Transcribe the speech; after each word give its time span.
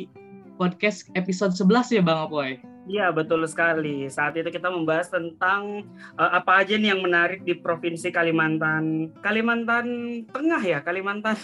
podcast 0.54 1.10
episode 1.18 1.58
11 1.58 1.98
ya 1.98 2.02
Bang 2.06 2.30
Apoy. 2.30 2.62
Iya 2.86 3.10
betul 3.10 3.42
sekali. 3.50 4.06
Saat 4.06 4.38
itu 4.38 4.46
kita 4.46 4.70
membahas 4.70 5.10
tentang 5.10 5.82
uh, 6.14 6.30
apa 6.38 6.62
aja 6.62 6.78
nih 6.78 6.94
yang 6.94 7.02
menarik 7.02 7.42
di 7.42 7.58
provinsi 7.58 8.14
Kalimantan, 8.14 9.10
Kalimantan 9.26 9.86
Tengah 10.30 10.62
ya, 10.62 10.78
Kalimantan. 10.86 11.34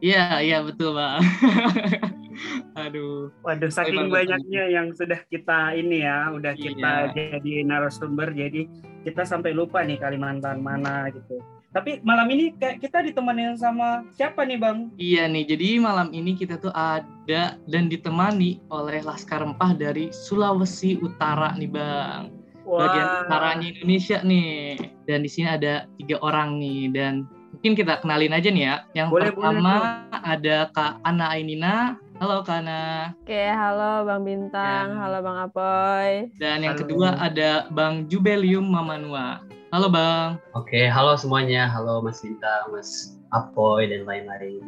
Iya 0.00 0.44
iya 0.44 0.58
betul 0.60 0.92
bang. 0.92 1.20
Aduh. 2.84 3.32
Waduh, 3.40 3.72
saking 3.72 4.12
banyaknya 4.12 4.68
yang 4.68 4.92
sudah 4.92 5.16
kita 5.32 5.72
ini 5.72 6.04
ya, 6.04 6.28
udah 6.28 6.52
kita 6.52 7.12
iya. 7.16 7.32
jadi 7.32 7.64
narasumber, 7.64 8.28
jadi 8.36 8.68
kita 9.08 9.24
sampai 9.24 9.56
lupa 9.56 9.80
nih 9.80 9.96
Kalimantan 9.96 10.60
mana 10.60 11.08
gitu. 11.08 11.40
Tapi 11.72 12.00
malam 12.04 12.28
ini 12.32 12.56
kayak 12.56 12.80
kita 12.80 13.04
ditemani 13.04 13.52
sama 13.60 14.00
siapa 14.16 14.48
nih 14.48 14.56
Bang? 14.56 14.92
Iya 14.96 15.28
nih, 15.28 15.44
jadi 15.44 15.76
malam 15.76 16.08
ini 16.08 16.32
kita 16.32 16.56
tuh 16.56 16.72
ada 16.72 17.60
dan 17.68 17.92
ditemani 17.92 18.64
oleh 18.72 19.04
Laskar 19.04 19.44
Rempah 19.44 19.76
dari 19.76 20.08
Sulawesi 20.08 20.96
Utara 21.04 21.52
nih 21.52 21.68
Bang. 21.68 22.32
Wow. 22.64 22.80
Bagian 22.80 23.08
utaranya 23.28 23.66
Indonesia 23.76 24.18
nih. 24.24 24.80
Dan 25.04 25.22
di 25.22 25.30
sini 25.30 25.52
ada 25.52 25.84
tiga 26.00 26.16
orang 26.24 26.58
nih 26.58 26.90
dan 26.96 27.28
mungkin 27.56 27.72
kita 27.72 28.04
kenalin 28.04 28.36
aja 28.36 28.52
nih 28.52 28.64
ya. 28.68 28.76
Yang 28.92 29.08
boleh, 29.16 29.28
pertama 29.32 29.72
boleh. 29.80 30.20
ada 30.28 30.56
Kak 30.76 30.92
Ana 31.08 31.26
Ainina. 31.32 31.96
Halo 32.20 32.44
Kak 32.44 32.60
Ana. 32.60 33.16
Oke, 33.24 33.44
halo 33.48 34.04
Bang 34.04 34.28
Bintang, 34.28 34.92
ya. 34.92 35.00
halo 35.00 35.18
Bang 35.24 35.38
Apoy. 35.40 36.28
Dan 36.36 36.60
yang 36.60 36.76
halo. 36.76 36.84
kedua 36.84 37.16
ada 37.16 37.64
Bang 37.72 38.12
Jubelium 38.12 38.68
Mamanua. 38.68 39.40
Halo 39.72 39.88
Bang. 39.88 40.36
Oke, 40.52 40.84
halo 40.84 41.16
semuanya. 41.16 41.64
Halo 41.64 42.04
Mas 42.04 42.20
Bintang, 42.20 42.76
Mas 42.76 43.16
Apoy, 43.32 43.88
dan 43.88 44.04
lain-lain. 44.04 44.60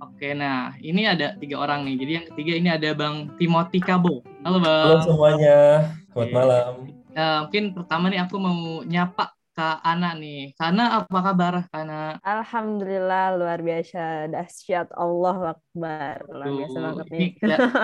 Oke, 0.00 0.32
nah 0.32 0.72
ini 0.80 1.04
ada 1.04 1.36
tiga 1.36 1.60
orang 1.60 1.84
nih. 1.84 1.94
Jadi 2.00 2.12
yang 2.16 2.26
ketiga 2.32 2.52
ini 2.56 2.68
ada 2.72 2.88
Bang 2.96 3.36
Timothy 3.36 3.84
Kabo. 3.84 4.24
Halo 4.48 4.64
Bang. 4.64 4.96
Halo 4.96 4.98
semuanya. 5.04 5.58
Selamat 6.16 6.32
malam. 6.32 6.72
Uh, 7.12 7.38
mungkin 7.44 7.64
pertama 7.76 8.08
nih 8.08 8.24
aku 8.24 8.40
mau 8.40 8.80
nyapa 8.88 9.36
Kak 9.54 9.82
Ana 9.82 10.14
nih. 10.14 10.54
Karena 10.54 11.02
apa 11.02 11.18
kabar 11.20 11.66
Ana? 11.74 12.16
Alhamdulillah 12.22 13.34
luar 13.34 13.58
biasa 13.60 14.30
dahsyat 14.30 14.88
Allah 14.94 15.58
Akbar. 15.58 16.16
Luar 16.30 16.48
biasa 16.54 16.78
banget 16.78 17.06
nih. 17.10 17.30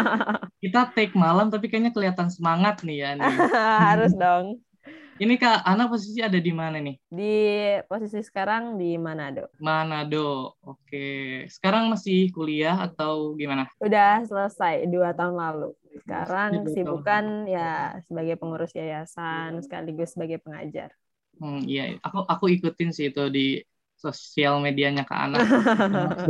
kita 0.63 0.81
take 0.95 1.15
malam 1.19 1.51
tapi 1.51 1.67
kayaknya 1.67 1.91
kelihatan 1.91 2.31
semangat 2.31 2.87
nih 2.87 3.03
ya 3.03 3.11
nih. 3.19 3.35
Harus 3.91 4.15
dong. 4.15 4.63
Ini 5.17 5.41
Kak 5.41 5.65
Ana 5.65 5.89
posisi 5.89 6.21
ada 6.21 6.37
di 6.37 6.53
mana 6.53 6.77
nih? 6.77 7.01
Di 7.09 7.37
posisi 7.89 8.21
sekarang 8.21 8.77
di 8.77 9.01
Manado. 9.01 9.49
Manado, 9.57 10.61
oke. 10.61 11.49
Sekarang 11.49 11.89
masih 11.89 12.29
kuliah 12.37 12.77
atau 12.77 13.33
gimana? 13.33 13.65
Udah 13.81 14.21
selesai 14.29 14.85
dua 14.93 15.17
tahun 15.17 15.41
lalu. 15.41 15.73
Sekarang 16.05 16.69
sibukan 16.69 17.49
ya 17.49 17.97
sebagai 18.05 18.37
pengurus 18.37 18.77
yayasan 18.77 19.57
sekaligus 19.65 20.13
sebagai 20.13 20.37
pengajar. 20.45 20.93
Hmm, 21.37 21.61
iya, 21.69 22.01
aku 22.01 22.25
aku 22.25 22.45
ikutin 22.53 22.91
sih 22.93 23.13
itu 23.13 23.29
di 23.29 23.61
sosial 23.97 24.61
medianya 24.61 25.05
Kak 25.09 25.21
Ana. 25.29 25.39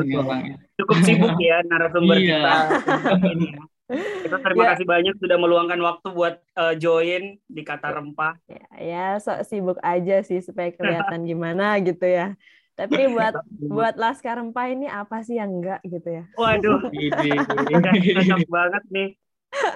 Cukup 0.79 0.97
sibuk 1.03 1.35
ya 1.43 1.63
narasumber 1.67 2.17
iya. 2.19 2.39
kita. 2.39 2.55
Kita 3.87 4.43
terima 4.43 4.67
ya. 4.67 4.69
kasih 4.75 4.87
banyak 4.87 5.15
sudah 5.23 5.39
meluangkan 5.39 5.79
waktu 5.79 6.11
buat 6.11 6.43
uh, 6.59 6.75
join 6.75 7.39
di 7.47 7.63
kata 7.63 7.95
rempah. 7.95 8.35
Ya, 8.51 8.67
ya 8.83 9.07
sok 9.23 9.47
sibuk 9.47 9.79
aja 9.79 10.27
sih 10.27 10.43
supaya 10.43 10.75
kelihatan 10.75 11.23
gimana 11.23 11.79
gitu 11.79 12.03
ya. 12.03 12.35
Tapi 12.75 13.07
buat 13.15 13.35
buat 13.79 13.95
laskar 13.95 14.43
rempah 14.43 14.75
ini 14.75 14.91
apa 14.91 15.23
sih 15.23 15.39
yang 15.39 15.63
enggak 15.63 15.87
gitu 15.87 16.19
ya? 16.19 16.25
Waduh, 16.35 16.91
cocok 16.91 18.51
banget 18.51 18.85
nih. 18.91 19.09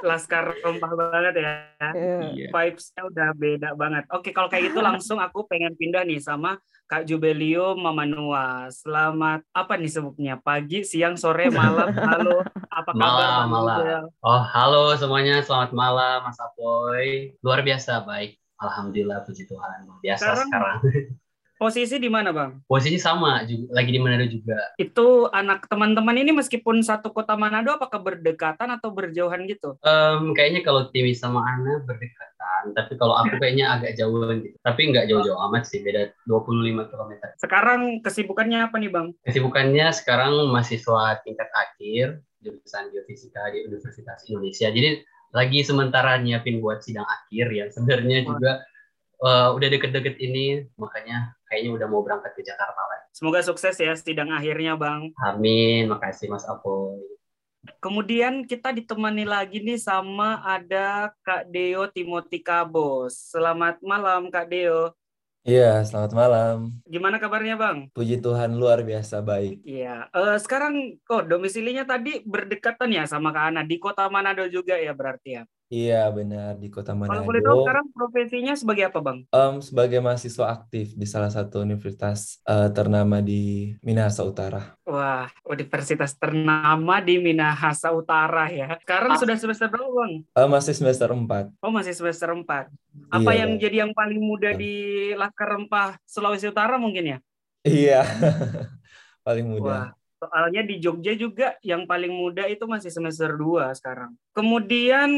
Laskar 0.07 0.55
rempah 0.61 0.93
banget 0.93 1.35
ya. 1.41 1.53
Yeah. 1.95 2.51
Vibes-nya 2.53 3.03
udah 3.09 3.29
beda 3.37 3.69
banget. 3.77 4.05
Oke, 4.13 4.31
kalau 4.33 4.49
kayak 4.49 4.73
gitu 4.73 4.81
langsung 4.81 5.19
aku 5.21 5.45
pengen 5.49 5.77
pindah 5.77 6.05
nih 6.05 6.21
sama 6.21 6.61
Kak 6.91 7.07
Jubelio 7.07 7.79
Mamanua. 7.79 8.69
Selamat 8.75 9.47
apa 9.55 9.79
nih 9.79 9.91
sebutnya? 9.91 10.35
Pagi, 10.41 10.83
siang, 10.83 11.15
sore, 11.15 11.49
malam. 11.49 11.93
Halo, 11.95 12.43
apa 12.69 12.91
kabar? 12.91 12.99
Malam, 12.99 13.45
malam. 13.51 14.03
Oh, 14.21 14.43
halo 14.43 14.95
semuanya. 14.99 15.41
Selamat 15.41 15.71
malam, 15.71 16.27
Mas 16.27 16.41
Apoy. 16.41 17.37
Luar 17.41 17.63
biasa 17.63 18.03
baik. 18.03 18.37
Alhamdulillah, 18.61 19.25
puji 19.25 19.49
Tuhan. 19.49 19.89
Biasa 20.05 20.45
sekarang. 20.45 20.49
sekarang. 20.85 21.30
Posisi 21.61 22.01
di 22.01 22.09
mana, 22.09 22.33
Bang? 22.33 22.65
Posisi 22.65 22.97
sama, 22.97 23.45
juga, 23.45 23.69
lagi 23.77 23.93
di 23.93 24.01
Manado 24.01 24.25
juga. 24.25 24.57
Itu 24.81 25.29
anak 25.29 25.69
teman-teman 25.69 26.17
ini 26.17 26.33
meskipun 26.33 26.81
satu 26.81 27.13
kota 27.13 27.37
Manado, 27.37 27.77
apakah 27.77 28.01
berdekatan 28.01 28.73
atau 28.73 28.89
berjauhan 28.89 29.45
gitu? 29.45 29.77
Um, 29.85 30.33
kayaknya 30.33 30.65
kalau 30.65 30.89
Tiwi 30.89 31.13
sama 31.13 31.45
Ana 31.45 31.85
berdekatan, 31.85 32.73
tapi 32.73 32.97
kalau 32.97 33.13
aku 33.13 33.37
kayaknya 33.37 33.77
agak 33.77 33.93
jauhan 34.01 34.41
gitu. 34.41 34.57
Tapi 34.65 34.89
nggak 34.89 35.13
jauh-jauh 35.13 35.37
amat 35.53 35.69
sih, 35.69 35.85
beda 35.85 36.17
25 36.25 36.89
km. 36.89 37.13
Sekarang 37.37 37.81
kesibukannya 38.01 38.65
apa 38.65 38.81
nih, 38.81 38.89
Bang? 38.89 39.13
Kesibukannya 39.29 39.93
sekarang 39.93 40.49
mahasiswa 40.49 41.21
tingkat 41.29 41.53
akhir, 41.53 42.25
jurusan 42.41 42.89
geofisika 42.89 43.53
di 43.53 43.69
Universitas 43.69 44.25
Indonesia. 44.33 44.73
Jadi 44.73 45.05
lagi 45.37 45.61
sementara 45.61 46.17
nyiapin 46.25 46.65
buat 46.65 46.81
sidang 46.81 47.05
akhir 47.05 47.53
yang 47.53 47.69
sebenarnya 47.69 48.25
juga 48.25 48.65
uh, 49.21 49.53
udah 49.53 49.69
deket-deket 49.69 50.17
ini 50.25 50.65
makanya 50.81 51.37
kayaknya 51.61 51.77
udah 51.77 51.89
mau 51.93 52.01
berangkat 52.01 52.33
ke 52.33 52.41
Jakarta 52.41 52.81
lah. 52.81 53.05
Semoga 53.13 53.45
sukses 53.45 53.77
ya 53.77 53.93
sidang 53.93 54.33
akhirnya 54.33 54.81
Bang. 54.81 55.13
Amin, 55.21 55.93
makasih 55.93 56.33
Mas 56.33 56.49
Apoy. 56.49 56.97
Kemudian 57.85 58.49
kita 58.49 58.73
ditemani 58.73 59.29
lagi 59.29 59.61
nih 59.61 59.77
sama 59.77 60.41
ada 60.41 61.13
Kak 61.21 61.53
Deo 61.53 61.85
Timothy 61.93 62.41
Kabos. 62.41 63.37
Selamat 63.37 63.77
malam 63.85 64.33
Kak 64.33 64.49
Deo. 64.49 64.97
Iya, 65.45 65.85
selamat 65.85 66.13
malam. 66.17 66.57
Gimana 66.89 67.21
kabarnya, 67.21 67.57
Bang? 67.61 67.93
Puji 67.93 68.21
Tuhan 68.21 68.57
luar 68.57 68.81
biasa 68.81 69.21
baik. 69.21 69.61
Iya. 69.65 70.09
Uh, 70.13 70.37
sekarang 70.41 71.01
kok 71.05 71.29
domisilinya 71.29 71.85
tadi 71.85 72.25
berdekatan 72.25 72.93
ya 72.93 73.05
sama 73.05 73.33
Kak 73.33 73.53
Ana 73.53 73.65
di 73.65 73.77
Kota 73.77 74.09
Manado 74.09 74.45
juga 74.49 74.81
ya 74.81 74.97
berarti 74.97 75.41
ya? 75.41 75.43
Iya 75.71 76.11
benar 76.11 76.59
di 76.59 76.67
kota 76.67 76.99
Manado. 76.99 77.15
Kalau 77.15 77.31
boleh 77.31 77.43
tahu 77.47 77.63
sekarang 77.63 77.87
profesinya 77.95 78.59
sebagai 78.59 78.91
apa 78.91 78.99
bang? 78.99 79.19
Um, 79.31 79.63
sebagai 79.63 80.03
mahasiswa 80.03 80.51
aktif 80.51 80.99
di 80.99 81.07
salah 81.07 81.31
satu 81.31 81.63
universitas 81.63 82.43
uh, 82.43 82.67
ternama 82.75 83.23
di 83.23 83.79
Minahasa 83.79 84.27
Utara. 84.27 84.75
Wah, 84.83 85.31
universitas 85.47 86.19
ternama 86.19 86.99
di 86.99 87.23
Minahasa 87.23 87.95
Utara 87.95 88.51
ya. 88.51 88.83
Sekarang 88.83 89.15
ah. 89.15 89.19
sudah 89.23 89.39
semester 89.39 89.71
berapa 89.71 89.87
bang? 89.95 90.13
Uh, 90.35 90.51
masih 90.51 90.75
semester 90.75 91.07
4. 91.07 91.63
Oh 91.63 91.71
masih 91.71 91.95
semester 91.95 92.35
4. 92.35 92.67
Apa 93.15 93.31
iya, 93.31 93.47
yang 93.47 93.55
bang. 93.55 93.63
jadi 93.63 93.77
yang 93.87 93.93
paling 93.95 94.19
muda 94.19 94.51
di 94.51 94.75
Laskar 95.15 95.55
Rempah 95.55 96.03
Sulawesi 96.03 96.51
Utara 96.51 96.83
mungkin 96.83 97.15
ya? 97.15 97.19
Iya, 97.63 98.03
paling 99.27 99.47
muda. 99.47 99.71
Wah. 99.71 99.89
Soalnya 100.19 100.67
di 100.67 100.83
Jogja 100.83 101.15
juga 101.15 101.55
yang 101.63 101.87
paling 101.87 102.11
muda 102.11 102.51
itu 102.51 102.67
masih 102.67 102.91
semester 102.91 103.39
2 103.39 103.71
sekarang. 103.79 104.19
Kemudian 104.35 105.09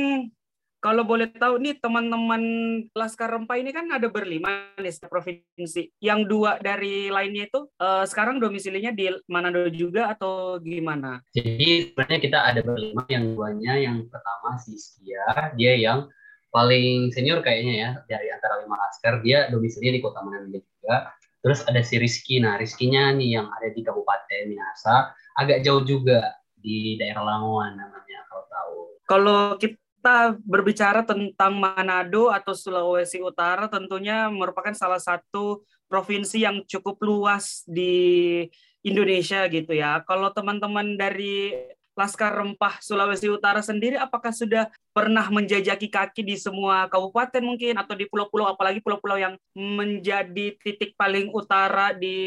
kalau 0.82 1.06
boleh 1.06 1.31
tahu 1.31 1.62
nih 1.62 1.79
teman-teman 1.79 2.43
Laskar 2.90 3.31
Rempah 3.31 3.55
ini 3.55 3.70
kan 3.70 3.87
ada 3.87 4.11
berlima 4.11 4.67
nih 4.75 4.90
provinsi. 5.06 5.94
Yang 6.02 6.20
dua 6.26 6.58
dari 6.58 7.06
lainnya 7.06 7.46
itu 7.46 7.70
uh, 7.79 8.02
sekarang 8.02 8.43
domisilinya 8.43 8.90
di 8.90 9.06
Manado 9.31 9.70
juga 9.70 10.11
atau 10.11 10.58
gimana? 10.58 11.23
Jadi 11.31 11.94
sebenarnya 11.94 12.19
kita 12.19 12.38
ada 12.43 12.61
berlima. 12.67 13.06
Yang 13.06 13.25
duanya 13.38 13.75
yang 13.79 13.96
pertama 14.11 14.58
si 14.58 14.75
Skia, 14.75 15.55
dia 15.55 15.79
yang 15.79 16.11
paling 16.50 17.14
senior 17.14 17.46
kayaknya 17.46 17.75
ya 17.79 17.90
dari 18.11 18.34
antara 18.34 18.58
lima 18.67 18.75
Laskar. 18.75 19.23
Dia 19.23 19.46
domisilinya 19.55 19.94
di 19.94 20.02
Kota 20.02 20.19
Manado 20.26 20.50
juga. 20.50 21.14
Terus 21.46 21.62
ada 21.62 21.79
si 21.87 21.94
Rizky. 22.02 22.43
Nah 22.43 22.58
Rizkynya 22.58 23.14
nih 23.14 23.38
yang 23.38 23.46
ada 23.55 23.70
di 23.70 23.87
Kabupaten 23.87 24.50
Minahasa. 24.50 25.14
Agak 25.38 25.62
jauh 25.62 25.87
juga 25.87 26.43
di 26.58 26.99
daerah 26.99 27.23
Langoan 27.23 27.79
namanya 27.79 28.19
kalau 28.26 28.44
tahu. 28.50 28.79
Kalau 29.06 29.40
kita 29.58 29.81
kita 30.02 30.34
berbicara 30.43 31.06
tentang 31.06 31.62
Manado 31.62 32.26
atau 32.26 32.58
Sulawesi 32.58 33.22
Utara 33.22 33.70
tentunya 33.70 34.26
merupakan 34.26 34.75
salah 34.75 34.99
satu 34.99 35.62
provinsi 35.87 36.43
yang 36.43 36.66
cukup 36.66 36.99
luas 37.06 37.62
di 37.70 38.43
Indonesia 38.82 39.46
gitu 39.46 39.70
ya. 39.70 40.02
Kalau 40.02 40.34
teman-teman 40.34 40.99
dari 40.99 41.54
Laskar 41.94 42.34
Rempah 42.34 42.82
Sulawesi 42.82 43.31
Utara 43.31 43.62
sendiri 43.62 43.94
apakah 43.94 44.34
sudah 44.34 44.66
pernah 44.90 45.22
menjajaki 45.31 45.87
kaki 45.87 46.26
di 46.26 46.34
semua 46.34 46.90
kabupaten 46.90 47.38
mungkin 47.38 47.78
atau 47.78 47.94
di 47.94 48.10
pulau-pulau 48.10 48.50
apalagi 48.50 48.82
pulau-pulau 48.82 49.22
yang 49.22 49.38
menjadi 49.55 50.58
titik 50.66 50.98
paling 50.98 51.31
utara 51.31 51.94
di 51.94 52.19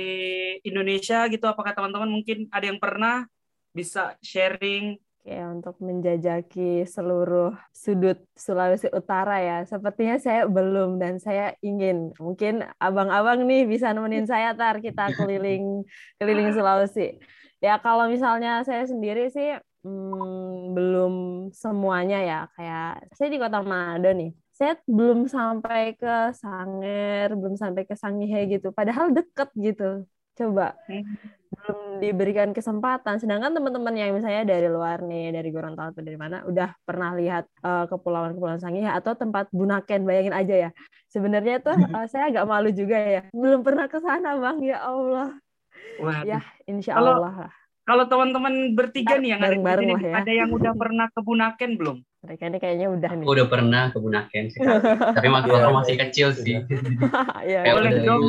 Indonesia 0.63 1.27
gitu 1.27 1.43
apakah 1.43 1.75
teman-teman 1.75 2.07
mungkin 2.07 2.47
ada 2.55 2.71
yang 2.71 2.79
pernah 2.79 3.27
bisa 3.75 4.15
sharing 4.23 4.95
Oke, 5.25 5.41
untuk 5.41 5.81
menjajaki 5.81 6.85
seluruh 6.85 7.57
sudut 7.73 8.21
Sulawesi 8.37 8.93
Utara 8.93 9.41
ya. 9.41 9.57
Sepertinya 9.65 10.21
saya 10.21 10.45
belum 10.45 11.01
dan 11.01 11.17
saya 11.17 11.57
ingin. 11.65 12.13
Mungkin 12.21 12.61
abang-abang 12.77 13.41
nih 13.49 13.65
bisa 13.65 13.89
nemenin 13.89 14.29
saya 14.29 14.53
tar 14.53 14.77
kita 14.85 15.17
keliling 15.17 15.81
keliling 16.21 16.53
Sulawesi. 16.53 17.17
Ya 17.57 17.81
kalau 17.81 18.05
misalnya 18.05 18.61
saya 18.69 18.85
sendiri 18.85 19.33
sih 19.33 19.57
hmm, 19.81 20.77
belum 20.77 21.13
semuanya 21.57 22.21
ya. 22.21 22.39
Kayak 22.53 23.09
saya 23.17 23.27
di 23.33 23.41
Kota 23.41 23.65
Manado 23.65 24.13
nih. 24.13 24.29
Saya 24.53 24.77
belum 24.85 25.25
sampai 25.25 25.97
ke 25.97 26.37
Sanger, 26.37 27.33
belum 27.33 27.57
sampai 27.57 27.81
ke 27.89 27.97
Sangihe 27.97 28.45
gitu. 28.45 28.69
Padahal 28.69 29.09
deket 29.09 29.49
gitu. 29.57 30.05
Coba 30.35 30.75
belum 31.55 32.03
diberikan 32.03 32.51
kesempatan. 32.51 33.17
Sedangkan 33.23 33.55
teman-teman 33.55 33.95
yang 33.95 34.11
misalnya 34.11 34.43
dari 34.43 34.67
luar 34.67 34.99
nih, 34.99 35.31
dari 35.31 35.49
Gorontalo 35.49 35.95
atau 35.95 36.03
dari 36.03 36.19
mana, 36.19 36.43
udah 36.43 36.75
pernah 36.83 37.15
lihat 37.15 37.47
uh, 37.63 37.87
kepulauan-kepulauan 37.87 38.59
Sangihe 38.59 38.91
atau 38.91 39.15
tempat 39.15 39.47
Bunaken, 39.55 40.03
bayangin 40.03 40.35
aja 40.35 40.55
ya. 40.67 40.69
Sebenarnya 41.07 41.63
tuh 41.63 41.79
uh, 41.79 42.05
saya 42.11 42.27
agak 42.27 42.45
malu 42.45 42.69
juga 42.75 42.99
ya, 42.99 43.21
belum 43.31 43.63
pernah 43.63 43.87
ke 43.87 44.03
sana 44.03 44.35
bang, 44.35 44.57
ya 44.67 44.83
Allah. 44.83 45.39
Waduh. 46.03 46.27
Ya, 46.27 46.43
insya 46.67 46.99
Allah 46.99 47.15
lah. 47.23 47.51
Kalau 47.85 48.09
teman-teman 48.09 48.73
bertiga 48.73 49.21
nih 49.21 49.37
yang 49.37 49.41
ada 49.45 49.55
di 49.55 49.61
sini, 49.61 50.09
ya. 50.09 50.13
ada 50.19 50.31
yang 50.33 50.49
udah 50.49 50.73
pernah 50.73 51.07
ke 51.13 51.21
Bunaken 51.21 51.71
belum? 51.77 51.97
Mereka 52.25 52.43
ini 52.49 52.57
kayaknya 52.57 52.87
udah 52.89 53.11
nih. 53.13 53.25
Aku 53.25 53.33
udah 53.37 53.47
pernah 53.47 53.83
ke 53.93 53.97
Bunaken 54.01 54.43
sekali. 54.49 54.81
Tapi 55.15 55.27
waktu 55.29 55.51
Iya. 55.53 55.61
aku 55.61 55.73
masih 55.77 55.95
kecil 56.01 56.27
sih. 56.33 56.55
ya, 57.53 57.59
Boleh 57.69 57.91
dong. 58.01 58.21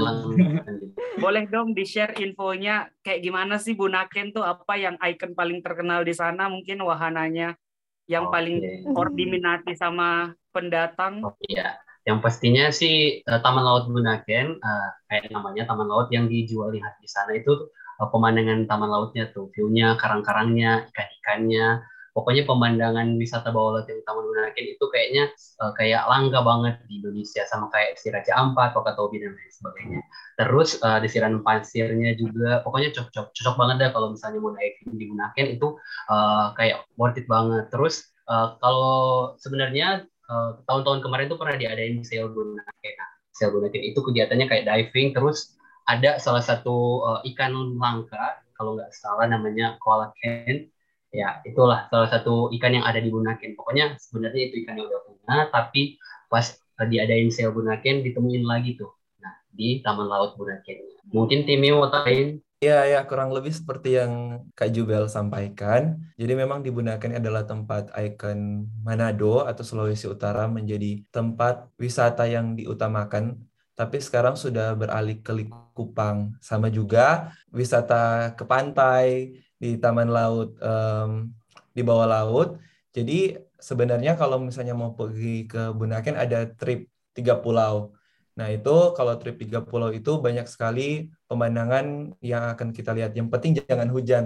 Boleh 1.25 1.45
dong 1.49 1.73
di-share 1.73 2.13
infonya 2.21 2.93
kayak 3.01 3.25
gimana 3.25 3.57
sih 3.57 3.73
Bunaken 3.73 4.37
tuh 4.37 4.45
apa 4.45 4.77
yang 4.77 5.01
ikon 5.01 5.33
paling 5.33 5.65
terkenal 5.65 6.05
di 6.05 6.13
sana 6.13 6.53
mungkin 6.53 6.85
wahananya 6.85 7.57
yang 8.05 8.29
paling 8.29 8.61
Oke. 8.61 8.93
or 8.93 9.09
diminati 9.09 9.73
sama 9.73 10.37
pendatang. 10.53 11.25
Oh, 11.25 11.33
Iya, 11.43 11.75
yang 12.05 12.21
pastinya 12.21 12.69
sih 12.69 13.25
eh, 13.25 13.41
Taman 13.41 13.65
Laut 13.65 13.89
Bunaken, 13.89 14.61
eh, 14.61 14.89
kayak 15.09 15.33
namanya 15.33 15.65
Taman 15.65 15.89
Laut 15.89 16.13
yang 16.13 16.29
dijual 16.29 16.77
lihat 16.77 17.01
di 17.01 17.09
sana 17.09 17.33
itu 17.33 17.73
eh, 17.97 18.09
pemandangan 18.13 18.69
taman 18.69 18.93
lautnya 18.93 19.33
tuh, 19.33 19.49
view-nya, 19.57 19.97
karang-karangnya, 19.97 20.85
ikan-ikannya, 20.93 21.81
pokoknya 22.17 22.49
pemandangan 22.49 23.21
wisata 23.21 23.53
bawah 23.53 23.77
laut 23.77 23.87
yang 23.93 24.01
Taman 24.09 24.25
Bunaken 24.25 24.65
itu 24.73 24.85
kayaknya 24.89 25.29
eh, 25.37 25.73
kayak 25.77 26.03
langka 26.09 26.41
banget 26.41 26.75
di 26.89 27.05
Indonesia, 27.05 27.45
sama 27.45 27.69
kayak 27.69 28.01
si 28.01 28.09
Raja 28.09 28.33
Ampat, 28.41 28.73
Wakatobi 28.73 29.21
dan 29.21 29.37
lain 29.37 29.53
sebagainya. 29.53 30.01
Terus 30.41 30.81
eh, 30.81 30.99
desiran 31.05 31.45
pasirnya 31.45 32.17
juga, 32.17 32.65
pokoknya 32.65 32.97
cocok 32.97 33.37
cocok 33.37 33.55
banget 33.61 33.77
deh 33.85 33.91
kalau 33.93 34.09
misalnya 34.17 34.41
mau 34.41 34.57
diving 34.57 34.97
di 34.97 35.05
Bunaken 35.13 35.47
itu 35.61 35.69
eh, 36.09 36.47
kayak 36.57 36.79
worth 36.97 37.21
it 37.21 37.29
banget. 37.29 37.69
Terus 37.69 38.09
eh, 38.33 38.49
kalau 38.65 39.37
sebenarnya 39.37 40.09
eh, 40.09 40.51
tahun-tahun 40.65 41.05
kemarin 41.05 41.29
tuh 41.29 41.37
pernah 41.37 41.61
diadain 41.61 42.01
sail 42.01 42.33
Bunaken. 42.33 42.95
Nah, 42.97 43.11
sail 43.37 43.53
Bunaken 43.53 43.83
itu 43.85 44.01
kegiatannya 44.01 44.49
kayak 44.49 44.65
diving, 44.65 45.13
terus 45.13 45.53
ada 45.85 46.17
salah 46.17 46.41
satu 46.41 47.05
eh, 47.13 47.37
ikan 47.37 47.53
langka, 47.77 48.41
kalau 48.57 48.73
nggak 48.81 48.89
salah 48.97 49.29
namanya 49.29 49.77
koala 49.85 50.17
ken. 50.17 50.73
Ya, 51.17 51.41
itulah 51.49 51.89
salah 51.89 52.13
satu 52.13 52.53
ikan 52.61 52.77
yang 52.77 52.85
ada 52.85 53.01
di 53.01 53.09
Bunaken. 53.09 53.57
Pokoknya 53.57 53.97
sebenarnya 53.97 54.53
itu 54.53 54.61
ikan 54.61 54.77
yang 54.77 54.93
udah 54.93 55.01
punah, 55.09 55.41
tapi 55.49 55.97
pas 56.29 56.45
diadain 56.85 57.33
sail 57.33 57.57
Bunaken 57.57 58.05
ditemuin 58.05 58.45
lagi 58.45 58.77
tuh. 58.77 58.93
Nah, 59.25 59.33
di 59.49 59.81
Taman 59.81 60.05
Laut 60.05 60.37
Bunaken. 60.37 61.09
Mungkin 61.09 61.49
timnya 61.49 61.73
mau 61.73 61.89
tambahin 61.89 62.45
Iya, 62.57 62.89
ya, 62.89 63.01
kurang 63.05 63.37
lebih 63.37 63.53
seperti 63.53 64.01
yang 64.01 64.41
Kak 64.57 64.73
Jubel 64.73 65.13
sampaikan. 65.13 66.01
Jadi 66.17 66.33
memang 66.33 66.65
di 66.65 66.73
Bunaken 66.73 67.21
adalah 67.21 67.45
tempat 67.45 67.93
ikon 67.93 68.65
Manado 68.81 69.45
atau 69.45 69.61
Sulawesi 69.61 70.09
Utara 70.09 70.49
menjadi 70.49 71.05
tempat 71.13 71.69
wisata 71.77 72.25
yang 72.25 72.57
diutamakan. 72.57 73.37
Tapi 73.77 74.01
sekarang 74.01 74.41
sudah 74.41 74.73
beralih 74.73 75.21
ke 75.21 75.37
Likupang. 75.37 76.33
Sama 76.41 76.73
juga 76.73 77.29
wisata 77.53 78.33
ke 78.33 78.49
pantai, 78.49 79.37
di 79.57 79.81
taman 79.81 80.09
laut, 80.13 80.57
em, 80.61 81.33
di 81.77 81.83
bawah 81.85 82.09
laut. 82.09 82.49
Jadi 82.97 83.37
sebenarnya 83.61 84.17
kalau 84.17 84.41
misalnya 84.41 84.73
mau 84.73 84.93
pergi 84.97 85.45
ke 85.49 85.73
Bunaken 85.77 86.17
ada 86.17 86.49
trip 86.49 86.89
tiga 87.17 87.37
pulau. 87.41 87.97
Nah, 88.37 88.53
itu 88.53 88.93
kalau 88.93 89.17
trip 89.17 89.41
tiga 89.41 89.65
pulau 89.65 89.89
itu 89.93 90.21
banyak 90.21 90.45
sekali 90.45 91.09
pemandangan 91.25 92.13
yang 92.21 92.53
akan 92.53 92.69
kita 92.73 92.93
lihat. 92.93 93.17
Yang 93.17 93.29
penting 93.33 93.53
jangan 93.65 93.89
hujan. 93.89 94.25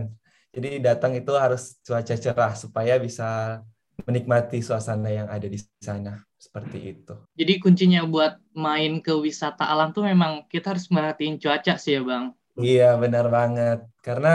Jadi 0.50 0.82
datang 0.82 1.14
itu 1.14 1.30
harus 1.38 1.78
cuaca 1.86 2.14
cerah 2.18 2.52
supaya 2.58 2.98
bisa 2.98 3.62
menikmati 4.02 4.58
suasana 4.58 5.10
yang 5.14 5.30
ada 5.30 5.46
di 5.46 5.58
sana. 5.78 6.18
Seperti 6.34 6.78
itu. 6.96 7.14
Jadi 7.38 7.60
kuncinya 7.62 8.02
buat 8.08 8.40
main 8.56 8.98
ke 9.04 9.12
wisata 9.14 9.68
alam 9.68 9.92
tuh 9.94 10.08
memang 10.08 10.42
kita 10.50 10.74
harus 10.74 10.90
merhatiin 10.90 11.38
cuaca 11.38 11.76
sih 11.78 11.94
ya 11.94 12.02
bang. 12.02 12.34
Iya, 12.58 12.84
benar 13.02 13.24
banget. 13.36 13.78
Karena 14.06 14.28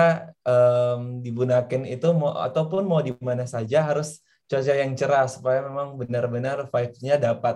em, 0.47 0.99
di 1.23 1.29
Bunaken 1.35 1.83
itu 1.93 2.05
mau 2.15 2.31
ataupun 2.47 2.81
mau 2.89 3.01
di 3.03 3.11
mana 3.19 3.45
saja 3.49 3.77
harus 3.89 4.21
cuaca 4.49 4.73
yang 4.77 4.93
cerah 4.99 5.25
supaya 5.25 5.59
memang 5.67 5.97
benar-benar 5.99 6.57
vibes-nya 6.71 7.17
dapat. 7.17 7.55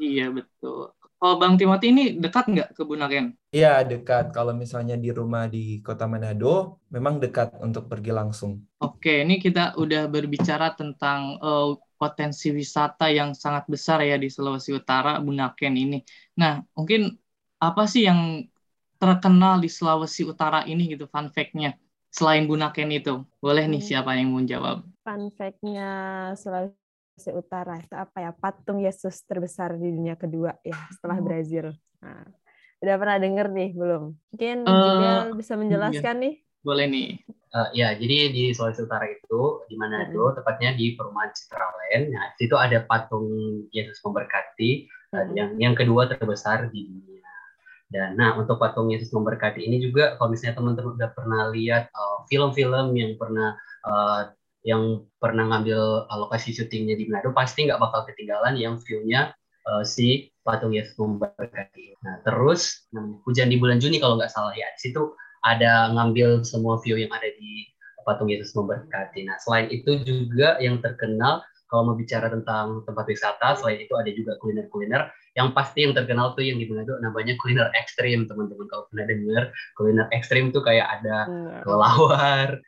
Iya 0.00 0.32
betul. 0.32 0.96
Kalau 1.20 1.34
Bang 1.36 1.60
Timothy 1.60 1.92
ini 1.92 2.02
dekat 2.16 2.48
nggak 2.48 2.68
ke 2.72 2.82
Bunaken? 2.88 3.36
Iya, 3.52 3.84
dekat. 3.84 4.32
Kalau 4.32 4.56
misalnya 4.56 4.96
di 4.96 5.12
rumah 5.12 5.44
di 5.52 5.84
Kota 5.84 6.08
Manado, 6.08 6.80
memang 6.88 7.20
dekat 7.20 7.60
untuk 7.60 7.84
pergi 7.92 8.08
langsung. 8.08 8.64
Oke, 8.80 9.20
ini 9.28 9.36
kita 9.36 9.76
udah 9.76 10.08
berbicara 10.08 10.72
tentang 10.72 11.36
eh, 11.36 11.68
potensi 12.00 12.48
wisata 12.48 13.12
yang 13.12 13.36
sangat 13.36 13.68
besar 13.68 14.00
ya 14.00 14.16
di 14.16 14.32
Sulawesi 14.32 14.72
Utara, 14.72 15.20
Bunaken 15.20 15.74
ini. 15.76 16.00
Nah, 16.40 16.64
mungkin 16.72 17.12
apa 17.60 17.84
sih 17.84 18.08
yang 18.08 18.40
terkenal 19.00 19.58
di 19.58 19.72
Sulawesi 19.72 20.28
Utara 20.28 20.68
ini 20.68 20.92
gitu, 20.92 21.08
fun 21.08 21.32
fact-nya 21.32 21.72
selain 22.12 22.44
Bunaken 22.44 22.92
itu? 22.92 23.24
Boleh 23.40 23.64
nih 23.64 23.80
Hmm. 23.80 23.88
siapa 23.88 24.12
yang 24.14 24.28
mau 24.30 24.44
jawab? 24.44 24.84
Fun 25.00 25.32
fact-nya 25.32 25.88
Sulawesi 26.36 27.32
Utara 27.32 27.80
itu 27.80 27.96
apa 27.96 28.20
ya? 28.20 28.30
Patung 28.36 28.84
Yesus 28.84 29.24
terbesar 29.24 29.80
di 29.80 29.88
dunia 29.88 30.20
kedua 30.20 30.52
ya 30.60 30.76
setelah 30.92 31.16
Oh. 31.16 31.24
Brazil. 31.24 31.72
Nah, 32.04 32.28
udah 32.80 32.94
pernah 33.00 33.16
denger 33.16 33.46
nih 33.48 33.70
belum? 33.72 34.02
Mungkin 34.36 34.56
Julial 34.68 35.32
bisa 35.32 35.56
menjelaskan 35.56 36.16
nih. 36.20 36.34
Boleh 36.60 36.86
nih. 36.92 37.08
Eh, 37.50 37.68
ya, 37.74 37.96
jadi 37.98 38.30
di 38.30 38.52
Sulawesi 38.54 38.84
Utara 38.84 39.08
itu, 39.10 39.64
di 39.66 39.74
Manado, 39.74 40.30
tepatnya 40.36 40.70
di 40.76 40.94
perumahan 40.94 41.32
Citraland. 41.34 42.04
Nah, 42.14 42.30
di 42.36 42.46
situ 42.46 42.54
ada 42.54 42.78
patung 42.86 43.26
Yesus 43.74 43.98
memberkati, 44.06 44.86
Mm-mm. 45.10 45.34
yang 45.34 45.50
yang 45.58 45.74
kedua 45.74 46.06
terbesar 46.06 46.70
di 46.70 46.86
dunia. 46.86 47.19
Dan 47.90 48.14
nah, 48.14 48.38
untuk 48.38 48.62
patung 48.62 48.86
Yesus 48.94 49.10
memberkati 49.10 49.66
ini 49.66 49.82
juga, 49.82 50.14
kalau 50.14 50.30
misalnya 50.30 50.62
teman-teman 50.62 50.94
udah 50.94 51.10
pernah 51.10 51.42
lihat 51.50 51.90
eh, 51.90 52.18
film-film 52.30 52.94
yang 52.94 53.18
pernah 53.18 53.58
eh, 53.84 54.22
yang 54.62 55.02
pernah 55.18 55.50
ngambil 55.50 56.06
eh, 56.06 56.18
lokasi 56.22 56.54
syutingnya 56.54 56.94
di 56.94 57.10
Manado, 57.10 57.34
pasti 57.34 57.66
nggak 57.66 57.82
bakal 57.82 58.06
ketinggalan 58.06 58.54
yang 58.54 58.78
view-nya 58.78 59.34
eh, 59.66 59.82
si 59.82 60.30
patung 60.46 60.70
Yesus 60.70 60.94
memberkati. 61.02 61.98
Nah, 62.06 62.22
terus 62.22 62.86
hujan 63.26 63.50
di 63.50 63.58
bulan 63.58 63.82
Juni 63.82 63.98
kalau 63.98 64.14
nggak 64.16 64.30
salah 64.30 64.54
ya, 64.54 64.70
di 64.78 64.80
situ 64.86 65.10
ada 65.42 65.90
ngambil 65.90 66.46
semua 66.46 66.78
view 66.86 66.94
yang 66.94 67.10
ada 67.10 67.26
di 67.26 67.66
patung 68.06 68.30
Yesus 68.30 68.54
memberkati. 68.54 69.26
Nah, 69.26 69.36
selain 69.42 69.66
itu 69.68 69.98
juga 70.06 70.56
yang 70.62 70.78
terkenal 70.78 71.42
kalau 71.70 71.92
mau 71.92 71.96
bicara 71.96 72.26
tentang 72.26 72.82
tempat 72.82 73.06
wisata, 73.06 73.54
selain 73.54 73.78
itu 73.78 73.94
ada 73.94 74.10
juga 74.10 74.34
kuliner-kuliner 74.42 75.06
yang 75.38 75.54
pasti 75.54 75.86
yang 75.86 75.94
terkenal 75.94 76.34
tuh 76.34 76.42
yang 76.42 76.58
di 76.58 76.66
Manado 76.66 76.98
namanya 76.98 77.38
kuliner 77.38 77.70
ekstrim, 77.78 78.26
teman-teman. 78.26 78.66
Kalau 78.66 78.90
pernah 78.90 79.06
dengar 79.06 79.42
kuliner 79.78 80.06
ekstrim 80.10 80.50
tuh 80.50 80.62
kayak 80.62 81.00
ada 81.00 81.30
Nah, 81.30 81.62
kelelawar, 81.62 82.58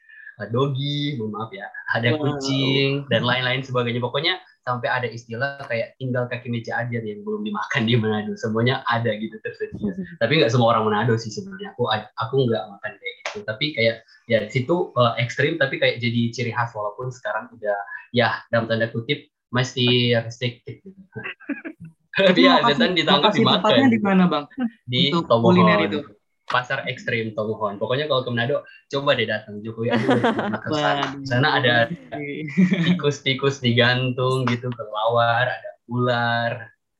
dogi, 0.51 1.19
mohon 1.19 1.35
maaf 1.35 1.51
ya, 1.51 1.67
ada 1.95 2.15
Wow. 2.15 2.39
kucing 2.39 3.07
dan 3.11 3.23
lain-lain 3.27 3.63
sebagainya. 3.67 4.03
Pokoknya 4.03 4.39
sampai 4.63 4.87
ada 4.87 5.09
istilah 5.11 5.59
kayak 5.67 5.99
tinggal 5.99 6.31
kaki 6.31 6.47
meja 6.47 6.79
aja 6.79 7.03
yang 7.03 7.27
belum 7.27 7.43
dimakan 7.43 7.83
di 7.83 7.99
Manado. 7.99 8.39
Semuanya 8.39 8.87
ada 8.87 9.11
gitu 9.19 9.35
tersedia. 9.43 9.91
Tapi 10.23 10.33
nggak 10.39 10.51
semua 10.55 10.75
orang 10.79 10.87
Manado 10.87 11.19
sih 11.19 11.35
sebenarnya. 11.35 11.75
Aku 11.75 11.91
aku 11.91 12.37
nggak 12.47 12.65
makan 12.71 12.93
kayak 12.95 13.15
gitu. 13.27 13.39
Tapi 13.43 13.67
kayak 13.75 13.97
ya 14.31 14.39
di 14.47 14.51
situ 14.55 14.95
eh, 14.95 15.13
ekstrim 15.19 15.59
tapi 15.59 15.83
kayak 15.83 15.99
jadi 15.99 16.21
ciri 16.31 16.53
khas 16.55 16.71
walaupun 16.79 17.11
sekarang 17.11 17.51
udah 17.59 17.79
ya 18.15 18.39
dalam 18.55 18.71
tanda 18.71 18.87
kutip 18.87 19.27
masih 19.51 20.15
restricted 20.23 20.79
gitu. 20.79 20.95
Tapi 22.13 22.41
Iya, 22.45 22.55
setan 22.69 22.93
ditangkap 22.93 23.33
lokasi 23.33 23.41
tempatnya 23.45 23.87
di 23.89 24.01
mana 24.01 24.25
bang? 24.29 24.45
di 24.85 25.01
untuk 25.09 25.25
Tomohon. 25.29 25.45
kuliner 25.57 25.81
itu? 25.89 26.01
pasar 26.45 26.85
ekstrim 26.85 27.33
Tomohon. 27.33 27.81
Pokoknya 27.81 28.05
kalau 28.05 28.23
ke 28.23 28.31
Manado 28.31 28.61
coba 28.93 29.17
deh 29.17 29.25
datang 29.25 29.65
Jokowi 29.65 29.89
ke 30.65 30.69
sana. 30.69 31.05
sana 31.25 31.49
ada 31.57 31.89
tikus-tikus 32.85 33.65
digantung 33.65 34.45
gitu 34.45 34.69
kelawar, 34.69 35.49
ada 35.49 35.71
ular, 35.89 36.53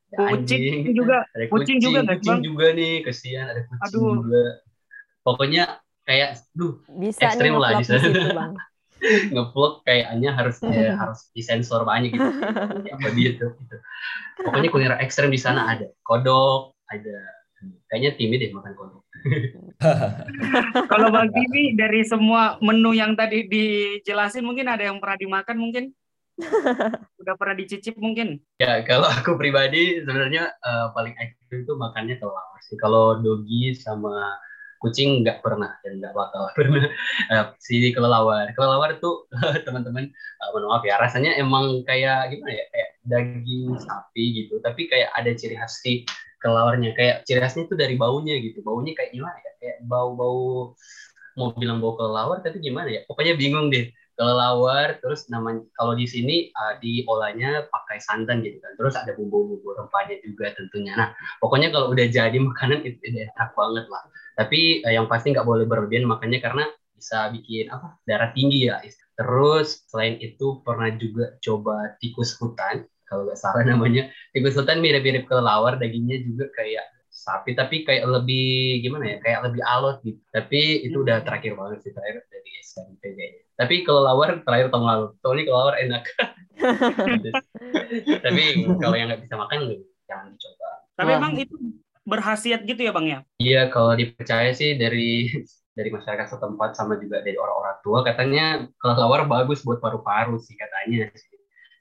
ada 0.09 0.17
kucing 0.33 0.89
anjing, 0.89 0.97
juga 0.97 1.17
ada 1.29 1.45
kucing, 1.49 1.77
juga 1.77 1.97
nggak 2.01 2.17
kucing 2.17 2.33
bang? 2.33 2.41
juga 2.41 2.65
nih 2.73 2.93
kesian 3.05 3.45
ada 3.45 3.61
kucing 3.69 3.93
Aduh. 3.93 4.13
juga. 4.25 4.43
Pokoknya 5.21 5.63
kayak, 6.03 6.29
duh 6.51 6.81
Bisa 6.89 7.29
Ekstrim 7.29 7.53
lah 7.55 7.77
di 7.77 7.79
di 7.79 7.85
sana. 7.85 8.01
situ, 8.01 8.27
Bang. 8.33 8.53
Ngevlog 9.03 9.83
kayaknya 9.83 10.31
harus 10.31 10.57
ya, 10.67 10.95
harus 10.95 11.27
disensor 11.35 11.83
banyak 11.83 12.15
gitu 12.15 12.29
apa 12.93 13.07
gitu, 13.15 13.45
gitu. 13.51 13.77
pokoknya 14.43 14.69
kuliner 14.71 14.97
ekstrem 15.03 15.29
di 15.29 15.39
sana 15.39 15.75
ada 15.75 15.87
kodok 16.07 16.75
ada 16.87 17.17
kayaknya 17.91 18.15
timid 18.15 18.39
deh 18.43 18.51
makan 18.55 18.73
kodok 18.75 19.03
Kalau 20.91 21.07
Bang 21.15 21.31
Timi 21.31 21.79
dari 21.79 22.03
semua 22.03 22.59
menu 22.59 22.91
yang 22.91 23.15
tadi 23.15 23.47
dijelasin 23.47 24.43
mungkin 24.43 24.67
ada 24.67 24.91
yang 24.91 24.99
pernah 24.99 25.15
dimakan 25.15 25.57
mungkin? 25.59 25.83
Udah 27.23 27.35
pernah 27.39 27.55
dicicip 27.55 27.95
mungkin? 27.95 28.41
ya 28.57 28.81
kalau 28.83 29.07
aku 29.07 29.37
pribadi 29.37 30.01
sebenarnya 30.01 30.49
eh, 30.49 30.87
paling 30.91 31.15
ekstrim 31.19 31.63
itu 31.63 31.73
makannya 31.77 32.17
kelelawar 32.17 32.59
sih 32.65 32.75
kalau 32.79 33.19
dogi 33.21 33.77
sama 33.77 34.33
kucing 34.83 35.23
nggak 35.23 35.39
pernah 35.39 35.79
dan 35.79 36.03
nggak 36.03 36.11
bakal 36.11 36.51
pernah 36.57 36.91
Eh, 37.31 37.45
si 37.61 37.79
kelelawar. 37.95 38.51
Kelelawar 38.53 38.99
tuh 38.99 39.25
teman-teman 39.65 40.11
eh, 40.11 40.49
mohon 40.51 40.67
maaf 40.69 40.83
ya 40.83 40.99
rasanya 40.99 41.39
emang 41.39 41.81
kayak 41.87 42.35
gimana 42.35 42.51
ya 42.51 42.65
kayak 42.73 42.89
daging 43.07 43.63
sapi 43.79 44.23
gitu. 44.43 44.59
Tapi 44.59 44.91
kayak 44.91 45.09
ada 45.15 45.31
ciri 45.31 45.55
khas 45.55 45.79
si 45.79 46.03
kelelawarnya 46.43 46.91
kayak 46.99 47.15
ciri 47.23 47.39
khasnya 47.39 47.63
tuh 47.71 47.77
dari 47.79 47.95
baunya 47.95 48.35
gitu. 48.43 48.59
Baunya 48.61 48.91
kayak 48.97 49.15
gimana 49.15 49.37
ya 49.39 49.51
kayak 49.61 49.77
bau-bau 49.87 50.75
mau 51.33 51.49
bilang 51.57 51.81
bau 51.81 51.97
kelelawar 51.97 52.45
tapi 52.45 52.61
gimana 52.61 52.91
ya 52.91 53.01
pokoknya 53.07 53.39
bingung 53.39 53.71
deh. 53.71 53.89
Kelelawar 54.13 55.01
terus 55.01 55.25
namanya 55.33 55.65
kalau 55.73 55.97
di 55.97 56.05
sini 56.05 56.53
uh, 56.53 56.77
diolahnya 56.77 57.65
pakai 57.73 57.97
santan 57.97 58.45
gitu 58.45 58.61
kan. 58.61 58.77
Terus 58.77 58.93
ada 58.93 59.17
bumbu-bumbu 59.17 59.73
rempahnya 59.73 60.21
juga 60.21 60.53
tentunya. 60.53 60.93
Nah 60.93 61.09
pokoknya 61.41 61.73
kalau 61.73 61.89
udah 61.89 62.05
jadi 62.11 62.37
makanan 62.37 62.85
itu 62.85 63.01
enak 63.09 63.57
banget 63.57 63.85
lah 63.89 64.03
tapi 64.33 64.81
uh, 64.85 64.93
yang 64.93 65.05
pasti 65.05 65.33
nggak 65.33 65.45
boleh 65.45 65.65
berlebihan 65.69 66.09
makanya 66.09 66.39
karena 66.41 66.63
bisa 66.93 67.27
bikin 67.35 67.67
apa 67.67 67.99
darah 68.07 68.31
tinggi 68.31 68.71
ya. 68.71 68.79
Terus 69.13 69.85
selain 69.91 70.17
itu 70.23 70.63
pernah 70.63 70.89
juga 70.95 71.35
coba 71.43 71.99
tikus 71.99 72.33
hutan 72.39 72.87
kalau 73.05 73.27
nggak 73.29 73.39
salah 73.39 73.61
namanya. 73.71 74.09
Tikus 74.31 74.55
hutan 74.57 74.79
mirip-mirip 74.79 75.27
kelelawar 75.27 75.77
dagingnya 75.77 76.23
juga 76.23 76.49
kayak 76.55 76.87
sapi 77.13 77.53
tapi 77.53 77.85
kayak 77.85 78.09
lebih 78.09 78.81
gimana 78.81 79.15
ya 79.15 79.17
kayak 79.21 79.39
lebih 79.51 79.61
alot 79.67 80.01
gitu. 80.01 80.17
Tapi 80.33 80.87
itu 80.87 80.97
udah 81.03 81.21
terakhir 81.21 81.53
banget 81.53 81.85
sih 81.85 81.91
terakhir 81.93 82.25
dari 82.31 82.51
SMP 82.63 83.01
kayaknya. 83.13 83.41
Tapi 83.53 83.75
kalau 83.85 84.01
lawar 84.01 84.41
terakhir 84.41 84.73
tahun 84.73 84.85
lalu 84.87 85.05
soalnya 85.21 85.43
kalau 85.45 85.59
lawar 85.61 85.75
enak. 85.77 86.03
Tapi 88.25 88.43
kalau 88.81 88.95
yang 88.97 89.07
nggak 89.13 89.21
bisa 89.27 89.35
makan 89.37 89.59
jangan 90.09 90.25
dicoba. 90.33 90.69
Tapi 90.97 91.11
emang 91.13 91.33
itu 91.37 91.55
berhasiat 92.03 92.67
gitu 92.67 92.83
ya 92.83 92.91
Bang 92.91 93.07
ya? 93.07 93.19
iya 93.39 93.71
kalau 93.71 93.95
dipercaya 93.95 94.51
sih 94.51 94.75
dari 94.75 95.31
dari 95.73 95.89
masyarakat 95.89 96.29
setempat 96.29 96.77
sama 96.77 97.01
juga 97.01 97.25
dari 97.25 97.37
orang-orang 97.37 97.77
tua 97.81 97.99
katanya 98.05 98.45
kalau 98.77 98.95
lawar 99.07 99.25
bagus 99.25 99.65
buat 99.65 99.81
paru-paru 99.81 100.37
sih 100.37 100.53
katanya 100.53 101.09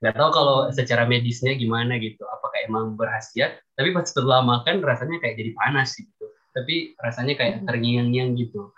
nggak 0.03 0.19
tahu 0.19 0.31
kalau 0.35 0.57
secara 0.75 1.07
medisnya 1.07 1.55
gimana 1.55 1.95
gitu 2.01 2.27
apakah 2.27 2.59
emang 2.67 2.99
berhasiat 2.99 3.61
tapi 3.79 3.95
pas 3.95 4.03
setelah 4.09 4.43
makan 4.43 4.83
rasanya 4.83 5.23
kayak 5.23 5.39
jadi 5.39 5.51
panas 5.55 5.95
gitu 5.95 6.22
tapi 6.53 6.75
rasanya 6.97 7.35
kayak 7.35 7.65
terngiang-ngiang 7.65 8.37
gitu 8.37 8.71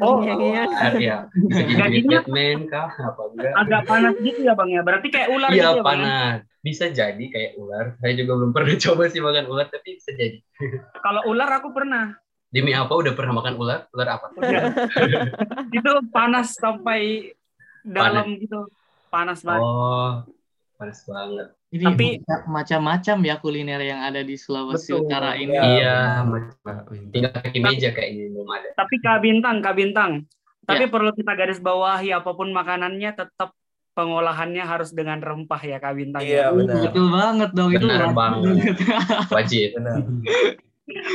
Oh, 0.00 0.24
Iya, 0.24 0.32
iya. 0.32 0.64
Ya 0.96 1.16
bisa 1.28 1.60
jadi 1.76 1.98
Batman 2.02 2.64
kah 2.66 2.88
apa 2.88 3.20
enggak 3.30 3.52
agak 3.54 3.82
panas 3.84 4.16
gitu 4.16 4.40
ya 4.40 4.56
Bang 4.56 4.72
ya? 4.72 4.80
Berarti 4.80 5.12
kayak 5.12 5.28
ular 5.28 5.48
iya 5.50 5.52
gitu 5.52 5.60
ya 5.60 5.68
Bang? 5.76 5.76
ya? 5.76 5.84
panas 5.84 6.38
bisa 6.60 6.84
jadi 6.88 7.20
kayak 7.22 7.52
ular 7.56 7.84
saya 7.96 8.12
juga 8.14 8.32
belum 8.34 8.50
pernah 8.50 8.74
coba 8.84 9.02
sih 9.06 9.20
makan 9.20 9.44
ular 9.46 9.66
tapi 9.68 9.96
bisa 9.96 10.10
jadi 10.12 10.40
Kalau 10.96 11.20
ular 11.26 11.50
aku 11.52 11.68
pernah. 11.70 12.16
demi 12.48 12.72
apa 12.72 12.90
udah 12.90 13.12
pernah 13.12 13.34
makan 13.36 13.54
ular 13.56 13.80
ular 13.92 14.08
apa 14.10 14.26
Udah. 14.34 14.62
itu 15.76 15.90
panas 16.08 16.56
sampai 16.56 17.30
dalam 17.80 18.40
gitu. 18.40 18.72
Panas 19.06 19.44
banget. 19.44 19.60
oh 19.60 20.12
panas 20.74 21.00
banget 21.04 21.48
Ini 21.70 21.86
Tapi- 21.86 22.18
maca- 22.18 22.46
macam-macam 22.50 23.16
ya 23.22 23.34
kuliner 23.38 23.78
yang 23.80 24.02
ada 24.02 24.20
di 24.20 24.34
Sulawesi 24.34 24.90
Betul. 24.90 25.06
Utara 25.06 25.30
ini. 25.34 25.54
Ya, 25.54 25.62
iya 25.64 25.96
benar. 26.20 26.58
macam 26.82 27.02
tinggal 27.08 27.30
kaki 27.32 27.58
meja 27.58 27.88
kayaknya 27.90 28.26
belum 28.28 28.48
ada 28.48 28.68
Tapi 28.74 28.94
Kak 28.98 29.18
Bintang, 29.20 29.56
Kak 29.62 29.74
Bintang. 29.74 30.10
Tapi 30.60 30.84
Ya. 30.84 30.90
perlu 30.90 31.10
kita 31.10 31.32
garis 31.32 31.58
bawahi 31.58 32.10
apa 32.10 32.30
pun 32.30 32.50
makanannya 32.50 33.10
tetap 33.12 33.54
pengolahannya 33.92 34.62
harus 34.62 34.90
dengan 34.90 35.18
rempah 35.18 35.58
ya 35.60 35.78
Kak 35.78 35.94
Bintang. 35.94 36.22
ya. 36.22 36.26
Iya, 36.26 36.46
benar. 36.52 36.74
Betul 36.84 37.06
banget 37.08 37.50
dong 37.54 37.70
itu. 37.70 37.86
Benar 37.86 38.10
banget. 38.10 38.54
wajib 39.30 39.68
Benar. 39.72 39.94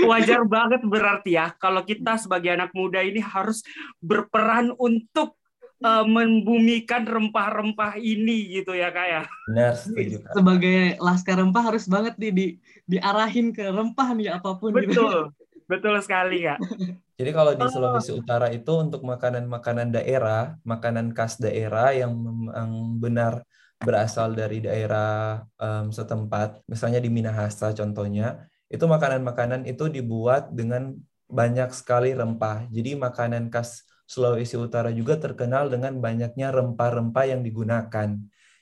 Wajar 0.08 0.48
banget 0.48 0.82
berarti 0.82 1.36
ya 1.36 1.52
kalau 1.54 1.84
kita 1.84 2.16
sebagai 2.16 2.48
anak 2.50 2.72
muda 2.72 3.04
ini 3.04 3.20
harus 3.20 3.60
berperan 4.00 4.72
untuk 4.74 5.36
eh, 5.82 6.06
membumikan 6.06 7.04
rempah-rempah 7.04 8.00
ini 8.00 8.62
gitu 8.62 8.72
ya 8.78 8.94
Kak 8.94 9.08
ya. 9.08 9.22
Benar, 9.52 9.74
setuju. 9.76 10.16
Kak. 10.24 10.34
Sebagai 10.38 10.80
laskar 11.02 11.36
rempah 11.42 11.64
harus 11.74 11.86
banget 11.90 12.16
nih 12.22 12.32
di 12.32 12.46
diarahin 12.86 13.52
ke 13.52 13.66
rempah 13.68 14.14
nih 14.14 14.38
apa 14.38 14.56
pun 14.56 14.72
gitu. 14.78 15.04
Betul. 15.04 15.20
Betul 15.66 15.98
sekali 16.06 16.46
Kak. 16.46 16.62
Jadi 17.20 17.32
kalau 17.32 17.56
di 17.56 17.64
Oh. 17.64 17.72
Sulawesi 17.72 18.12
Utara 18.12 18.52
itu 18.52 18.70
untuk 18.76 19.02
makanan-makanan 19.08 19.96
daerah, 19.96 20.60
makanan 20.68 21.16
khas 21.16 21.40
daerah 21.40 21.96
yang 21.96 22.12
memang 22.12 23.00
benar 23.00 23.42
berasal 23.80 24.36
dari 24.36 24.60
daerah 24.60 25.44
em, 25.56 25.96
setempat, 25.96 26.60
misalnya 26.68 27.00
di 27.00 27.08
Minahasa 27.08 27.72
contohnya, 27.72 28.46
itu 28.68 28.84
makanan-makanan 28.84 29.64
itu 29.64 29.88
dibuat 29.88 30.52
dengan 30.52 30.92
banyak 31.32 31.72
sekali 31.72 32.12
rempah. 32.12 32.68
Jadi 32.68 33.00
makanan 33.00 33.48
khas 33.48 33.88
Sulawesi 34.06 34.56
Utara 34.56 34.94
juga 34.94 35.18
terkenal 35.18 35.70
dengan 35.70 35.98
banyaknya 35.98 36.54
rempah-rempah 36.54 37.26
yang 37.26 37.42
digunakan. 37.42 38.10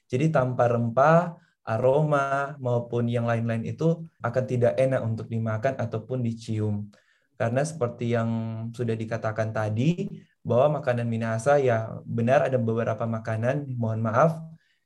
Jadi 0.07 0.25
tanpa 0.31 0.71
rempah, 0.71 1.35
aroma 1.63 2.55
maupun 2.59 3.07
yang 3.07 3.23
lain-lain 3.23 3.63
itu 3.63 4.03
akan 4.19 4.43
tidak 4.43 4.75
enak 4.75 4.99
untuk 5.03 5.27
dimakan 5.31 5.79
ataupun 5.79 6.19
dicium. 6.23 6.91
Karena 7.39 7.63
seperti 7.63 8.15
yang 8.15 8.29
sudah 8.75 8.95
dikatakan 8.95 9.51
tadi, 9.51 10.07
bahwa 10.43 10.83
makanan 10.83 11.07
Minahasa 11.07 11.55
ya 11.57 12.03
benar 12.03 12.43
ada 12.47 12.59
beberapa 12.59 13.07
makanan, 13.07 13.73
mohon 13.79 14.03
maaf, 14.03 14.43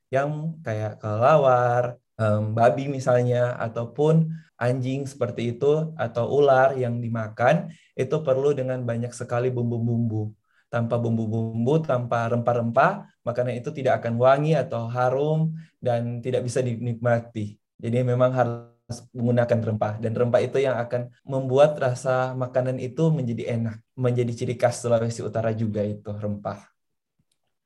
yang 0.08 0.54
kayak 0.62 1.02
kelelawar, 1.02 1.98
em, 2.16 2.54
babi 2.54 2.86
misalnya, 2.88 3.58
ataupun 3.58 4.30
anjing 4.56 5.04
seperti 5.04 5.58
itu, 5.58 5.92
atau 5.98 6.30
ular 6.30 6.78
yang 6.78 7.02
dimakan, 7.02 7.74
itu 7.98 8.16
perlu 8.22 8.54
dengan 8.54 8.80
banyak 8.86 9.10
sekali 9.12 9.50
bumbu-bumbu. 9.50 10.32
Tanpa 10.68 11.00
bumbu-bumbu, 11.00 11.80
tanpa 11.80 12.28
rempah-rempah, 12.28 13.08
makanan 13.24 13.56
itu 13.56 13.72
tidak 13.72 14.04
akan 14.04 14.20
wangi 14.20 14.52
atau 14.52 14.84
harum 14.88 15.56
dan 15.80 16.20
tidak 16.20 16.44
bisa 16.44 16.60
dinikmati. 16.60 17.56
Jadi 17.80 18.04
memang 18.04 18.30
harus 18.36 18.78
menggunakan 19.12 19.58
rempah 19.72 19.92
dan 20.00 20.12
rempah 20.16 20.40
itu 20.40 20.60
yang 20.64 20.80
akan 20.80 21.12
membuat 21.24 21.76
rasa 21.76 22.32
makanan 22.32 22.80
itu 22.80 23.12
menjadi 23.12 23.60
enak, 23.60 23.76
menjadi 23.92 24.32
ciri 24.32 24.54
khas 24.56 24.80
Sulawesi 24.80 25.20
Utara 25.20 25.52
juga 25.52 25.84
itu 25.84 26.08
rempah. 26.08 26.77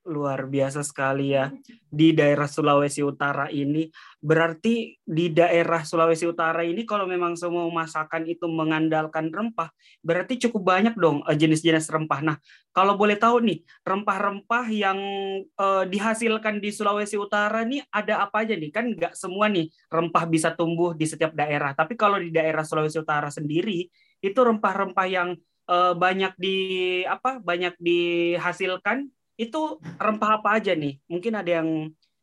Luar 0.02 0.50
biasa 0.50 0.82
sekali 0.82 1.30
ya 1.30 1.54
di 1.87 2.11
daerah 2.11 2.50
Sulawesi 2.50 3.06
Utara 3.06 3.47
ini. 3.54 3.87
Berarti 4.18 4.99
di 4.99 5.30
daerah 5.30 5.87
Sulawesi 5.87 6.26
Utara 6.26 6.66
ini 6.66 6.82
kalau 6.82 7.06
memang 7.06 7.38
semua 7.38 7.71
masakan 7.71 8.26
itu 8.26 8.50
mengandalkan 8.50 9.30
rempah, 9.30 9.71
berarti 10.02 10.42
cukup 10.42 10.75
banyak 10.75 10.99
dong 10.99 11.23
eh, 11.30 11.38
jenis-jenis 11.38 11.87
rempah. 11.87 12.18
Nah, 12.18 12.37
kalau 12.75 12.99
boleh 12.99 13.14
tahu 13.14 13.47
nih, 13.47 13.62
rempah-rempah 13.87 14.66
yang 14.75 14.99
eh, 15.47 15.85
dihasilkan 15.87 16.59
di 16.59 16.75
Sulawesi 16.75 17.14
Utara 17.14 17.62
nih 17.62 17.87
ada 17.94 18.26
apa 18.26 18.42
aja 18.42 18.59
nih? 18.59 18.75
Kan 18.75 18.99
nggak 18.99 19.14
semua 19.14 19.47
nih 19.47 19.71
rempah 19.87 20.26
bisa 20.26 20.50
tumbuh 20.50 20.99
di 20.99 21.06
setiap 21.06 21.30
daerah. 21.30 21.78
Tapi 21.78 21.94
kalau 21.94 22.18
di 22.18 22.35
daerah 22.35 22.66
Sulawesi 22.66 22.99
Utara 22.99 23.30
sendiri, 23.30 23.87
itu 24.18 24.40
rempah-rempah 24.42 25.06
yang 25.06 25.38
eh, 25.71 25.94
banyak 25.94 26.35
di 26.35 26.59
apa? 27.06 27.38
Banyak 27.38 27.78
dihasilkan 27.78 29.06
itu 29.37 29.81
rempah 29.99 30.41
apa 30.41 30.61
aja 30.61 30.73
nih? 30.77 31.01
Mungkin 31.09 31.33
ada 31.37 31.51
yang 31.62 31.69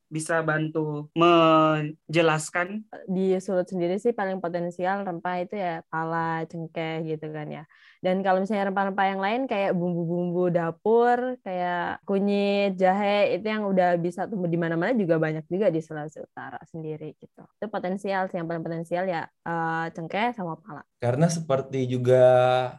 bisa 0.10 0.42
bantu 0.42 1.14
menjelaskan. 1.14 2.82
di 3.06 3.38
Sulut 3.38 3.70
sendiri 3.70 4.02
sih 4.02 4.10
paling 4.18 4.42
potensial 4.42 5.06
rempah 5.06 5.46
itu 5.46 5.54
ya 5.54 5.86
pala, 5.94 6.42
cengkeh 6.50 7.06
gitu 7.06 7.30
kan 7.30 7.46
ya. 7.46 7.64
Dan 8.00 8.24
kalau 8.24 8.40
misalnya 8.40 8.72
rempah-rempah 8.72 9.06
yang 9.12 9.20
lain 9.20 9.42
kayak 9.44 9.76
bumbu-bumbu 9.76 10.48
dapur, 10.56 11.36
kayak 11.44 12.00
kunyit, 12.08 12.80
jahe 12.80 13.36
itu 13.36 13.44
yang 13.44 13.68
udah 13.68 14.00
bisa 14.00 14.24
tumbuh 14.24 14.48
di 14.48 14.56
mana-mana 14.56 14.96
juga 14.96 15.20
banyak 15.20 15.44
juga 15.52 15.68
di 15.68 15.84
Sulawesi 15.84 16.24
Utara 16.24 16.56
sendiri 16.64 17.12
gitu. 17.20 17.44
Itu 17.60 17.68
potensial 17.68 18.32
sih 18.32 18.40
yang 18.40 18.48
paling 18.48 18.64
potensial 18.64 19.04
ya 19.04 19.28
uh, 19.44 19.92
cengkeh 19.92 20.32
sama 20.32 20.56
pala. 20.64 20.88
Karena 21.04 21.28
seperti 21.28 21.92
juga 21.92 22.24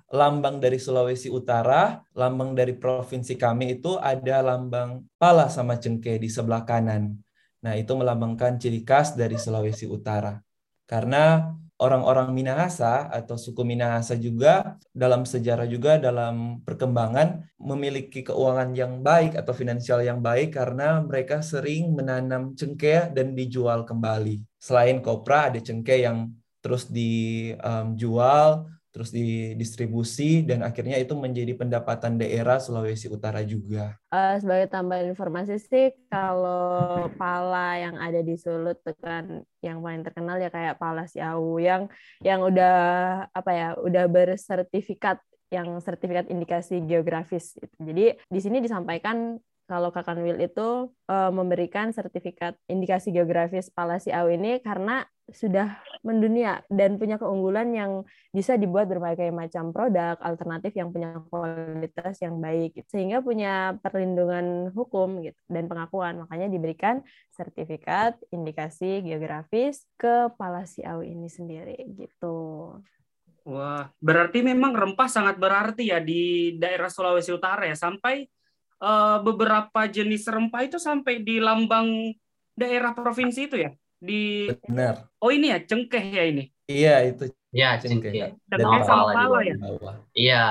lambang 0.08 0.56
dari 0.56 0.80
Sulawesi 0.80 1.28
Utara, 1.28 2.00
lambang 2.16 2.56
dari 2.56 2.72
provinsi 2.72 3.36
kami 3.36 3.76
itu 3.76 4.00
ada 4.00 4.40
lambang 4.40 5.04
pala 5.20 5.52
sama 5.52 5.76
cengkeh 5.76 6.16
di 6.16 6.32
sebelah 6.32 6.64
kanan. 6.64 7.20
Nah, 7.60 7.76
itu 7.76 7.92
melambangkan 7.92 8.56
ciri 8.56 8.80
khas 8.88 9.12
dari 9.20 9.36
Sulawesi 9.36 9.84
Utara. 9.84 10.40
Karena 10.88 11.52
orang-orang 11.80 12.36
Minahasa 12.36 13.08
atau 13.08 13.40
suku 13.40 13.64
Minahasa 13.64 14.12
juga 14.14 14.76
dalam 14.92 15.24
sejarah 15.24 15.64
juga 15.64 15.96
dalam 15.96 16.60
perkembangan 16.60 17.48
memiliki 17.56 18.20
keuangan 18.20 18.76
yang 18.76 19.00
baik 19.00 19.34
atau 19.40 19.56
finansial 19.56 20.04
yang 20.04 20.20
baik 20.20 20.54
karena 20.60 21.00
mereka 21.00 21.40
sering 21.40 21.96
menanam 21.96 22.52
cengkeh 22.52 23.10
dan 23.16 23.32
dijual 23.32 23.88
kembali. 23.88 24.44
Selain 24.60 25.00
kopra 25.00 25.48
ada 25.48 25.58
cengkeh 25.58 26.04
yang 26.04 26.28
terus 26.60 26.84
dijual 26.92 28.68
um, 28.68 28.78
terus 28.90 29.14
didistribusi 29.14 30.42
dan 30.42 30.66
akhirnya 30.66 30.98
itu 30.98 31.14
menjadi 31.14 31.54
pendapatan 31.54 32.18
daerah 32.18 32.58
Sulawesi 32.58 33.06
Utara 33.06 33.40
juga. 33.46 33.94
Uh, 34.10 34.34
sebagai 34.42 34.66
tambahan 34.66 35.14
informasi 35.14 35.62
sih 35.62 35.94
kalau 36.10 37.06
pala 37.14 37.78
yang 37.78 37.96
ada 37.96 38.18
di 38.18 38.34
Sulut 38.34 38.82
kan 38.98 39.46
yang 39.62 39.78
paling 39.78 40.02
terkenal 40.02 40.42
ya 40.42 40.50
kayak 40.50 40.76
pala 40.82 41.06
Siau 41.06 41.62
yang 41.62 41.86
yang 42.18 42.42
udah 42.42 42.76
apa 43.30 43.50
ya 43.54 43.68
udah 43.78 44.10
bersertifikat 44.10 45.22
yang 45.50 45.78
sertifikat 45.82 46.30
indikasi 46.30 46.82
geografis. 46.82 47.58
Jadi 47.78 48.18
di 48.18 48.40
sini 48.42 48.62
disampaikan 48.62 49.38
kalau 49.70 49.94
Kakanwil 49.94 50.42
itu 50.42 50.90
uh, 50.90 51.30
memberikan 51.30 51.94
sertifikat 51.94 52.58
indikasi 52.66 53.14
geografis 53.14 53.70
pala 53.70 54.02
Siau 54.02 54.26
ini 54.26 54.58
karena 54.58 55.06
sudah 55.30 55.78
mendunia 56.00 56.64
dan 56.72 56.96
punya 56.96 57.20
keunggulan 57.20 57.70
yang 57.76 57.92
bisa 58.32 58.56
dibuat 58.56 58.88
berbagai 58.88 59.28
macam 59.30 59.70
produk 59.70 60.16
alternatif 60.24 60.72
yang 60.72 60.88
punya 60.90 61.20
kualitas 61.28 62.16
yang 62.24 62.40
baik 62.40 62.80
sehingga 62.88 63.20
punya 63.20 63.76
perlindungan 63.84 64.72
hukum 64.72 65.20
gitu 65.20 65.36
dan 65.52 65.68
pengakuan 65.68 66.24
makanya 66.24 66.48
diberikan 66.48 67.04
sertifikat 67.32 68.16
indikasi 68.32 69.04
geografis 69.04 69.84
ke 70.00 70.32
Palasiau 70.40 71.04
ini 71.04 71.28
sendiri 71.28 71.76
gitu. 71.94 72.78
Wah, 73.44 73.88
berarti 74.00 74.44
memang 74.44 74.76
rempah 74.76 75.08
sangat 75.08 75.40
berarti 75.40 75.88
ya 75.88 75.98
di 76.00 76.54
daerah 76.60 76.92
Sulawesi 76.92 77.32
Utara 77.32 77.64
ya 77.64 77.76
sampai 77.76 78.28
uh, 78.84 79.18
beberapa 79.24 79.88
jenis 79.88 80.28
rempah 80.28 80.64
itu 80.68 80.76
sampai 80.76 81.24
di 81.24 81.40
lambang 81.40 82.12
daerah 82.52 82.92
provinsi 82.92 83.48
itu 83.48 83.56
ya? 83.56 83.72
Di 84.00 84.48
Benar. 84.66 85.06
Oh 85.20 85.28
ini 85.28 85.52
ya 85.52 85.60
cengkeh 85.60 86.04
ya 86.16 86.24
ini. 86.24 86.48
Iya 86.66 86.94
itu. 87.04 87.28
Iya 87.52 87.76
cengkeh. 87.78 88.34
Dan 88.48 88.82
sama 88.82 89.12
pala 89.12 89.38
ya. 89.44 89.54
Iya. 90.16 90.44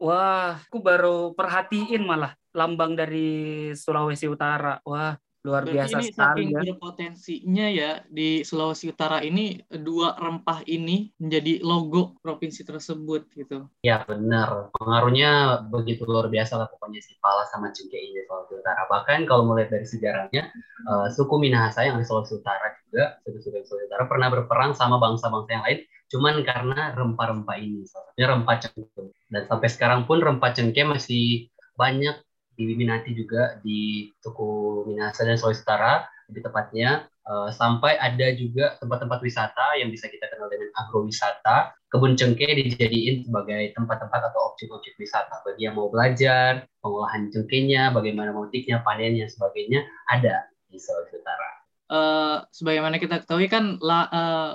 Wah, 0.00 0.60
aku 0.64 0.80
baru 0.80 1.32
perhatiin 1.36 2.04
malah 2.04 2.32
lambang 2.56 2.96
dari 2.96 3.72
Sulawesi 3.76 4.28
Utara. 4.28 4.80
Wah, 4.84 5.16
luar 5.44 5.68
Berarti 5.68 5.76
biasa 5.76 5.96
ini 6.00 6.04
sekali 6.08 6.16
saking 6.16 6.48
ya. 6.48 6.60
berpotensinya 6.64 7.66
ya 7.68 7.90
di 8.08 8.40
Sulawesi 8.40 8.88
Utara 8.88 9.20
ini 9.20 9.60
dua 9.68 10.16
rempah 10.16 10.64
ini 10.64 11.12
menjadi 11.20 11.60
logo 11.60 12.16
provinsi 12.24 12.64
tersebut 12.64 13.28
gitu. 13.36 13.68
Ya 13.84 14.00
benar, 14.08 14.72
pengaruhnya 14.72 15.60
begitu 15.68 16.08
luar 16.08 16.32
biasa 16.32 16.56
lah 16.56 16.66
pokoknya 16.72 17.04
si 17.04 17.12
Pala 17.20 17.44
sama 17.52 17.68
Cengkeh 17.76 18.00
ini 18.00 18.24
Sulawesi 18.24 18.56
Utara. 18.56 18.88
Bahkan 18.88 19.28
kalau 19.28 19.44
melihat 19.44 19.76
dari 19.76 19.84
sejarahnya, 19.84 20.48
uh, 20.88 21.12
suku 21.12 21.36
Minahasa 21.36 21.84
yang 21.84 22.00
di 22.00 22.08
Sulawesi 22.08 22.40
Utara 22.40 22.72
juga, 22.88 23.20
suku-suku 23.28 23.68
Sulawesi 23.68 23.86
Utara 23.92 24.08
pernah 24.08 24.32
berperang 24.32 24.72
sama 24.72 24.96
bangsa-bangsa 24.96 25.50
yang 25.52 25.64
lain, 25.68 25.80
cuman 26.08 26.34
karena 26.40 26.96
rempah-rempah 26.96 27.56
ini, 27.60 27.84
salah 27.84 28.16
rempah 28.16 28.64
cengkeh. 28.64 29.12
Dan 29.28 29.44
sampai 29.44 29.68
sekarang 29.68 30.08
pun 30.08 30.24
rempah 30.24 30.56
cengkeh 30.56 30.88
masih 30.88 31.52
banyak 31.76 32.16
diminati 32.56 33.12
juga 33.14 33.58
di 33.60 34.10
suku 34.22 34.82
Minahasa 34.88 35.26
dan 35.26 35.36
Sulawesi 35.36 35.62
Utara 35.66 36.06
lebih 36.30 36.48
tepatnya 36.48 37.04
uh, 37.28 37.50
sampai 37.52 38.00
ada 38.00 38.32
juga 38.32 38.80
tempat-tempat 38.80 39.20
wisata 39.20 39.76
yang 39.76 39.92
bisa 39.92 40.08
kita 40.08 40.24
kenal 40.32 40.48
dengan 40.48 40.72
agrowisata 40.78 41.76
kebun 41.92 42.16
cengkeh 42.18 42.48
dijadiin 42.64 43.28
sebagai 43.28 43.70
tempat-tempat 43.76 44.20
atau 44.32 44.54
objek-objek 44.54 44.98
wisata 44.98 45.44
bagi 45.46 45.68
yang 45.68 45.78
mau 45.78 45.92
belajar 45.92 46.66
pengolahan 46.80 47.30
cengkehnya 47.30 47.94
bagaimana 47.94 48.34
motifnya 48.34 48.82
panennya 48.82 49.30
sebagainya 49.30 49.84
ada 50.10 50.48
di 50.66 50.80
Sulawesi 50.80 51.20
Utara. 51.20 51.48
Uh, 51.84 52.36
sebagaimana 52.50 52.96
kita 52.96 53.22
ketahui 53.22 53.46
kan 53.46 53.76
la, 53.78 54.00
uh, 54.08 54.52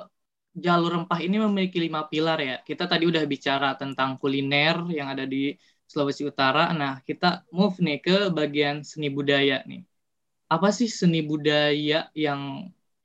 jalur 0.58 1.00
rempah 1.00 1.19
ini 1.23 1.39
memiliki 1.39 1.80
lima 1.80 2.10
pilar 2.12 2.39
ya. 2.41 2.58
Kita 2.65 2.89
tadi 2.89 3.08
udah 3.08 3.23
bicara 3.23 3.78
tentang 3.80 4.19
kuliner 4.19 4.84
yang 4.91 5.08
ada 5.13 5.23
di 5.23 5.56
Sulawesi 5.89 6.23
Utara. 6.32 6.62
Nah, 6.80 6.93
kita 7.08 7.25
move 7.58 7.75
nih 7.86 7.97
ke 8.06 8.15
bagian 8.38 8.75
seni 8.91 9.08
budaya 9.17 9.56
nih. 9.69 9.82
Apa 10.54 10.67
sih 10.78 10.89
seni 10.99 11.19
budaya 11.32 11.95
yang 12.25 12.41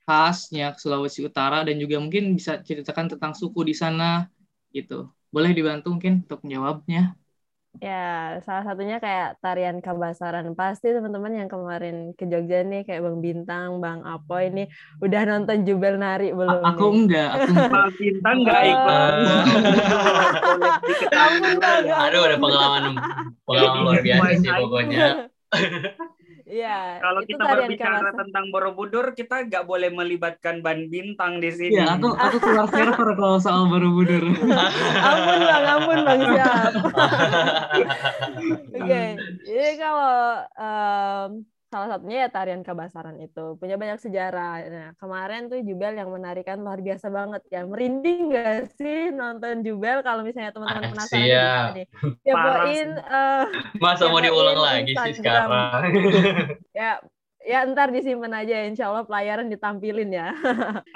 khasnya 0.05 0.65
Sulawesi 0.81 1.19
Utara 1.29 1.57
dan 1.67 1.75
juga 1.83 1.95
mungkin 2.03 2.23
bisa 2.37 2.53
ceritakan 2.67 3.07
tentang 3.17 3.33
suku 3.41 3.61
di 3.69 3.75
sana 3.83 4.05
gitu. 4.77 4.93
Boleh 5.33 5.51
dibantu 5.57 5.87
mungkin 5.95 6.13
untuk 6.25 6.39
menjawabnya? 6.45 6.99
Ya, 7.83 8.39
salah 8.47 8.63
satunya 8.63 8.97
kayak 9.03 9.41
tarian 9.43 9.83
kabasaran. 9.83 10.55
Pasti 10.55 10.91
teman-teman 10.95 11.33
yang 11.35 11.49
kemarin 11.51 12.15
ke 12.15 12.23
Jogja 12.29 12.63
nih 12.63 12.87
kayak 12.87 13.03
Bang 13.03 13.19
Bintang, 13.19 13.69
Bang 13.83 13.99
Apo 14.07 14.39
ini 14.39 14.69
udah 15.03 15.21
nonton 15.27 15.67
Jubel 15.67 15.99
Nari 15.99 16.31
belum? 16.31 16.63
A 16.63 16.71
aku 16.71 16.85
nih? 16.87 16.95
enggak, 17.03 17.29
aku 17.35 17.51
Bang 17.67 17.91
Bintang 17.99 18.37
enggak 18.43 18.61
ikut. 18.63 19.13
Aduh, 21.99 22.21
ada 22.23 22.37
pengalaman 22.39 22.83
pengalaman 23.43 23.79
luar 23.83 23.99
biasa 23.99 24.29
sih 24.39 24.51
pokoknya. 24.51 25.07
Iya. 26.55 27.03
Kalau 27.03 27.21
kita 27.27 27.43
berbicara 27.43 27.99
kawasan. 27.99 28.15
tentang 28.23 28.45
Borobudur, 28.47 29.05
kita 29.11 29.35
nggak 29.43 29.63
boleh 29.67 29.91
melibatkan 29.91 30.63
ban 30.63 30.87
bintang 30.87 31.43
di 31.43 31.51
sini. 31.51 31.75
Iya, 31.75 31.99
aku 31.99 32.15
aku 32.15 32.37
keluar 32.39 32.67
server 32.71 33.09
kalau 33.19 33.37
soal 33.43 33.67
Borobudur. 33.67 34.23
ampun 35.11 35.39
bang, 35.43 35.65
ampun 35.67 35.99
bang 36.07 36.21
siap. 36.31 36.71
Oke, 38.75 38.79
okay. 38.79 39.07
jadi 39.43 39.71
kalau 39.75 40.15
um, 40.55 41.31
salah 41.75 41.91
satunya 41.91 42.23
ya 42.23 42.29
tarian 42.31 42.63
kebasaran 42.63 43.19
itu. 43.19 43.59
Punya 43.59 43.75
banyak 43.75 43.99
sejarah. 43.99 44.63
Nah 44.71 44.89
kemarin 44.95 45.51
tuh 45.51 45.59
Jubel 45.59 45.99
yang 45.99 46.07
menarikan 46.07 46.63
luar 46.63 46.79
biasa 46.79 47.11
banget 47.11 47.43
ya. 47.51 47.67
Merinding 47.67 48.31
gak 48.31 48.71
sih 48.79 49.11
nonton 49.11 49.59
Jubel? 49.59 49.99
Kalau 49.99 50.23
misalnya 50.23 50.55
teman-teman 50.55 50.95
penasaran 50.95 51.27
Siap. 51.27 51.69
Ya 52.23 52.33
poin. 52.39 52.89
Uh, 53.03 53.43
Masa 53.83 54.07
mau 54.07 54.23
diulang 54.23 54.55
lagi 54.55 54.95
sih 54.95 55.19
sekarang? 55.19 55.51
ya 56.79 57.03
ya 57.45 57.61
ntar 57.69 57.93
disimpan 57.93 58.33
aja. 58.33 58.65
Insya 58.65 58.89
Allah 58.89 59.05
pelayaran 59.05 59.47
ditampilin 59.47 60.09
ya. 60.09 60.33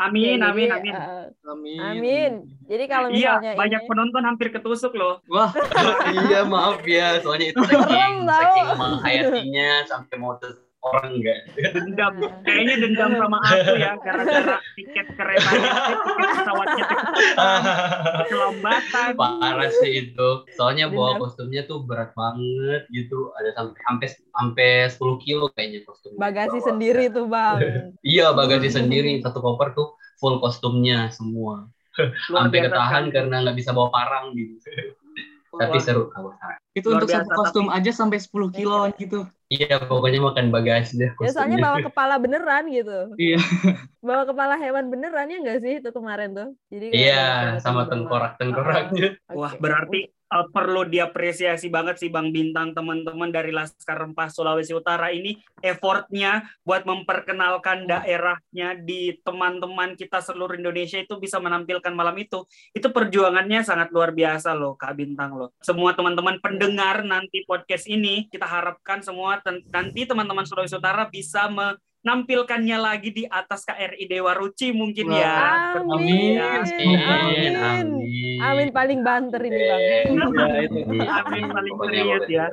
Amin 0.02 0.40
ya, 0.42 0.50
amin 0.50 0.68
jadi, 0.68 0.80
amin. 0.82 0.94
uh, 0.96 1.26
amin. 1.54 1.80
amin. 1.80 2.32
Jadi 2.66 2.84
kalau 2.90 3.08
iya, 3.14 3.38
misalnya 3.38 3.52
iya 3.54 3.60
banyak 3.60 3.82
ini... 3.86 3.88
penonton 3.88 4.24
hampir 4.26 4.48
ketusuk 4.50 4.94
loh. 4.98 5.22
Wah 5.30 5.54
iya 6.26 6.44
maaf 6.48 6.82
ya. 6.88 7.22
Soalnya 7.22 7.54
itu 7.54 7.62
saking 7.68 8.26
saking 8.26 8.68
menghayatinya 8.76 9.72
sampai 9.86 10.16
mau 10.18 10.40
orang 10.80 11.20
enggak. 11.20 11.40
Dendam. 11.76 12.14
Kayaknya 12.48 12.76
dendam 12.88 13.12
sama 13.20 13.38
aku 13.44 13.74
ya 13.76 13.92
gara-gara 14.00 14.58
tiket 14.80 15.08
keretanya 15.16 15.72
tiket 15.92 16.30
pesawatnya. 16.40 16.86
Kelambatan 18.32 19.08
parah 19.20 19.72
sih 19.84 19.92
itu. 20.08 20.30
Soalnya 20.56 20.88
bawa 20.88 21.20
kostumnya 21.20 21.68
tuh 21.68 21.84
berat 21.84 22.16
banget 22.16 22.88
gitu. 22.96 23.36
Ada 23.36 23.60
sampai 23.60 23.80
sampai 23.84 24.08
sampai 24.32 24.70
10 24.88 25.26
kilo 25.26 25.46
kayaknya 25.52 25.80
kostum 25.84 26.16
bagasi 26.16 26.60
sendiri 26.64 27.12
tuh 27.12 27.28
bang. 27.28 27.60
Iya 28.16 28.32
bagasi 28.32 28.72
sendiri. 28.72 29.20
Satu 29.20 29.44
koper 29.44 29.76
tuh 29.76 30.00
full 30.20 30.40
kostumnya 30.40 31.12
semua. 31.12 31.68
Sampai 32.32 32.64
ketahan 32.64 33.12
karena 33.12 33.44
nggak 33.44 33.58
bisa 33.60 33.76
bawa 33.76 33.92
parang 33.92 34.32
gitu. 34.32 34.56
Tapi 35.50 35.82
seru 35.82 36.08
Oke, 36.08 36.69
Itu 36.80 36.90
Luar 36.90 37.04
untuk 37.04 37.10
satu 37.12 37.30
kostum 37.36 37.66
tapi- 37.68 37.76
aja 37.84 37.92
sampai 37.92 38.18
10 38.18 38.50
kiloan 38.56 38.90
gitu. 38.96 39.28
Iya, 39.50 39.82
pokoknya 39.82 40.20
makan 40.22 40.54
bagasi 40.54 41.02
deh. 41.02 41.12
Ya 41.26 41.30
soalnya 41.34 41.58
bawa 41.58 41.78
kepala 41.82 42.22
beneran 42.22 42.70
gitu. 42.70 43.18
Iya. 43.18 43.42
Bawa 44.00 44.24
kepala 44.24 44.56
hewan 44.56 44.94
beneran 44.94 45.28
ya 45.28 45.42
nggak 45.42 45.60
sih 45.60 45.74
itu 45.82 45.90
kemarin 45.92 46.32
tuh? 46.32 46.50
Jadi 46.72 46.94
Iya, 46.94 47.58
sama 47.60 47.90
tengkorak-tengkoraknya. 47.90 49.18
Oke. 49.18 49.36
Wah, 49.36 49.52
berarti 49.58 50.08
uh, 50.30 50.48
perlu 50.54 50.86
diapresiasi 50.86 51.68
banget 51.68 52.00
sih 52.00 52.10
Bang 52.14 52.30
Bintang 52.30 52.72
teman-teman 52.78 53.34
dari 53.34 53.50
Laskar 53.50 53.98
Rempah 53.98 54.30
Sulawesi 54.30 54.72
Utara 54.78 55.10
ini 55.10 55.36
effortnya 55.60 56.46
buat 56.64 56.86
memperkenalkan 56.86 57.90
daerahnya 57.90 58.78
di 58.80 59.18
teman-teman 59.26 59.98
kita 59.98 60.22
seluruh 60.24 60.56
Indonesia 60.56 61.02
itu 61.02 61.18
bisa 61.18 61.42
menampilkan 61.42 61.92
malam 61.92 62.16
itu. 62.22 62.46
Itu 62.72 62.94
perjuangannya 62.94 63.66
sangat 63.66 63.90
luar 63.92 64.14
biasa 64.14 64.54
loh 64.56 64.78
Kak 64.78 64.96
Bintang 64.96 65.36
loh. 65.36 65.52
Semua 65.60 65.92
teman-teman 65.98 66.38
pendengar 66.40 66.69
nanti 66.74 67.44
podcast 67.46 67.86
ini 67.90 68.30
kita 68.30 68.46
harapkan 68.46 69.02
semua 69.02 69.42
nanti 69.70 70.06
teman-teman 70.06 70.46
Sulawesi 70.46 70.78
Utara 70.78 71.10
bisa 71.10 71.50
menampilkannya 71.50 72.78
lagi 72.80 73.10
di 73.12 73.24
atas 73.28 73.66
KRI 73.66 74.06
Dewa 74.08 74.34
Ruci 74.38 74.72
mungkin 74.72 75.12
ya. 75.14 75.76
Amin. 75.80 76.38
Amin. 76.40 76.98
Amin. 77.00 77.54
Amin. 77.56 77.88
Amin 78.40 78.70
paling 78.72 79.00
banter 79.04 79.42
ini 79.44 79.60
bang. 79.60 79.82
Itu. 80.08 81.04
Amin, 81.04 81.44
paling 81.52 81.74
momen 81.76 82.26
ya. 82.32 82.48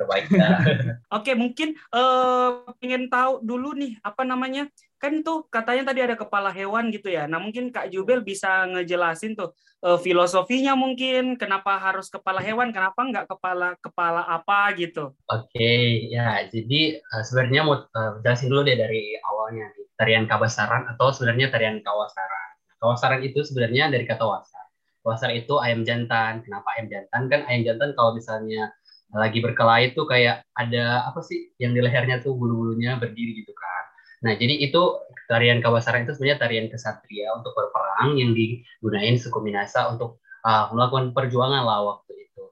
Oke, 1.15 1.31
mungkin 1.33 1.73
eh 1.73 2.49
pengen 2.83 3.07
tahu 3.07 3.39
dulu 3.39 3.71
nih 3.73 3.95
apa 4.03 4.27
namanya? 4.27 4.67
Kan 4.97 5.21
tuh 5.21 5.45
katanya 5.53 5.93
tadi 5.93 6.01
ada 6.01 6.17
kepala 6.17 6.49
hewan 6.49 6.89
gitu 6.89 7.13
ya. 7.13 7.29
Nah, 7.29 7.37
mungkin 7.37 7.69
Kak 7.69 7.93
Jubel 7.93 8.25
bisa 8.25 8.65
ngejelasin 8.65 9.37
tuh 9.37 9.53
eh, 9.85 9.99
filosofinya 10.01 10.73
mungkin 10.73 11.37
kenapa 11.37 11.77
harus 11.77 12.09
kepala 12.09 12.41
hewan, 12.41 12.73
kenapa 12.73 12.97
nggak 12.97 13.25
kepala 13.29 13.77
kepala 13.77 14.25
apa 14.25 14.73
gitu. 14.73 15.13
Oke, 15.29 16.09
ya 16.09 16.45
jadi 16.49 16.97
eh, 16.97 17.23
sebenarnya 17.25 17.61
mau 17.61 17.77
eh, 17.77 18.11
jelasin 18.25 18.49
dulu 18.49 18.65
deh 18.65 18.77
dari 18.77 19.13
awalnya 19.21 19.69
tarian 19.97 20.25
kabasaran 20.29 20.89
atau 20.93 21.13
sebenarnya 21.13 21.53
tarian 21.53 21.77
kawasaran. 21.81 22.49
Kawasaran 22.77 23.21
itu 23.25 23.41
sebenarnya 23.41 23.89
dari 23.89 24.05
kata 24.05 24.21
wasar. 24.25 24.65
Wasar 25.01 25.33
itu 25.33 25.57
ayam 25.57 25.81
jantan. 25.81 26.45
Kenapa 26.45 26.77
ayam 26.77 26.87
jantan? 26.93 27.21
Kan 27.31 27.41
ayam 27.49 27.65
jantan 27.65 27.97
kalau 27.97 28.13
misalnya 28.13 28.69
lagi 29.15 29.39
berkelahi 29.39 29.95
tuh 29.95 30.03
kayak 30.03 30.43
ada 30.51 31.07
apa 31.07 31.23
sih 31.23 31.49
yang 31.57 31.71
di 31.71 31.79
lehernya 31.79 32.19
tuh 32.19 32.35
bulu-bulunya 32.35 32.99
berdiri 32.99 33.39
gitu 33.39 33.55
kan. 33.55 33.83
Nah, 34.25 34.33
jadi 34.33 34.65
itu 34.65 34.81
tarian 35.29 35.59
kawasaran 35.61 36.07
itu 36.07 36.17
sebenarnya 36.17 36.39
tarian 36.41 36.67
kesatria 36.71 37.35
untuk 37.35 37.53
berperang 37.53 38.17
yang 38.17 38.31
digunain 38.33 39.19
suku 39.19 39.37
Minasa 39.43 39.91
untuk 39.93 40.23
uh, 40.47 40.71
melakukan 40.73 41.11
perjuangan 41.13 41.61
lah 41.67 41.83
waktu 41.85 42.25
itu. 42.25 42.43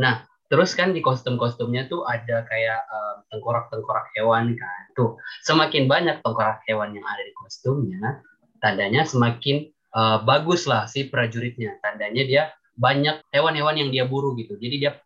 Nah, 0.00 0.24
terus 0.48 0.72
kan 0.72 0.96
di 0.96 1.04
kostum-kostumnya 1.04 1.90
tuh 1.90 2.06
ada 2.06 2.46
kayak 2.48 2.80
um, 2.88 3.16
tengkorak-tengkorak 3.34 4.08
hewan 4.16 4.56
kan. 4.56 4.82
Tuh, 4.96 5.20
semakin 5.44 5.90
banyak 5.90 6.22
tengkorak 6.24 6.64
hewan 6.64 6.96
yang 6.96 7.04
ada 7.04 7.22
di 7.26 7.34
kostumnya, 7.36 8.24
tandanya 8.62 9.04
semakin 9.04 9.68
uh, 9.92 10.22
bagus 10.24 10.64
lah 10.64 10.86
si 10.88 11.10
prajuritnya. 11.10 11.76
Tandanya 11.84 12.22
dia 12.24 12.42
banyak 12.80 13.20
hewan-hewan 13.34 13.76
yang 13.76 13.90
dia 13.92 14.04
buru 14.08 14.32
gitu. 14.40 14.56
Jadi 14.56 14.76
dia 14.80 14.96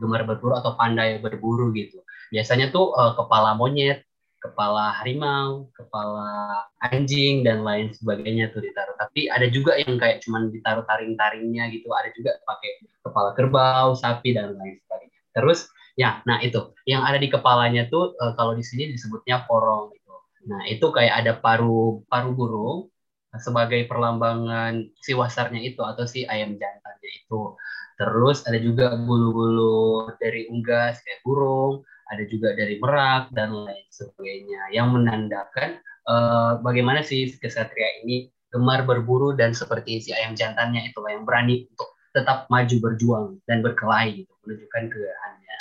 gemar 0.00 0.26
berburu 0.26 0.58
atau 0.58 0.74
pandai 0.74 1.22
berburu 1.22 1.70
gitu. 1.72 2.02
Biasanya 2.32 2.72
tuh 2.72 2.92
uh, 2.96 3.12
kepala 3.14 3.54
monyet, 3.54 4.04
kepala 4.42 4.90
harimau, 4.98 5.70
kepala 5.78 6.66
anjing 6.82 7.46
dan 7.46 7.62
lain 7.62 7.94
sebagainya 7.94 8.50
tuh 8.50 8.58
ditaruh. 8.58 8.98
Tapi 8.98 9.30
ada 9.30 9.46
juga 9.46 9.78
yang 9.78 9.94
kayak 9.96 10.26
cuman 10.26 10.50
ditaruh 10.50 10.82
taring-taringnya 10.84 11.70
gitu. 11.70 11.86
Ada 11.94 12.10
juga 12.12 12.36
pakai 12.42 12.70
kepala 13.06 13.30
kerbau, 13.38 13.94
sapi 13.94 14.34
dan 14.34 14.58
lain 14.58 14.82
sebagainya. 14.82 15.20
Terus 15.32 15.70
ya, 15.94 16.20
nah 16.26 16.42
itu 16.42 16.74
yang 16.90 17.06
ada 17.06 17.22
di 17.22 17.30
kepalanya 17.30 17.86
tuh 17.86 18.18
uh, 18.18 18.34
kalau 18.34 18.58
di 18.58 18.66
sini 18.66 18.90
disebutnya 18.90 19.46
porong 19.46 19.94
gitu. 19.94 20.14
Nah, 20.50 20.66
itu 20.66 20.86
kayak 20.90 21.22
ada 21.22 21.32
paru 21.38 22.02
paru 22.10 22.34
burung 22.34 22.90
sebagai 23.38 23.88
perlambangan 23.88 24.92
si 25.00 25.16
wasarnya 25.16 25.62
itu 25.64 25.80
atau 25.86 26.04
si 26.04 26.26
ayam 26.26 26.58
jantannya 26.58 27.10
itu. 27.14 27.56
Terus 27.96 28.42
ada 28.48 28.58
juga 28.58 28.98
bulu-bulu 28.98 30.10
dari 30.18 30.50
unggas 30.50 30.98
kayak 31.06 31.22
burung, 31.22 31.86
ada 32.12 32.24
juga 32.28 32.52
dari 32.52 32.76
merak 32.76 33.32
dan 33.32 33.50
lain 33.64 33.88
sebagainya 33.88 34.76
yang 34.76 34.92
menandakan 34.92 35.80
uh, 36.04 36.60
bagaimana 36.60 37.00
si 37.00 37.32
kesatria 37.40 38.04
ini 38.04 38.28
gemar 38.52 38.84
berburu 38.84 39.32
dan 39.32 39.56
seperti 39.56 40.04
si 40.04 40.10
ayam 40.12 40.36
jantannya 40.36 40.92
itu 40.92 41.00
yang 41.08 41.24
berani 41.24 41.64
untuk 41.72 41.96
tetap 42.12 42.44
maju 42.52 42.76
berjuang 42.84 43.26
dan 43.48 43.64
berkelahi 43.64 44.22
gitu 44.22 44.32
menunjukkan 44.44 44.82
kegagahannya 44.92 45.58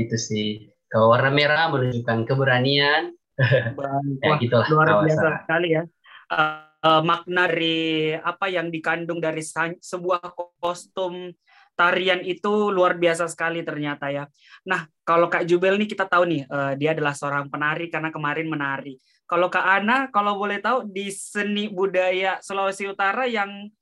gitu 0.00 0.16
sih. 0.16 0.48
Kalau 0.88 1.12
warna 1.12 1.32
merah 1.32 1.68
menunjukkan 1.72 2.28
keberanian. 2.28 3.12
Ya 4.22 4.36
gitulah 4.38 4.68
luar 4.68 4.86
biasa 5.02 5.18
kawasan. 5.18 5.40
sekali 5.42 5.68
ya. 5.72 5.82
Uh, 6.28 6.68
uh, 6.84 7.02
makna 7.02 7.48
dari 7.48 8.12
apa 8.14 8.46
yang 8.52 8.68
dikandung 8.68 9.18
dari 9.18 9.40
sebuah 9.80 10.36
kostum 10.60 11.32
tarian 11.72 12.20
itu 12.22 12.68
luar 12.68 12.94
biasa 12.94 13.26
sekali 13.26 13.64
ternyata 13.64 14.12
ya. 14.12 14.28
Nah, 14.68 14.84
kalau 15.02 15.26
Kak 15.26 15.48
Jubel 15.48 15.80
nih 15.80 15.88
kita 15.88 16.04
tahu 16.06 16.24
nih, 16.28 16.42
uh, 16.46 16.72
dia 16.76 16.92
adalah 16.94 17.16
seorang 17.16 17.48
penari 17.48 17.88
karena 17.88 18.12
kemarin 18.12 18.46
menari. 18.46 19.00
Kalau 19.26 19.48
Kak 19.48 19.64
Ana, 19.64 20.12
kalau 20.12 20.36
boleh 20.36 20.60
tahu 20.60 20.84
di 20.86 21.08
seni 21.08 21.72
budaya 21.72 22.36
Sulawesi 22.44 22.84
Utara 22.84 23.24
yang 23.24 23.72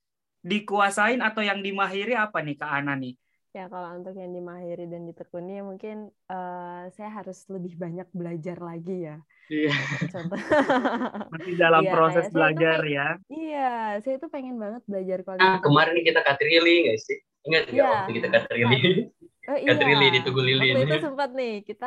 dikuasain 0.41 1.21
atau 1.21 1.45
yang 1.45 1.61
dimahiri 1.61 2.17
apa 2.17 2.41
nih 2.41 2.57
Kak 2.57 2.71
Ana 2.71 2.97
nih? 2.97 3.19
Ya 3.51 3.67
kalau 3.67 3.99
untuk 3.99 4.15
yang 4.15 4.31
dimahiri 4.31 4.87
dan 4.87 5.11
ditekuni 5.11 5.59
ya 5.59 5.67
mungkin 5.67 5.97
eh, 6.31 6.83
saya 6.95 7.11
harus 7.11 7.43
lebih 7.51 7.75
banyak 7.75 8.07
belajar 8.15 8.63
lagi 8.63 9.11
ya. 9.11 9.19
Iya. 9.51 9.75
Contoh. 10.15 10.39
Masih 11.35 11.55
dalam 11.59 11.83
Iya, 11.83 11.91
proses 11.91 12.25
belajar 12.31 12.79
kayak- 12.87 12.95
ya. 12.95 13.07
Iya, 13.27 13.71
saya 14.07 14.17
tuh 14.23 14.31
pengen 14.31 14.55
banget 14.55 14.87
belajar 14.87 15.19
kalau 15.27 15.39
nah 15.43 15.59
kemarin 15.59 15.99
nih 15.99 16.15
kita 16.15 16.23
katrili 16.23 16.87
nggak 16.87 17.01
sih 17.03 17.19
ingat 17.47 17.63
nggak 17.73 17.87
Iya. 17.87 17.95
waktu 17.95 18.11
kita 18.17 18.29
katrili 18.35 18.79
Oh, 19.51 19.59
Katrili 19.67 20.07
di 20.15 20.21
Tugu 20.23 20.41
Lilin. 20.47 20.75
Waktu 20.79 20.87
itu 20.87 20.97
sempat 21.03 21.31
nih 21.35 21.53
kita 21.67 21.87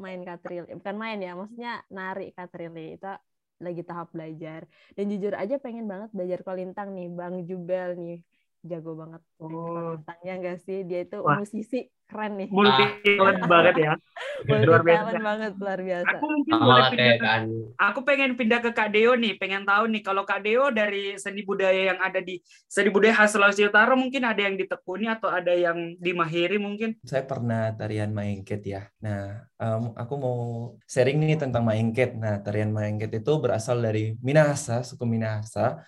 main 0.00 0.20
katrili, 0.24 0.64
bukan 0.80 0.96
main 0.96 1.18
ya, 1.20 1.30
maksudnya 1.36 1.72
nari 1.92 2.26
katrili. 2.32 2.96
Itu 2.96 3.06
lagi 3.60 3.82
tahap 3.84 4.08
belajar. 4.16 4.60
Dan 4.96 5.04
jujur 5.12 5.34
aja 5.36 5.54
pengen 5.60 5.84
banget 5.92 6.08
belajar 6.16 6.40
kolintang 6.40 6.88
nih, 6.96 7.06
Bang 7.12 7.34
Jubel 7.44 7.88
nih. 8.00 8.16
Jago 8.62 8.94
banget 8.94 9.22
Oh. 9.42 9.50
kolintangnya 9.50 10.32
enggak 10.38 10.58
sih? 10.62 10.86
Dia 10.86 11.02
itu 11.02 11.18
Wah. 11.18 11.42
musisi 11.42 11.90
keren 12.06 12.38
nih. 12.38 12.46
Multi 12.46 12.84
talent 13.02 13.42
banget 13.50 13.74
ya. 13.74 13.92
Multi 14.46 14.64
luar 14.68 14.82
biasa. 14.86 15.00
talent 15.02 15.24
banget, 15.24 15.52
luar 15.58 15.80
biasa. 15.82 16.08
Aku 16.14 16.24
mungkin 16.30 16.52
boleh 16.54 16.70
lah 16.70 16.88
pindah 16.92 17.10
ke 17.10 17.24
kan 17.24 17.42
Aku 17.90 18.00
pengen 18.06 18.30
pindah 18.38 18.60
ke 18.62 18.70
Kak 18.70 18.88
Deo 18.94 19.12
nih, 19.18 19.34
pengen 19.34 19.66
tahu 19.66 19.90
nih 19.90 20.02
kalau 20.06 20.22
Kak 20.22 20.46
Deo 20.46 20.70
dari 20.70 21.18
seni 21.18 21.42
budaya 21.42 21.90
yang 21.90 21.98
ada 21.98 22.22
di 22.22 22.38
seni 22.70 22.92
budaya 22.94 23.18
khas 23.18 23.34
Sulawesi 23.34 23.66
Utara 23.66 23.98
mungkin 23.98 24.22
ada 24.22 24.38
yang 24.38 24.54
ditekuni 24.54 25.10
atau 25.10 25.26
ada 25.26 25.50
yang 25.50 25.98
dimahiri 25.98 26.62
mungkin. 26.62 26.94
Saya 27.02 27.26
pernah 27.26 27.74
tarian 27.74 28.14
maengket 28.14 28.62
ya. 28.62 28.86
Nah, 29.02 29.42
em, 29.58 29.82
aku 29.98 30.14
mau 30.14 30.38
sharing 30.86 31.18
nih 31.18 31.34
tentang 31.40 31.66
maengket. 31.66 32.14
Nah, 32.14 32.38
tarian 32.38 32.70
maengket 32.70 33.10
itu 33.10 33.32
berasal 33.42 33.82
dari 33.82 34.14
Minahasa, 34.22 34.86
suku 34.86 35.02
Minahasa. 35.02 35.82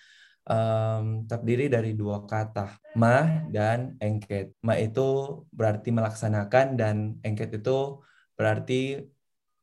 Em, 0.44 1.24
terdiri 1.24 1.72
dari 1.72 1.96
dua 1.96 2.28
kata, 2.28 2.76
ma 3.00 3.48
dan 3.48 3.96
engket. 3.96 4.52
Ma 4.60 4.76
itu 4.76 5.00
berarti 5.48 5.88
melaksanakan 5.88 6.76
dan 6.76 7.16
engket 7.24 7.48
itu 7.56 8.04
berarti 8.36 9.00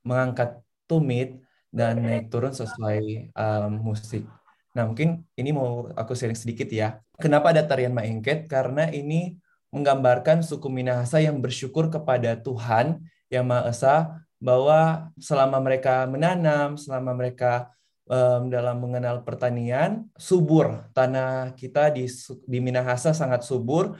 mengangkat 0.01 0.57
tumit 0.89 1.37
dan 1.69 2.01
naik 2.01 2.33
turun 2.33 2.49
sesuai 2.49 3.29
em, 3.29 3.71
musik. 3.77 4.25
Nah, 4.73 4.89
mungkin 4.89 5.21
ini 5.37 5.53
mau 5.53 5.85
aku 5.93 6.17
sharing 6.17 6.33
sedikit 6.33 6.65
ya. 6.73 6.97
Kenapa 7.21 7.53
ada 7.53 7.61
tarian 7.61 7.93
maengket? 7.93 8.49
Karena 8.49 8.89
ini 8.89 9.37
menggambarkan 9.69 10.41
suku 10.41 10.65
Minahasa 10.65 11.21
yang 11.21 11.39
bersyukur 11.39 11.93
kepada 11.93 12.35
Tuhan 12.41 13.05
Yang 13.29 13.45
Maha 13.45 13.63
Esa 13.69 13.95
bahwa 14.41 15.13
selama 15.21 15.61
mereka 15.61 16.09
menanam, 16.09 16.73
selama 16.73 17.13
mereka 17.13 17.69
em, 18.11 18.51
dalam 18.51 18.83
mengenal 18.83 19.23
pertanian, 19.23 20.11
subur 20.19 20.91
tanah 20.91 21.55
kita 21.55 21.95
di 21.95 22.11
di 22.43 22.59
Minahasa 22.59 23.15
sangat 23.15 23.47
subur, 23.47 23.95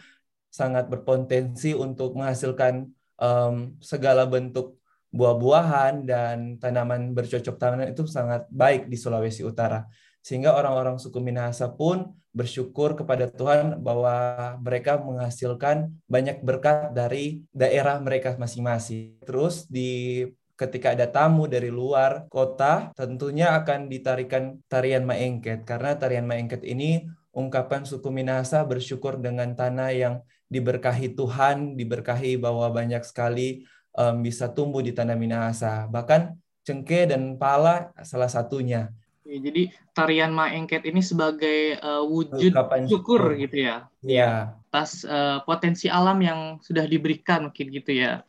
sangat 0.52 0.92
berpotensi 0.92 1.72
untuk 1.72 2.20
menghasilkan 2.20 2.92
em, 3.16 3.56
segala 3.80 4.28
bentuk 4.28 4.76
buah-buahan 5.12 6.08
dan 6.08 6.56
tanaman 6.60 7.12
bercocok 7.12 7.56
tanam 7.60 7.84
itu 7.88 8.08
sangat 8.08 8.48
baik 8.52 8.88
di 8.88 8.96
Sulawesi 9.00 9.44
Utara. 9.44 9.88
Sehingga 10.24 10.54
orang-orang 10.56 11.02
suku 11.02 11.18
Minahasa 11.20 11.68
pun 11.72 12.16
bersyukur 12.32 12.96
kepada 12.96 13.28
Tuhan 13.28 13.84
bahwa 13.84 14.56
mereka 14.64 14.96
menghasilkan 15.04 15.92
banyak 16.08 16.40
berkat 16.40 16.96
dari 16.96 17.44
daerah 17.52 18.00
mereka 18.00 18.40
masing-masing. 18.40 19.20
Terus 19.28 19.68
di 19.68 20.24
ketika 20.62 20.94
ada 20.94 21.10
tamu 21.10 21.50
dari 21.50 21.74
luar 21.74 22.30
kota, 22.30 22.94
tentunya 22.94 23.58
akan 23.58 23.90
ditarikan 23.90 24.62
tarian 24.70 25.02
maengket 25.02 25.66
karena 25.66 25.98
tarian 25.98 26.30
maengket 26.30 26.62
ini 26.62 27.10
ungkapan 27.34 27.82
suku 27.82 28.14
Minahasa 28.14 28.62
bersyukur 28.62 29.18
dengan 29.18 29.58
tanah 29.58 29.90
yang 29.90 30.16
diberkahi 30.52 31.18
Tuhan, 31.18 31.74
diberkahi 31.80 32.38
bahwa 32.38 32.70
banyak 32.70 33.02
sekali 33.02 33.66
um, 33.98 34.22
bisa 34.22 34.52
tumbuh 34.52 34.86
di 34.86 34.94
tanah 34.94 35.18
Minahasa. 35.18 35.90
Bahkan 35.90 36.38
cengkeh 36.62 37.10
dan 37.10 37.42
pala 37.42 37.90
salah 38.06 38.30
satunya. 38.30 38.94
Ya, 39.26 39.38
jadi 39.40 39.72
tarian 39.96 40.36
maengket 40.36 40.84
ini 40.86 41.00
sebagai 41.00 41.80
uh, 41.80 42.04
wujud 42.04 42.52
Kapan 42.52 42.86
syukur 42.86 43.34
gitu 43.40 43.64
ya. 43.64 43.88
Iya. 44.04 44.60
Atas 44.70 45.08
uh, 45.08 45.40
potensi 45.48 45.88
alam 45.88 46.20
yang 46.20 46.40
sudah 46.60 46.84
diberikan 46.84 47.50
mungkin 47.50 47.72
gitu 47.72 47.96
ya. 47.96 48.22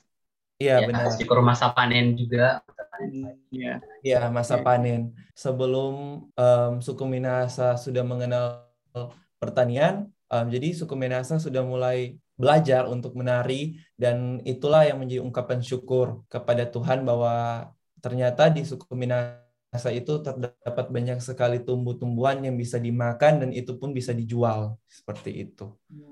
Iya 0.62 0.74
ya, 0.78 0.86
benar. 0.86 1.04
Syukur 1.18 1.38
masa 1.42 1.66
panen 1.74 2.14
juga. 2.14 2.62
Iya. 3.50 3.82
Iya 4.06 4.20
masa 4.30 4.60
ya. 4.60 4.62
panen. 4.62 5.10
Sebelum 5.34 5.94
um, 6.30 6.72
suku 6.78 7.04
Minahasa 7.08 7.74
sudah 7.74 8.06
mengenal 8.06 8.70
pertanian, 9.42 10.06
um, 10.30 10.46
jadi 10.46 10.70
suku 10.70 10.94
Minahasa 10.94 11.42
sudah 11.42 11.66
mulai 11.66 12.16
belajar 12.38 12.86
untuk 12.86 13.18
menari 13.18 13.78
dan 13.98 14.40
itulah 14.46 14.86
yang 14.86 15.02
menjadi 15.02 15.22
ungkapan 15.22 15.60
syukur 15.60 16.24
kepada 16.30 16.66
Tuhan 16.66 17.04
bahwa 17.04 17.68
ternyata 18.02 18.50
di 18.50 18.62
suku 18.62 18.86
Minahasa 18.94 19.90
itu 19.94 20.22
terdapat 20.22 20.86
banyak 20.90 21.18
sekali 21.22 21.62
tumbuh-tumbuhan 21.62 22.42
yang 22.42 22.56
bisa 22.58 22.78
dimakan 22.78 23.46
dan 23.46 23.50
itu 23.54 23.78
pun 23.78 23.94
bisa 23.94 24.10
dijual 24.14 24.78
seperti 24.86 25.48
itu. 25.48 25.70
Hmm. 25.90 26.11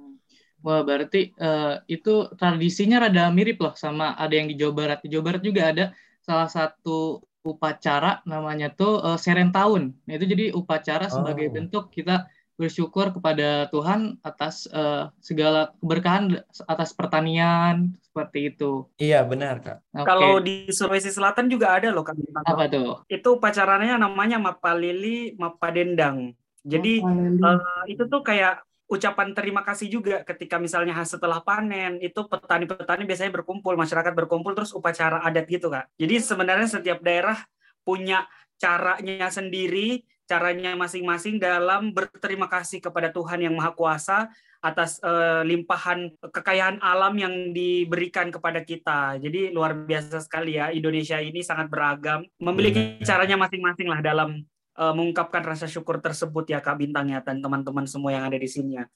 Wah, 0.60 0.84
berarti 0.84 1.32
uh, 1.40 1.80
itu 1.88 2.28
tradisinya 2.36 3.08
rada 3.08 3.32
mirip 3.32 3.60
loh 3.60 3.72
sama 3.76 4.12
ada 4.16 4.36
yang 4.36 4.48
di 4.48 4.56
Jawa 4.60 4.72
Barat. 4.76 4.98
Di 5.00 5.08
Jawa 5.08 5.24
Barat 5.32 5.42
juga 5.44 5.72
ada 5.72 5.84
salah 6.20 6.48
satu 6.52 7.24
upacara 7.40 8.20
namanya 8.28 8.68
tuh 8.68 9.00
uh, 9.00 9.16
Serentahun. 9.16 9.96
Nah, 10.04 10.12
itu 10.12 10.28
jadi 10.28 10.52
upacara 10.52 11.08
sebagai 11.08 11.48
oh. 11.48 11.52
bentuk 11.56 11.84
kita 11.88 12.28
bersyukur 12.60 13.08
kepada 13.16 13.72
Tuhan 13.72 14.20
atas 14.20 14.68
uh, 14.68 15.08
segala 15.24 15.72
keberkahan 15.80 16.44
atas 16.68 16.92
pertanian 16.92 17.96
seperti 18.04 18.52
itu. 18.52 18.84
Iya 19.00 19.24
benar 19.24 19.64
kak. 19.64 19.80
Okay. 19.96 20.04
Kalau 20.04 20.44
di 20.44 20.68
Sulawesi 20.68 21.08
Selatan 21.08 21.48
juga 21.48 21.72
ada 21.72 21.88
loh 21.88 22.04
kak. 22.04 22.20
Apa 22.44 22.68
tuh? 22.68 23.00
Itu 23.08 23.40
upacaranya 23.40 23.96
namanya 23.96 24.36
Mapalili 24.36 25.32
Mapadendang. 25.40 26.36
Jadi 26.60 27.00
uh, 27.00 27.84
itu 27.88 28.04
tuh 28.04 28.20
kayak 28.20 28.60
ucapan 28.90 29.30
terima 29.32 29.62
kasih 29.62 29.86
juga 29.86 30.26
ketika 30.26 30.58
misalnya 30.58 30.98
setelah 31.06 31.38
panen 31.46 32.02
itu 32.02 32.26
petani-petani 32.26 33.06
biasanya 33.06 33.30
berkumpul, 33.38 33.78
masyarakat 33.78 34.10
berkumpul 34.10 34.52
terus 34.58 34.74
upacara 34.74 35.22
adat 35.22 35.46
gitu 35.46 35.70
kak. 35.70 35.86
Jadi 35.94 36.18
sebenarnya 36.18 36.66
setiap 36.66 36.98
daerah 36.98 37.38
punya 37.86 38.26
caranya 38.58 39.30
sendiri, 39.30 40.02
caranya 40.26 40.74
masing-masing 40.74 41.38
dalam 41.38 41.94
berterima 41.94 42.50
kasih 42.50 42.82
kepada 42.82 43.14
Tuhan 43.14 43.46
yang 43.46 43.54
Maha 43.54 43.72
Kuasa 43.78 44.26
atas 44.60 45.00
uh, 45.00 45.40
limpahan 45.40 46.12
kekayaan 46.20 46.82
alam 46.84 47.16
yang 47.16 47.54
diberikan 47.56 48.28
kepada 48.28 48.60
kita. 48.60 49.16
Jadi 49.22 49.54
luar 49.54 49.72
biasa 49.72 50.20
sekali 50.20 50.60
ya 50.60 50.68
Indonesia 50.74 51.16
ini 51.16 51.40
sangat 51.40 51.70
beragam, 51.72 52.26
memiliki 52.42 53.00
caranya 53.06 53.40
masing-masing 53.40 53.88
lah 53.88 54.02
dalam 54.04 54.44
uh, 54.80 54.94
mengungkapkan 54.96 55.44
rasa 55.44 55.68
syukur 55.68 56.00
tersebut 56.00 56.48
ya 56.48 56.64
Kak 56.64 56.80
Bintang 56.80 57.12
ya 57.12 57.20
dan 57.20 57.44
teman-teman 57.44 57.84
semua 57.84 58.16
yang 58.16 58.24
ada 58.24 58.40
di 58.40 58.48
sini 58.48 58.80
ya. 58.80 58.88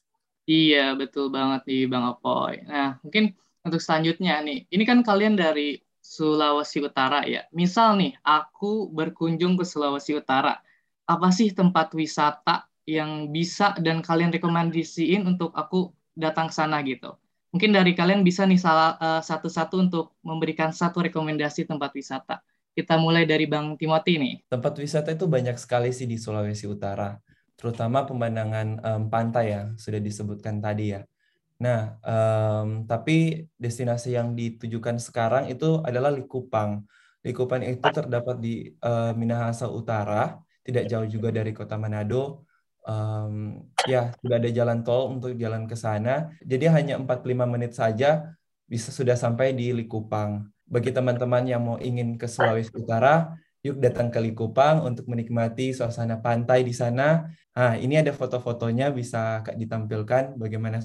Iya, 0.45 0.97
betul 0.97 1.29
banget 1.29 1.65
nih 1.69 1.85
Bang 1.89 2.05
Apoy. 2.05 2.65
Nah, 2.65 2.97
mungkin 3.01 3.33
untuk 3.65 3.81
selanjutnya 3.81 4.41
nih, 4.45 4.69
ini 4.69 4.83
kan 4.85 5.01
kalian 5.01 5.37
dari 5.37 5.81
Sulawesi 6.05 6.85
Utara 6.85 7.25
ya. 7.25 7.49
Misal 7.49 7.97
nih, 7.97 8.13
aku 8.21 8.93
berkunjung 8.93 9.57
ke 9.57 9.65
Sulawesi 9.65 10.13
Utara. 10.13 10.61
Apa 11.09 11.33
sih 11.33 11.49
tempat 11.49 11.93
wisata 11.97 12.69
yang 12.85 13.33
bisa 13.33 13.73
dan 13.81 14.05
kalian 14.05 14.29
rekomendasiin 14.29 15.25
untuk 15.25 15.49
aku 15.57 15.89
datang 16.13 16.53
sana 16.53 16.81
gitu? 16.85 17.17
Mungkin 17.49 17.73
dari 17.73 17.97
kalian 17.97 18.21
bisa 18.21 18.45
nih 18.45 18.61
salah 18.61 19.01
uh, 19.01 19.21
satu-satu 19.25 19.81
untuk 19.81 20.13
memberikan 20.21 20.69
satu 20.69 21.01
rekomendasi 21.01 21.65
tempat 21.65 21.89
wisata. 21.97 22.45
Kita 22.75 22.99
mulai 22.99 23.23
dari 23.23 23.47
Bang 23.47 23.79
Timothy 23.79 24.19
nih. 24.19 24.35
Tempat 24.51 24.75
wisata 24.83 25.15
itu 25.15 25.31
banyak 25.31 25.55
sekali 25.55 25.95
sih 25.95 26.03
di 26.03 26.19
Sulawesi 26.19 26.67
Utara, 26.67 27.15
terutama 27.55 28.03
pemandangan 28.03 28.67
um, 28.83 29.03
pantai 29.07 29.55
yang 29.55 29.79
sudah 29.79 30.03
disebutkan 30.03 30.59
tadi 30.59 30.91
ya. 30.91 31.07
Nah, 31.55 31.95
um, 32.03 32.83
tapi 32.83 33.47
destinasi 33.55 34.19
yang 34.19 34.35
ditujukan 34.35 34.99
sekarang 34.99 35.47
itu 35.47 35.79
adalah 35.87 36.11
Likupang. 36.11 36.83
Likupang 37.23 37.63
itu 37.63 37.79
terdapat 37.79 38.43
di 38.43 38.75
uh, 38.83 39.15
Minahasa 39.15 39.71
Utara, 39.71 40.35
tidak 40.59 40.91
jauh 40.91 41.07
juga 41.07 41.31
dari 41.31 41.55
kota 41.55 41.79
Manado. 41.79 42.43
Um, 42.83 43.71
ya, 43.87 44.11
sudah 44.19 44.35
ada 44.35 44.51
jalan 44.51 44.83
tol 44.83 45.15
untuk 45.15 45.31
jalan 45.39 45.63
ke 45.63 45.79
sana. 45.79 46.27
Jadi 46.43 46.67
hanya 46.67 46.99
45 46.99 47.23
menit 47.47 47.71
saja 47.71 48.35
bisa 48.67 48.91
sudah 48.91 49.15
sampai 49.15 49.55
di 49.55 49.71
Likupang 49.71 50.51
bagi 50.65 50.89
teman-teman 50.89 51.45
yang 51.45 51.61
mau 51.61 51.77
ingin 51.77 52.17
ke 52.17 52.25
Sulawesi 52.25 52.73
Utara, 52.73 53.37
yuk 53.65 53.81
datang 53.81 54.13
ke 54.13 54.21
Likupang 54.21 54.85
untuk 54.85 55.09
menikmati 55.09 55.73
suasana 55.73 56.21
pantai 56.21 56.61
di 56.65 56.73
sana. 56.73 57.25
Nah, 57.53 57.73
ini 57.77 57.97
ada 57.97 58.13
foto-fotonya 58.13 58.93
bisa 58.93 59.41
ditampilkan 59.45 60.37
bagaimana 60.37 60.81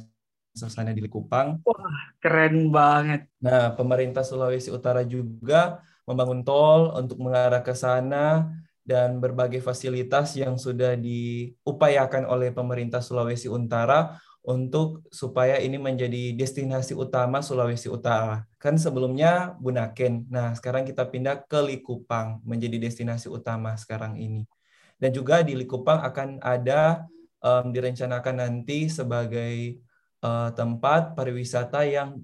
suasana 0.57 0.93
di 0.93 1.05
Likupang. 1.05 1.61
Wah, 1.65 2.01
keren 2.21 2.73
banget. 2.73 3.29
Nah, 3.41 3.73
pemerintah 3.77 4.25
Sulawesi 4.25 4.73
Utara 4.73 5.05
juga 5.05 5.81
membangun 6.09 6.41
tol 6.45 6.93
untuk 6.97 7.21
mengarah 7.21 7.61
ke 7.61 7.77
sana 7.77 8.49
dan 8.81 9.23
berbagai 9.23 9.63
fasilitas 9.63 10.35
yang 10.35 10.59
sudah 10.59 10.97
diupayakan 10.97 12.27
oleh 12.27 12.51
pemerintah 12.51 12.99
Sulawesi 13.05 13.47
Utara 13.47 14.19
untuk 14.41 15.05
supaya 15.13 15.61
ini 15.61 15.77
menjadi 15.77 16.33
destinasi 16.33 16.97
utama 16.97 17.45
Sulawesi 17.45 17.93
Utara. 17.93 18.49
Kan 18.57 18.81
sebelumnya 18.81 19.53
Bunaken. 19.61 20.29
Nah, 20.33 20.57
sekarang 20.57 20.89
kita 20.89 21.05
pindah 21.05 21.45
ke 21.45 21.61
Likupang 21.61 22.41
menjadi 22.43 22.81
destinasi 22.81 23.29
utama 23.29 23.77
sekarang 23.77 24.17
ini. 24.17 24.49
Dan 24.97 25.13
juga 25.13 25.45
di 25.45 25.53
Likupang 25.57 26.01
akan 26.01 26.41
ada 26.41 27.05
um, 27.45 27.69
direncanakan 27.73 28.37
nanti 28.41 28.89
sebagai 28.89 29.81
uh, 30.25 30.53
tempat 30.57 31.13
pariwisata 31.13 31.85
yang 31.85 32.21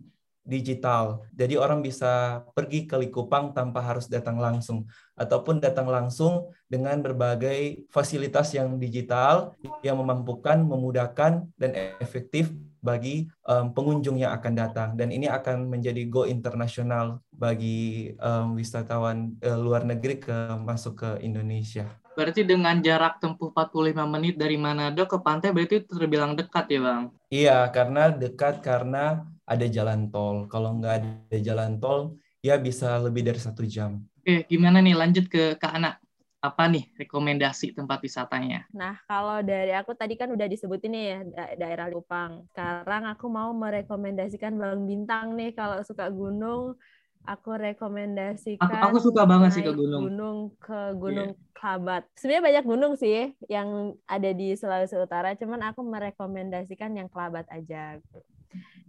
digital. 0.46 1.26
Jadi 1.34 1.58
orang 1.58 1.82
bisa 1.82 2.46
pergi 2.54 2.86
ke 2.86 2.94
Likupang 2.96 3.50
tanpa 3.52 3.82
harus 3.82 4.06
datang 4.06 4.38
langsung 4.38 4.86
ataupun 5.18 5.58
datang 5.58 5.90
langsung 5.90 6.54
dengan 6.70 7.02
berbagai 7.02 7.90
fasilitas 7.90 8.54
yang 8.54 8.78
digital 8.78 9.52
yang 9.82 9.98
memampukan, 9.98 10.62
memudahkan 10.62 11.50
dan 11.58 11.70
efektif 11.98 12.54
bagi 12.86 13.26
um, 13.50 13.74
pengunjung 13.74 14.14
yang 14.22 14.30
akan 14.30 14.54
datang 14.54 14.88
dan 14.94 15.10
ini 15.10 15.26
akan 15.26 15.66
menjadi 15.66 16.06
go 16.06 16.22
internasional 16.22 17.18
bagi 17.34 18.14
um, 18.22 18.54
wisatawan 18.54 19.34
uh, 19.42 19.58
luar 19.58 19.82
negeri 19.82 20.22
ke 20.22 20.36
masuk 20.62 21.02
ke 21.02 21.10
Indonesia. 21.26 21.90
Berarti 22.16 22.48
dengan 22.48 22.80
jarak 22.80 23.20
tempuh 23.20 23.52
45 23.52 23.92
menit 24.08 24.40
dari 24.40 24.56
Manado 24.56 25.04
ke 25.04 25.20
pantai 25.20 25.52
berarti 25.52 25.84
terbilang 25.84 26.32
dekat 26.32 26.64
ya 26.72 26.80
Bang? 26.80 27.04
Iya, 27.28 27.58
karena 27.68 28.08
dekat 28.08 28.64
karena 28.64 29.26
ada 29.46 29.66
jalan 29.70 30.10
tol. 30.10 30.50
Kalau 30.50 30.76
nggak 30.76 30.94
ada 31.00 31.38
jalan 31.38 31.78
tol, 31.78 32.18
ya 32.42 32.58
bisa 32.58 32.98
lebih 32.98 33.22
dari 33.22 33.38
satu 33.38 33.62
jam. 33.64 34.02
Oke, 34.20 34.44
gimana 34.50 34.82
nih 34.82 34.98
lanjut 34.98 35.30
ke 35.30 35.54
Kak 35.56 35.78
Ana? 35.78 35.96
Apa 36.42 36.70
nih 36.70 36.94
rekomendasi 36.98 37.74
tempat 37.74 38.02
wisatanya? 38.02 38.66
Nah, 38.70 38.98
kalau 39.08 39.42
dari 39.42 39.72
aku 39.72 39.96
tadi 39.96 40.14
kan 40.14 40.30
udah 40.30 40.46
disebutin 40.46 40.92
nih 40.94 41.04
ya 41.06 41.18
da 41.26 41.44
daerah 41.58 41.86
Kupang. 41.90 42.46
Sekarang 42.52 43.08
aku 43.08 43.26
mau 43.26 43.50
merekomendasikan 43.56 44.54
Bang 44.54 44.86
Bintang 44.86 45.34
nih 45.34 45.56
kalau 45.56 45.80
suka 45.82 46.06
gunung 46.12 46.78
aku 47.26 47.50
rekomendasikan 47.58 48.62
aku, 48.62 48.86
aku 48.94 48.98
suka 49.10 49.26
banget 49.26 49.58
sih 49.58 49.62
ke 49.66 49.74
gunung 49.74 50.06
gunung 50.06 50.38
ke 50.62 50.94
gunung 50.96 51.34
yeah. 51.34 51.44
Klabat 51.56 52.06
sebenarnya 52.14 52.44
banyak 52.46 52.64
gunung 52.68 52.92
sih 52.94 53.34
yang 53.50 53.98
ada 54.06 54.30
di 54.30 54.54
Sulawesi 54.54 54.94
Utara 54.94 55.34
cuman 55.34 55.74
aku 55.74 55.82
merekomendasikan 55.82 56.94
yang 56.94 57.10
Klabat 57.10 57.50
aja 57.50 57.98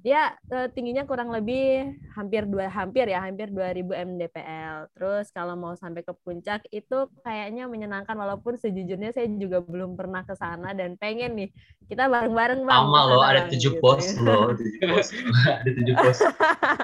dia 0.05 0.37
uh, 0.53 0.71
tingginya 0.71 1.03
kurang 1.03 1.33
lebih 1.33 1.97
hampir 2.13 2.47
dua 2.47 2.71
hampir 2.71 3.09
ya 3.09 3.19
hampir 3.19 3.51
2000 3.51 4.07
mdpl. 4.07 4.87
Terus 4.93 5.33
kalau 5.33 5.57
mau 5.57 5.73
sampai 5.73 6.05
ke 6.05 6.13
puncak 6.23 6.63
itu 6.69 7.11
kayaknya 7.25 7.67
menyenangkan 7.67 8.15
walaupun 8.15 8.55
sejujurnya 8.55 9.11
saya 9.11 9.27
juga 9.35 9.59
belum 9.59 9.97
pernah 9.97 10.23
ke 10.23 10.37
sana 10.37 10.71
dan 10.77 10.95
pengen 10.95 11.35
nih 11.35 11.49
kita 11.89 12.07
bareng-bareng 12.07 12.63
bang. 12.63 12.77
Sama 12.77 13.01
loh 13.09 13.19
ada 13.25 13.51
tujuh 13.51 13.73
gitu. 13.75 13.83
pos 13.83 14.05
loh 14.21 14.53
tujuh 14.55 14.81
pos 14.85 15.07
ada 15.59 15.71
tujuh 15.75 15.95
pos 15.97 16.19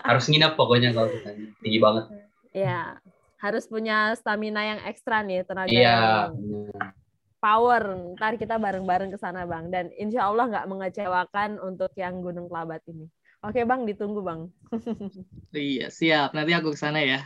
harus 0.03 0.25
nginep 0.27 0.51
pokoknya 0.59 0.89
kalau 0.91 1.07
kita 1.07 1.29
tinggi 1.61 1.79
banget. 1.79 2.05
Ya 2.51 2.97
harus 3.39 3.67
punya 3.67 4.15
stamina 4.19 4.63
yang 4.67 4.79
ekstra 4.83 5.23
nih 5.23 5.47
tenaga. 5.47 5.71
Iya. 5.71 6.31
Yang 6.31 7.02
power. 7.43 8.15
Ntar 8.15 8.39
kita 8.39 8.55
bareng-bareng 8.55 9.11
ke 9.11 9.19
sana, 9.19 9.43
Bang. 9.43 9.67
Dan 9.67 9.91
insya 9.99 10.31
Allah 10.31 10.47
nggak 10.47 10.69
mengecewakan 10.71 11.59
untuk 11.59 11.91
yang 11.99 12.23
Gunung 12.23 12.47
Kelabat 12.47 12.79
ini. 12.87 13.11
Oke, 13.43 13.67
Bang, 13.67 13.83
ditunggu, 13.83 14.23
Bang. 14.23 14.47
iya, 15.51 15.91
siap. 15.91 16.31
Nanti 16.31 16.55
aku 16.55 16.71
ke 16.71 16.79
sana 16.79 17.03
ya. 17.03 17.19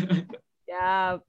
siap. 0.68 1.24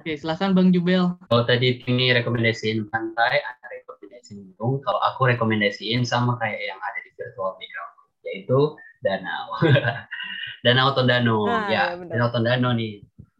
Oke, 0.00 0.16
silahkan 0.16 0.56
Bang 0.56 0.72
Jubel. 0.72 1.12
Kalau 1.28 1.44
tadi 1.44 1.84
ini 1.84 2.16
rekomendasiin 2.16 2.88
pantai, 2.88 3.44
ada 3.44 3.66
rekomendasiin 3.68 4.56
gunung. 4.56 4.80
Kalau 4.80 5.04
aku 5.04 5.28
rekomendasiin 5.28 6.08
sama 6.08 6.40
kayak 6.40 6.64
yang 6.64 6.80
ada 6.80 6.98
di 7.04 7.12
yaitu 8.36 8.60
danau. 9.00 9.46
danau 10.64 10.88
Tondano. 10.92 11.48
Nah, 11.48 11.70
ya, 11.72 11.72
ya 11.72 11.84
benar. 11.96 12.12
Danau 12.12 12.28
Tondano 12.34 12.68
nih. 12.76 12.92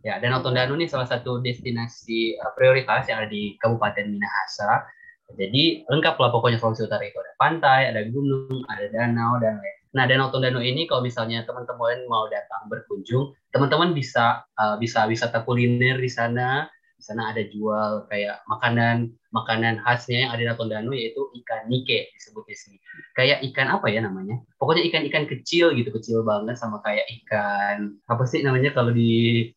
Ya, 0.06 0.22
Danau 0.22 0.38
Tondano 0.38 0.78
ini 0.78 0.86
salah 0.86 1.10
satu 1.10 1.42
destinasi 1.42 2.38
uh, 2.38 2.54
prioritas 2.54 3.10
yang 3.10 3.26
ada 3.26 3.28
di 3.34 3.58
Kabupaten 3.58 4.06
Minahasa. 4.06 4.86
Jadi 5.34 5.82
lengkap 5.90 6.14
lah 6.22 6.30
pokoknya 6.30 6.62
Sulawesi 6.62 6.86
Utara 6.86 7.02
itu 7.02 7.18
ada 7.18 7.34
pantai, 7.34 7.90
ada 7.90 8.06
gunung, 8.06 8.62
ada 8.70 8.86
danau 8.94 9.42
dan 9.42 9.58
lain. 9.58 9.76
Nah, 9.98 10.06
Danau 10.06 10.30
Tondano 10.30 10.62
ini 10.62 10.86
kalau 10.86 11.02
misalnya 11.02 11.42
teman-teman 11.42 12.06
mau 12.06 12.30
datang 12.30 12.70
berkunjung, 12.70 13.34
teman-teman 13.50 13.98
bisa 13.98 14.46
uh, 14.54 14.78
bisa 14.78 15.10
wisata 15.10 15.42
kuliner 15.42 15.98
di 15.98 16.06
sana. 16.06 16.70
Di 16.94 17.02
sana 17.02 17.34
ada 17.34 17.42
jual 17.42 18.06
kayak 18.06 18.46
makanan 18.46 19.10
makanan 19.34 19.82
khasnya 19.82 20.22
yang 20.22 20.30
ada 20.30 20.38
di 20.38 20.46
Danau 20.46 20.60
Tondano 20.62 20.90
yaitu 20.94 21.26
ikan 21.42 21.66
nike 21.66 22.14
disebut 22.14 22.46
di 22.46 22.54
sini. 22.54 22.78
Kayak 23.18 23.42
ikan 23.50 23.74
apa 23.74 23.90
ya 23.90 24.06
namanya? 24.06 24.38
Pokoknya 24.62 24.86
ikan-ikan 24.86 25.26
kecil 25.26 25.74
gitu, 25.74 25.90
kecil 25.90 26.22
banget 26.22 26.54
sama 26.54 26.78
kayak 26.86 27.10
ikan 27.26 27.98
apa 28.06 28.22
sih 28.22 28.46
namanya 28.46 28.70
kalau 28.70 28.94
di 28.94 29.50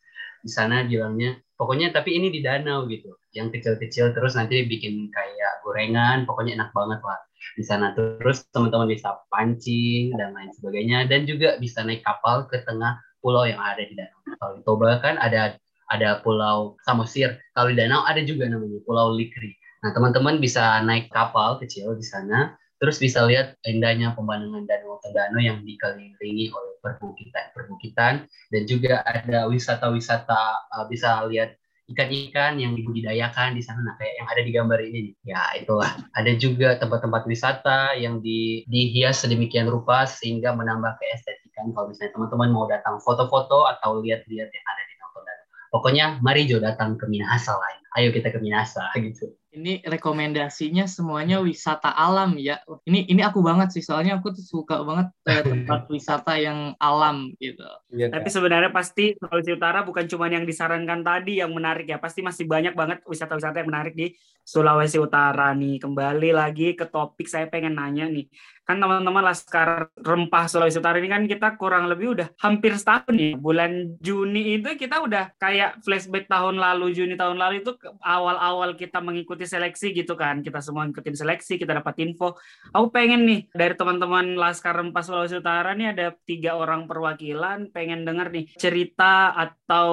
di 0.44 0.52
sana 0.52 0.88
bilangnya 0.88 1.40
pokoknya 1.60 1.92
tapi 1.92 2.16
ini 2.16 2.32
di 2.32 2.40
danau 2.40 2.88
gitu. 2.88 3.12
Yang 3.36 3.60
kecil-kecil 3.60 4.16
terus 4.16 4.34
nanti 4.40 4.64
bikin 4.64 5.12
kayak 5.12 5.62
gorengan 5.62 6.24
pokoknya 6.24 6.56
enak 6.56 6.72
banget 6.72 7.04
lah 7.04 7.20
di 7.60 7.64
sana. 7.68 7.92
Terus 7.94 8.48
teman-teman 8.56 8.88
bisa 8.88 9.20
pancing 9.28 10.16
dan 10.16 10.32
lain 10.32 10.50
sebagainya. 10.56 11.06
Dan 11.12 11.28
juga 11.28 11.60
bisa 11.60 11.84
naik 11.84 12.02
kapal 12.08 12.48
ke 12.48 12.64
tengah 12.64 12.98
pulau 13.20 13.44
yang 13.44 13.60
ada 13.60 13.84
di 13.84 13.94
danau. 13.94 14.20
Kalau 14.40 14.54
di 14.56 14.62
Toba 14.64 14.98
kan 15.04 15.20
ada 15.20 15.60
ada 15.92 16.24
pulau 16.24 16.80
Samosir. 16.88 17.36
Kalau 17.54 17.70
di 17.70 17.78
danau 17.78 18.08
ada 18.08 18.24
juga 18.24 18.48
namanya 18.48 18.80
pulau 18.88 19.12
Likri. 19.12 19.54
Nah 19.84 19.92
teman-teman 19.92 20.40
bisa 20.40 20.80
naik 20.84 21.12
kapal 21.12 21.60
kecil 21.60 21.96
di 21.96 22.04
sana 22.04 22.56
terus 22.80 22.98
bisa 22.98 23.28
lihat 23.28 23.60
indahnya 23.68 24.16
pemandangan 24.16 24.64
danau 24.66 24.98
Tondano 25.04 25.40
yang 25.44 25.62
dikelilingi 25.62 26.52
oleh 26.52 26.74
perbukitan-perbukitan 26.80 28.26
dan 28.26 28.62
juga 28.66 29.04
ada 29.04 29.52
wisata-wisata 29.52 30.72
uh, 30.72 30.86
bisa 30.88 31.28
lihat 31.28 31.60
ikan-ikan 31.90 32.62
yang 32.62 32.78
dibudidayakan 32.78 33.58
di 33.58 33.66
sana 33.66 33.82
nah, 33.82 33.96
kayak 33.98 34.14
yang 34.22 34.28
ada 34.30 34.42
di 34.46 34.52
gambar 34.54 34.80
ini 34.86 35.00
nih. 35.10 35.16
Ya, 35.34 35.42
itulah. 35.58 35.90
Ada 36.14 36.38
juga 36.38 36.78
tempat-tempat 36.78 37.26
wisata 37.26 37.98
yang 37.98 38.22
di, 38.22 38.62
dihias 38.70 39.26
sedemikian 39.26 39.66
rupa 39.66 40.06
sehingga 40.06 40.54
menambah 40.54 41.02
keestetikan 41.02 41.74
kalau 41.74 41.90
misalnya 41.90 42.14
teman-teman 42.14 42.50
mau 42.54 42.70
datang 42.70 43.02
foto-foto 43.02 43.66
atau 43.66 44.06
lihat-lihat 44.06 44.50
yang 44.54 44.66
ada 44.70 44.82
di 44.86 44.94
Danau 45.02 45.10
Tondano. 45.18 45.44
Pokoknya 45.74 46.06
mari 46.22 46.46
Jo 46.46 46.62
datang 46.62 46.94
ke 46.94 47.10
Minahasa 47.10 47.58
lain. 47.58 47.82
Ayo 47.98 48.14
kita 48.14 48.30
ke 48.30 48.38
Minahasa 48.38 48.86
gitu. 48.94 49.34
Ini 49.50 49.82
rekomendasinya 49.82 50.86
semuanya 50.86 51.42
wisata 51.42 51.90
alam 51.90 52.38
ya. 52.38 52.62
Ini 52.86 53.10
ini 53.10 53.22
aku 53.26 53.42
banget 53.42 53.74
sih 53.74 53.82
soalnya 53.82 54.22
aku 54.22 54.30
tuh 54.38 54.46
suka 54.46 54.86
banget 54.86 55.10
eh, 55.26 55.42
tempat 55.66 55.90
wisata 55.90 56.38
yang 56.38 56.78
alam 56.78 57.34
gitu. 57.42 57.66
Iya, 57.90 58.14
Tapi 58.14 58.30
sebenarnya 58.30 58.70
pasti 58.70 59.18
Sulawesi 59.18 59.58
Utara 59.58 59.82
bukan 59.82 60.06
cuma 60.06 60.30
yang 60.30 60.46
disarankan 60.46 61.02
tadi 61.02 61.42
yang 61.42 61.50
menarik 61.50 61.90
ya. 61.90 61.98
Pasti 61.98 62.22
masih 62.22 62.46
banyak 62.46 62.78
banget 62.78 63.02
wisata-wisata 63.10 63.66
yang 63.66 63.70
menarik 63.74 63.98
di 63.98 64.14
Sulawesi 64.46 65.02
Utara 65.02 65.50
nih. 65.58 65.82
Kembali 65.82 66.30
lagi 66.30 66.78
ke 66.78 66.86
topik 66.86 67.26
saya 67.26 67.50
pengen 67.50 67.74
nanya 67.74 68.06
nih. 68.06 68.30
Kan 68.70 68.78
teman-teman 68.78 69.26
Laskar 69.26 69.90
Rempah 69.98 70.46
Sulawesi 70.46 70.78
Utara 70.78 71.02
ini 71.02 71.10
kan 71.10 71.26
kita 71.26 71.58
kurang 71.58 71.90
lebih 71.90 72.14
udah 72.14 72.30
hampir 72.38 72.78
setahun 72.78 73.18
ya. 73.18 73.34
Bulan 73.34 73.98
Juni 73.98 74.62
itu 74.62 74.78
kita 74.78 75.02
udah 75.02 75.34
kayak 75.42 75.82
flashback 75.82 76.30
tahun 76.30 76.62
lalu, 76.62 76.94
Juni 76.94 77.18
tahun 77.18 77.42
lalu 77.42 77.66
itu 77.66 77.74
awal-awal 78.06 78.78
kita 78.78 79.02
mengikuti 79.02 79.50
seleksi 79.50 79.90
gitu 79.98 80.14
kan. 80.14 80.46
Kita 80.46 80.62
semua 80.62 80.86
ngikutin 80.86 81.18
seleksi, 81.18 81.58
kita 81.58 81.82
dapat 81.82 81.98
info. 81.98 82.38
Aku 82.70 82.94
pengen 82.94 83.26
nih 83.26 83.50
dari 83.50 83.74
teman-teman 83.74 84.38
Laskar 84.38 84.78
Rempah 84.78 85.02
Sulawesi 85.02 85.42
Utara 85.42 85.74
nih 85.74 85.90
ada 85.90 86.14
tiga 86.30 86.54
orang 86.54 86.86
perwakilan 86.86 87.74
pengen 87.74 88.06
denger 88.06 88.30
nih 88.30 88.54
cerita 88.54 89.34
atau 89.34 89.90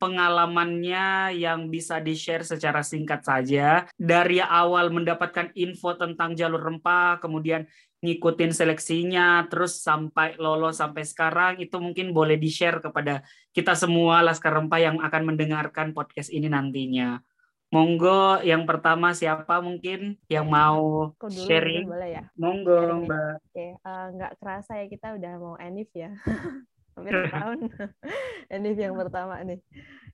pengalamannya 0.00 1.36
yang 1.36 1.68
bisa 1.68 2.00
di-share 2.00 2.40
secara 2.40 2.80
singkat 2.80 3.20
saja 3.20 3.84
dari 4.00 4.40
awal 4.40 4.88
mendapatkan 4.88 5.52
info 5.52 5.92
tentang 6.00 6.32
jalur 6.32 6.64
rempah 6.64 7.20
kemudian 7.20 7.68
ngikutin 8.04 8.52
seleksinya 8.52 9.48
terus 9.48 9.80
sampai 9.80 10.36
lolos 10.36 10.76
sampai 10.76 11.08
sekarang 11.08 11.56
itu 11.56 11.80
mungkin 11.80 12.12
boleh 12.12 12.36
di-share 12.36 12.84
kepada 12.84 13.24
kita 13.56 13.72
semua 13.72 14.20
Laskar 14.20 14.52
Rempah 14.52 14.76
yang 14.76 14.96
akan 15.00 15.22
mendengarkan 15.32 15.96
podcast 15.96 16.28
ini 16.28 16.52
nantinya. 16.52 17.24
Monggo 17.72 18.38
yang 18.46 18.68
pertama 18.70 19.10
siapa 19.16 19.58
mungkin 19.58 20.14
yang 20.30 20.46
mau 20.46 21.10
Aku 21.18 21.26
dulu 21.26 21.48
sharing? 21.48 21.90
boleh 21.90 22.10
ya. 22.12 22.24
Monggo 22.38 22.76
Sharing. 22.78 23.02
Mbak. 23.08 23.34
Oke, 23.50 23.66
eh, 23.74 24.06
nggak 24.14 24.32
kerasa 24.38 24.72
ya 24.78 24.86
kita 24.86 25.08
udah 25.18 25.32
mau 25.42 25.56
enif 25.58 25.90
ya. 25.90 26.12
Hampir 26.94 27.10
tahun 27.34 27.58
enif 28.54 28.76
yang 28.78 28.94
pertama 28.94 29.42
nih. 29.42 29.58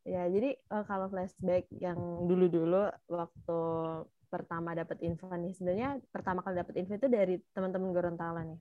Ya, 0.08 0.24
jadi 0.32 0.56
eh, 0.56 0.84
kalau 0.88 1.12
flashback 1.12 1.68
yang 1.74 2.00
dulu-dulu 2.24 2.88
waktu 3.12 3.60
pertama 4.30 4.72
dapat 4.72 5.02
info 5.02 5.26
nih, 5.34 5.52
sebenarnya 5.52 5.98
pertama 6.14 6.40
kali 6.40 6.62
dapat 6.62 6.74
info 6.78 6.94
itu 6.94 7.08
dari 7.10 7.34
teman-teman 7.50 7.90
Gorontalo 7.90 8.40
nih. 8.46 8.60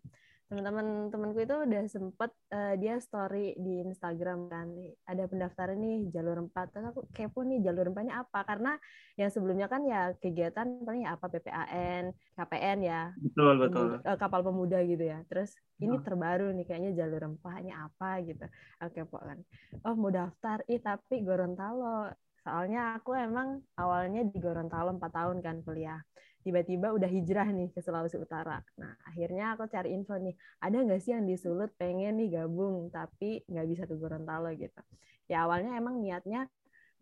Teman-teman 0.50 1.14
temanku 1.14 1.46
itu 1.46 1.54
udah 1.54 1.84
sempet 1.86 2.34
eh, 2.50 2.74
dia 2.82 2.98
story 2.98 3.54
di 3.54 3.86
Instagram 3.86 4.50
kan, 4.50 4.74
ada 5.06 5.30
pendaftaran 5.30 5.78
nih 5.78 6.10
jalur 6.10 6.42
4. 6.42 6.74
Terus 6.74 6.90
aku 6.90 7.06
kepo 7.14 7.46
nih 7.46 7.62
jalur 7.62 7.94
4-nya 7.94 8.26
apa? 8.26 8.42
Karena 8.42 8.74
yang 9.14 9.30
sebelumnya 9.30 9.70
kan 9.70 9.86
ya 9.86 10.10
kegiatan 10.18 10.82
paling 10.82 11.06
ya 11.06 11.14
apa 11.14 11.30
PPAN, 11.30 12.04
KPN 12.34 12.80
ya, 12.82 13.14
Betul 13.14 13.62
betul. 13.62 14.02
Pemuda- 14.02 14.02
eh, 14.10 14.18
kapal 14.18 14.42
pemuda 14.42 14.78
gitu 14.82 15.06
ya. 15.06 15.22
Terus 15.30 15.54
ini 15.78 15.96
terbaru 16.02 16.50
nih 16.58 16.66
kayaknya 16.66 16.92
jalur 16.98 17.30
rempahnya 17.30 17.86
apa 17.86 18.10
gitu. 18.26 18.46
Oke, 18.82 19.06
Pok 19.06 19.22
kan. 19.22 19.40
Oh, 19.86 19.94
mau 19.94 20.10
daftar 20.10 20.66
ih 20.66 20.82
tapi 20.82 21.22
Gorontalo. 21.22 22.10
Soalnya 22.50 22.98
aku 22.98 23.14
emang 23.14 23.62
awalnya 23.78 24.26
di 24.26 24.42
Gorontalo 24.42 24.90
4 24.98 25.06
tahun 25.14 25.38
kan 25.46 25.62
kuliah. 25.62 26.02
Tiba-tiba 26.42 26.90
udah 26.98 27.06
hijrah 27.06 27.46
nih 27.46 27.70
ke 27.70 27.78
Sulawesi 27.78 28.18
Utara. 28.18 28.58
Nah, 28.82 28.98
akhirnya 29.06 29.54
aku 29.54 29.70
cari 29.70 29.94
info 29.94 30.18
nih, 30.18 30.34
ada 30.58 30.82
nggak 30.82 30.98
sih 30.98 31.14
yang 31.14 31.30
di 31.30 31.38
Sulut 31.38 31.70
pengen 31.78 32.18
nih 32.18 32.42
gabung 32.42 32.90
tapi 32.90 33.46
nggak 33.46 33.68
bisa 33.70 33.84
ke 33.86 33.94
Gorontalo 33.94 34.50
gitu. 34.58 34.82
Ya 35.30 35.46
awalnya 35.46 35.78
emang 35.78 36.02
niatnya 36.02 36.50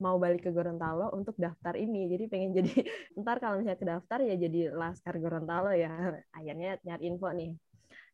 mau 0.04 0.20
balik 0.20 0.44
ke 0.44 0.52
Gorontalo 0.52 1.16
untuk 1.16 1.40
daftar 1.40 1.80
ini. 1.80 2.12
Jadi 2.12 2.24
pengen 2.28 2.52
jadi 2.52 2.84
ntar 3.24 3.40
kalau 3.40 3.64
misalnya 3.64 3.80
ke 3.80 3.88
daftar 3.88 4.20
ya 4.28 4.36
jadi 4.36 4.76
Laskar 4.76 5.16
Gorontalo 5.16 5.72
ya. 5.72 6.12
Akhirnya 6.36 6.76
nyari 6.84 7.08
info 7.08 7.32
nih. 7.32 7.56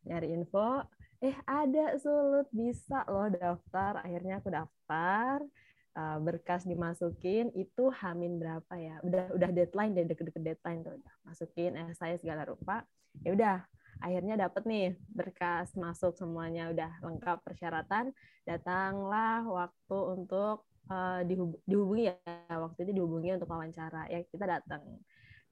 Nyari 0.06 0.28
info, 0.38 0.86
eh 1.18 1.34
ada 1.50 1.98
Sulut 1.98 2.46
bisa 2.54 3.02
loh 3.10 3.26
daftar. 3.26 4.06
Akhirnya 4.06 4.38
aku 4.38 4.54
daftar, 4.54 5.42
eh, 5.94 6.18
berkas 6.20 6.66
dimasukin 6.66 7.54
itu 7.54 7.90
Hamin 7.90 8.38
berapa 8.38 8.74
ya? 8.76 8.98
Udah 9.06 9.30
udah 9.34 9.50
deadline 9.54 9.94
deh 9.94 10.06
deket-deket 10.10 10.42
deadline 10.42 10.80
tuh. 10.82 10.94
Udah 10.98 11.14
masukin 11.26 11.72
saya 11.94 12.18
segala 12.18 12.44
rupa. 12.44 12.82
Ya 13.22 13.30
udah 13.32 13.56
akhirnya 14.02 14.34
dapet 14.34 14.62
nih 14.66 14.86
berkas 15.14 15.72
masuk 15.78 16.18
semuanya. 16.18 16.70
Udah 16.70 16.90
lengkap 17.00 17.40
persyaratan. 17.46 18.10
Datanglah 18.44 19.46
waktu 19.46 19.98
untuk 20.18 20.66
eh, 20.90 21.22
dihub- 21.24 21.62
dihubungi 21.64 22.10
ya. 22.10 22.16
Waktu 22.50 22.90
itu 22.90 22.92
dihubungi 22.98 23.38
untuk 23.38 23.50
wawancara. 23.50 24.10
Ya 24.10 24.20
kita 24.26 24.44
datang 24.46 24.82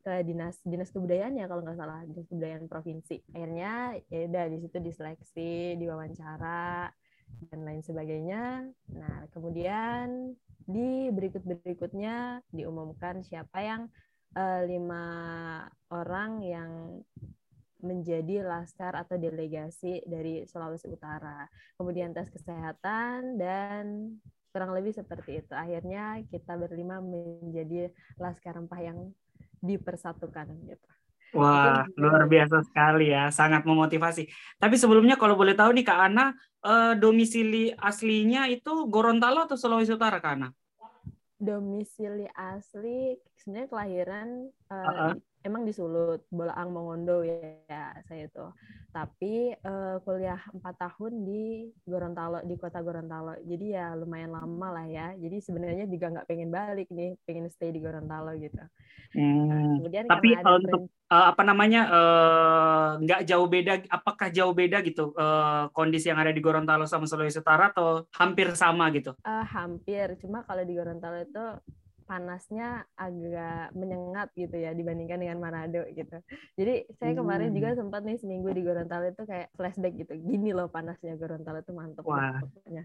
ke 0.02 0.26
dinas 0.26 0.58
dinas 0.66 0.90
kebudayaan 0.90 1.38
ya 1.38 1.46
kalau 1.46 1.62
nggak 1.62 1.78
salah. 1.78 2.02
Dinas 2.02 2.26
kebudayaan 2.26 2.66
provinsi. 2.66 3.22
Akhirnya 3.30 3.94
ya 4.10 4.26
udah 4.26 4.44
di 4.50 4.58
situ 4.58 4.76
diseleksi 4.82 5.78
diwawancara 5.78 6.90
dan 7.50 7.60
lain 7.64 7.82
sebagainya 7.82 8.68
nah 8.92 9.16
kemudian 9.32 10.34
di 10.62 11.10
berikut 11.10 11.42
berikutnya 11.42 12.40
diumumkan 12.54 13.22
siapa 13.26 13.58
yang 13.62 13.82
eh, 14.38 14.62
lima 14.66 15.04
orang 15.90 16.30
yang 16.44 16.70
menjadi 17.82 18.46
laskar 18.46 18.94
atau 18.94 19.18
delegasi 19.18 20.06
dari 20.06 20.46
Sulawesi 20.46 20.86
Utara. 20.86 21.50
Kemudian 21.74 22.14
tes 22.14 22.30
kesehatan 22.30 23.36
dan 23.36 24.16
kurang 24.54 24.70
lebih 24.70 24.94
seperti 24.94 25.42
itu. 25.42 25.52
Akhirnya 25.52 26.22
kita 26.30 26.54
berlima 26.54 27.02
menjadi 27.02 27.90
laskar 28.22 28.54
rempah 28.54 28.80
yang 28.80 28.98
dipersatukan 29.58 30.46
gitu. 30.70 30.91
Wah, 31.32 31.88
luar 31.96 32.28
biasa 32.28 32.60
sekali 32.60 33.08
ya, 33.08 33.32
sangat 33.32 33.64
memotivasi. 33.64 34.28
Tapi 34.60 34.76
sebelumnya 34.76 35.16
kalau 35.16 35.32
boleh 35.32 35.56
tahu 35.56 35.72
nih 35.72 35.84
Kak 35.88 36.00
Ana, 36.12 36.36
eh, 36.60 36.92
domisili 37.00 37.72
aslinya 37.72 38.44
itu 38.52 38.84
Gorontalo 38.92 39.48
atau 39.48 39.56
Sulawesi 39.56 39.96
Utara 39.96 40.20
Kak 40.20 40.32
Ana? 40.36 40.48
Domisili 41.40 42.28
asli 42.36 43.16
sebenarnya 43.40 43.68
kelahiran 43.72 44.28
eh, 44.46 44.76
Uh-uh. 44.76 45.12
di 45.16 45.31
emang 45.42 45.66
di 45.66 45.72
Sulut, 45.74 46.26
Bolaang 46.30 46.70
Mongondo 46.70 47.22
ya 47.22 47.94
saya 48.06 48.26
tuh. 48.30 48.50
Tapi 48.92 49.54
uh, 49.62 49.98
kuliah 50.02 50.38
empat 50.52 50.74
tahun 50.78 51.26
di 51.26 51.68
Gorontalo 51.86 52.42
di 52.46 52.54
kota 52.58 52.82
Gorontalo. 52.82 53.38
Jadi 53.42 53.74
ya 53.74 53.94
lumayan 53.98 54.32
lama 54.34 54.68
lah 54.74 54.86
ya. 54.86 55.14
Jadi 55.18 55.42
sebenarnya 55.42 55.84
juga 55.90 56.12
nggak 56.12 56.28
pengen 56.28 56.50
balik 56.50 56.88
nih, 56.90 57.18
pengen 57.26 57.50
stay 57.50 57.70
di 57.74 57.80
Gorontalo 57.82 58.34
gitu. 58.38 58.62
Hmm. 59.12 59.48
Nah, 59.48 59.64
kemudian 59.76 60.04
tapi 60.08 60.28
kalau 60.40 60.58
untuk 60.62 60.82
uh, 61.12 61.26
apa 61.32 61.42
namanya 61.44 61.80
nggak 63.02 63.20
uh, 63.22 63.26
jauh 63.28 63.48
beda, 63.50 63.72
apakah 63.92 64.28
jauh 64.32 64.54
beda 64.56 64.80
gitu 64.80 65.12
uh, 65.18 65.68
kondisi 65.76 66.08
yang 66.08 66.20
ada 66.20 66.32
di 66.32 66.40
Gorontalo 66.40 66.88
sama 66.88 67.04
Sulawesi 67.04 67.42
Utara 67.42 67.68
atau 67.74 68.08
hampir 68.16 68.52
sama 68.56 68.88
gitu? 68.94 69.12
Uh, 69.26 69.44
hampir, 69.44 70.16
cuma 70.22 70.46
kalau 70.48 70.64
di 70.64 70.72
Gorontalo 70.72 71.20
itu 71.20 71.44
panasnya 72.12 72.84
agak 72.92 73.72
menyengat 73.72 74.28
gitu 74.36 74.52
ya 74.52 74.76
dibandingkan 74.76 75.16
dengan 75.16 75.40
Manado 75.40 75.80
gitu. 75.96 76.20
Jadi 76.60 76.84
saya 77.00 77.16
kemarin 77.16 77.48
hmm. 77.48 77.56
juga 77.56 77.68
sempat 77.72 78.04
nih 78.04 78.20
seminggu 78.20 78.52
di 78.52 78.60
Gorontalo 78.60 79.08
itu 79.08 79.24
kayak 79.24 79.48
flashback 79.56 79.96
gitu. 79.96 80.12
Gini 80.20 80.52
loh 80.52 80.68
panasnya 80.68 81.16
Gorontalo 81.16 81.64
itu 81.64 81.72
mantep 81.72 82.04
Wah. 82.04 82.36
Pokoknya. 82.44 82.84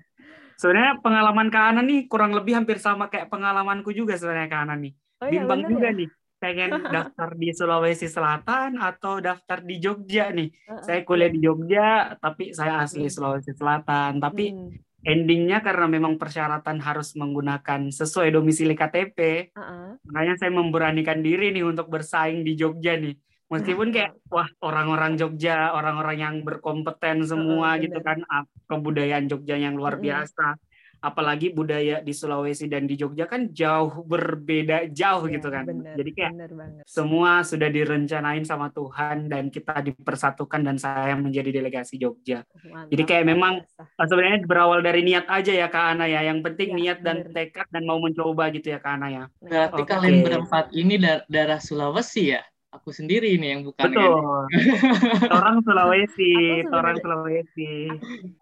Sebenarnya 0.56 1.04
pengalaman 1.04 1.52
Kak 1.52 1.66
Ana 1.76 1.82
nih 1.84 2.08
kurang 2.08 2.32
lebih 2.32 2.56
hampir 2.56 2.80
sama 2.80 3.12
kayak 3.12 3.28
pengalamanku 3.28 3.92
juga 3.92 4.16
sebenarnya 4.16 4.48
Kak 4.48 4.62
Ana 4.64 4.76
nih. 4.80 4.96
Oh, 4.96 5.28
iya, 5.28 5.44
Bimbang 5.44 5.62
juga 5.68 5.92
ya? 5.92 6.00
nih 6.00 6.10
pengen 6.38 6.70
daftar 6.96 7.30
di 7.36 7.50
Sulawesi 7.52 8.08
Selatan 8.08 8.80
atau 8.80 9.20
daftar 9.20 9.60
di 9.60 9.76
Jogja 9.84 10.32
nih. 10.32 10.48
Uh, 10.72 10.80
uh, 10.80 10.82
saya 10.88 11.04
kuliah 11.04 11.28
di 11.28 11.44
Jogja, 11.44 12.16
tapi 12.16 12.56
saya 12.56 12.80
asli 12.80 13.12
Sulawesi 13.12 13.52
Selatan. 13.52 14.24
Tapi 14.24 14.46
hmm 14.56 14.87
endingnya 15.08 15.64
karena 15.64 15.88
memang 15.88 16.20
persyaratan 16.20 16.84
harus 16.84 17.16
menggunakan 17.16 17.88
sesuai 17.96 18.36
domisili 18.36 18.76
KTP, 18.76 19.50
uh-uh. 19.56 20.04
makanya 20.04 20.36
saya 20.36 20.52
memberanikan 20.52 21.24
diri 21.24 21.56
nih 21.56 21.64
untuk 21.64 21.88
bersaing 21.88 22.44
di 22.44 22.60
Jogja 22.60 23.00
nih. 23.00 23.16
Meskipun 23.48 23.96
kayak 23.96 24.20
wah 24.36 24.52
orang-orang 24.60 25.16
Jogja, 25.16 25.72
orang-orang 25.72 26.18
yang 26.20 26.36
berkompeten 26.44 27.24
semua 27.24 27.80
uh, 27.80 27.80
gitu 27.80 28.04
kan, 28.04 28.20
kebudayaan 28.68 29.32
Jogja 29.32 29.56
yang 29.56 29.80
luar 29.80 29.96
biasa 29.96 30.60
apalagi 31.00 31.54
budaya 31.54 32.02
di 32.02 32.14
Sulawesi 32.14 32.66
dan 32.66 32.90
di 32.90 32.98
Jogja 32.98 33.30
kan 33.30 33.54
jauh 33.54 34.04
berbeda 34.04 34.90
jauh 34.90 35.26
ya, 35.30 35.34
gitu 35.38 35.48
kan. 35.54 35.66
Bener, 35.70 35.96
Jadi 35.96 36.12
kayak 36.14 36.32
bener 36.34 36.50
semua 36.84 37.46
sudah 37.46 37.70
direncanain 37.70 38.44
sama 38.44 38.74
Tuhan 38.74 39.30
dan 39.30 39.54
kita 39.54 39.82
dipersatukan 39.86 40.62
dan 40.66 40.78
saya 40.82 41.14
menjadi 41.16 41.62
delegasi 41.62 42.02
Jogja. 42.02 42.42
Mantap, 42.66 42.90
Jadi 42.90 43.04
kayak 43.06 43.26
memang 43.30 43.54
biasa. 43.62 44.04
sebenarnya 44.10 44.40
berawal 44.46 44.80
dari 44.82 45.02
niat 45.06 45.26
aja 45.30 45.54
ya 45.54 45.68
Kak 45.70 45.86
Ana 45.98 46.06
ya. 46.10 46.26
Yang 46.26 46.40
penting 46.52 46.70
ya, 46.74 46.78
niat 46.78 47.00
dan 47.06 47.18
bener. 47.26 47.34
tekad 47.34 47.68
dan 47.70 47.84
mau 47.86 48.02
mencoba 48.02 48.50
gitu 48.50 48.74
ya 48.74 48.80
Kak 48.82 48.94
Ana 48.98 49.08
ya. 49.08 49.24
Berarti 49.40 49.82
okay. 49.86 49.92
kalian 49.94 50.18
berempat 50.26 50.66
ini 50.74 50.96
darah 51.30 51.62
Sulawesi 51.62 52.34
ya? 52.34 52.42
Aku 52.78 52.94
sendiri 52.94 53.34
ini 53.34 53.58
yang 53.58 53.62
bukan 53.66 53.90
betul. 53.90 54.46
orang 55.38 55.58
Sulawesi 55.66 56.64
orang 56.70 56.96
Sulawesi. 57.02 57.90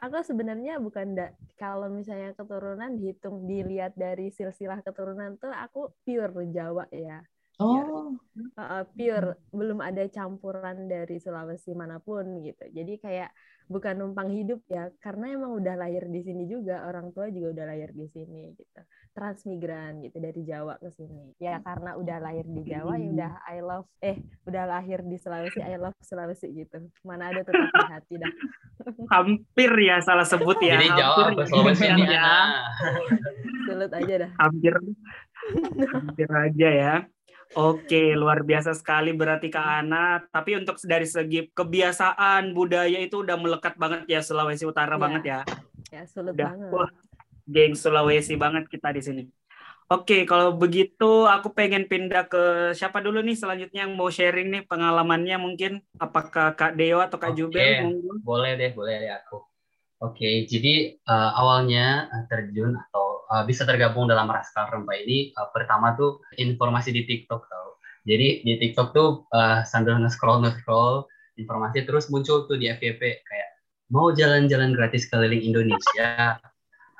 Aku, 0.03 0.19
sebenarnya 0.21 0.77
bukan 0.83 1.15
da, 1.15 1.31
kalau 1.55 1.87
misalnya 1.87 2.35
keturunan 2.35 2.99
dihitung 2.99 3.47
dilihat 3.47 3.95
dari 3.95 4.29
silsilah 4.29 4.83
keturunan 4.83 5.39
tuh 5.39 5.55
aku 5.55 5.95
pure 6.03 6.31
Jawa 6.51 6.85
ya. 6.91 7.23
Oh, 7.55 8.19
uh, 8.59 8.83
pure. 8.91 9.39
Belum 9.55 9.79
ada 9.79 10.03
campuran 10.11 10.91
dari 10.91 11.23
Sulawesi 11.23 11.71
mana 11.71 12.03
pun 12.03 12.43
gitu. 12.43 12.67
Jadi 12.67 12.99
kayak 12.99 13.31
bukan 13.71 13.95
numpang 13.95 14.29
hidup 14.29 14.59
ya, 14.67 14.91
karena 14.99 15.33
emang 15.33 15.55
udah 15.55 15.79
lahir 15.79 16.05
di 16.11 16.21
sini 16.21 16.45
juga, 16.45 16.83
orang 16.85 17.15
tua 17.15 17.31
juga 17.31 17.55
udah 17.55 17.65
lahir 17.71 17.95
di 17.95 18.05
sini 18.11 18.51
gitu 18.53 18.81
transmigran 19.15 20.03
gitu 20.03 20.19
dari 20.19 20.43
Jawa 20.43 20.75
ke 20.75 20.91
sini. 20.91 21.31
Ya 21.39 21.63
karena 21.63 21.95
udah 21.95 22.19
lahir 22.19 22.43
di 22.43 22.61
Jawa 22.67 22.99
ya 22.99 23.09
udah 23.15 23.33
I 23.55 23.57
love 23.63 23.87
eh 24.03 24.19
udah 24.43 24.63
lahir 24.67 24.99
di 25.07 25.15
Sulawesi 25.15 25.63
I 25.63 25.79
love 25.79 25.95
Sulawesi 26.03 26.51
gitu. 26.51 26.83
Mana 27.07 27.31
ada 27.31 27.47
tetap 27.47 27.71
di 27.71 27.85
hati 27.95 28.13
dah. 28.19 28.31
Hampir 29.15 29.71
ya 29.79 30.03
salah 30.03 30.27
sebut 30.27 30.59
ya. 30.59 30.75
Jadi 30.75 30.91
Jawa 30.91 31.31
ke 31.31 31.43
Sulawesi 31.47 31.85
ini 31.87 32.03
ya. 32.11 32.29
Sulit 33.65 33.91
aja 33.95 34.13
dah. 34.27 34.31
Hampir 34.43 34.73
hampir 35.95 36.29
aja 36.29 36.69
ya. 36.69 36.95
Oke, 37.55 38.11
luar 38.17 38.43
biasa 38.43 38.75
sekali 38.75 39.15
berarti 39.15 39.47
Kak 39.47 39.85
Ana. 39.85 40.19
Tapi 40.27 40.59
untuk 40.59 40.75
dari 40.83 41.07
segi 41.07 41.47
kebiasaan 41.55 42.51
budaya 42.51 42.99
itu 42.99 43.23
udah 43.23 43.39
melekat 43.39 43.79
banget 43.79 44.03
ya 44.11 44.19
Sulawesi 44.19 44.67
Utara 44.67 44.97
ya. 44.97 44.99
banget 44.99 45.23
ya. 45.23 45.39
Ya, 45.93 46.03
sulit 46.09 46.35
udah, 46.35 46.51
banget. 46.51 46.69
Wah, 46.75 46.89
geng 47.45 47.77
Sulawesi 47.77 48.35
banget 48.35 48.67
kita 48.67 48.89
di 48.91 49.01
sini. 49.01 49.23
Oke, 49.85 50.25
kalau 50.25 50.57
begitu 50.57 51.29
aku 51.29 51.53
pengen 51.53 51.85
pindah 51.85 52.25
ke 52.25 52.73
siapa 52.73 53.05
dulu 53.05 53.21
nih 53.21 53.37
selanjutnya 53.37 53.85
yang 53.85 53.93
mau 53.93 54.09
sharing 54.09 54.49
nih 54.49 54.63
pengalamannya 54.65 55.37
mungkin 55.37 55.77
apakah 56.01 56.57
Kak 56.57 56.73
Deo 56.73 57.05
atau 57.05 57.21
Kak 57.21 57.37
Oke, 57.37 57.37
Jubel? 57.37 57.93
Boleh 58.25 58.57
deh, 58.57 58.73
boleh 58.73 58.97
deh 58.97 59.13
aku. 59.13 59.45
Oke, 60.01 60.49
jadi 60.49 60.97
uh, 61.05 61.37
awalnya 61.37 62.09
uh, 62.09 62.25
terjun 62.25 62.73
atau 62.73 63.29
uh, 63.29 63.45
bisa 63.45 63.61
tergabung 63.61 64.09
dalam 64.09 64.25
Raskal 64.25 64.73
Rempah 64.73 64.97
ini 64.97 65.29
uh, 65.37 65.53
pertama 65.53 65.93
tuh 65.93 66.25
informasi 66.33 66.89
di 66.89 67.05
TikTok 67.05 67.45
tau. 67.45 67.77
Jadi 68.09 68.41
di 68.41 68.53
TikTok 68.57 68.89
tuh 68.89 69.29
uh, 69.37 69.61
sambil 69.69 70.01
nge-scroll 70.01 70.41
nge-scroll 70.41 71.05
informasi 71.37 71.85
terus 71.85 72.09
muncul 72.09 72.49
tuh 72.49 72.57
di 72.57 72.73
FYP 72.73 73.01
kayak 73.21 73.49
mau 73.93 74.09
jalan-jalan 74.09 74.73
gratis 74.73 75.05
keliling 75.05 75.45
Indonesia 75.45 76.41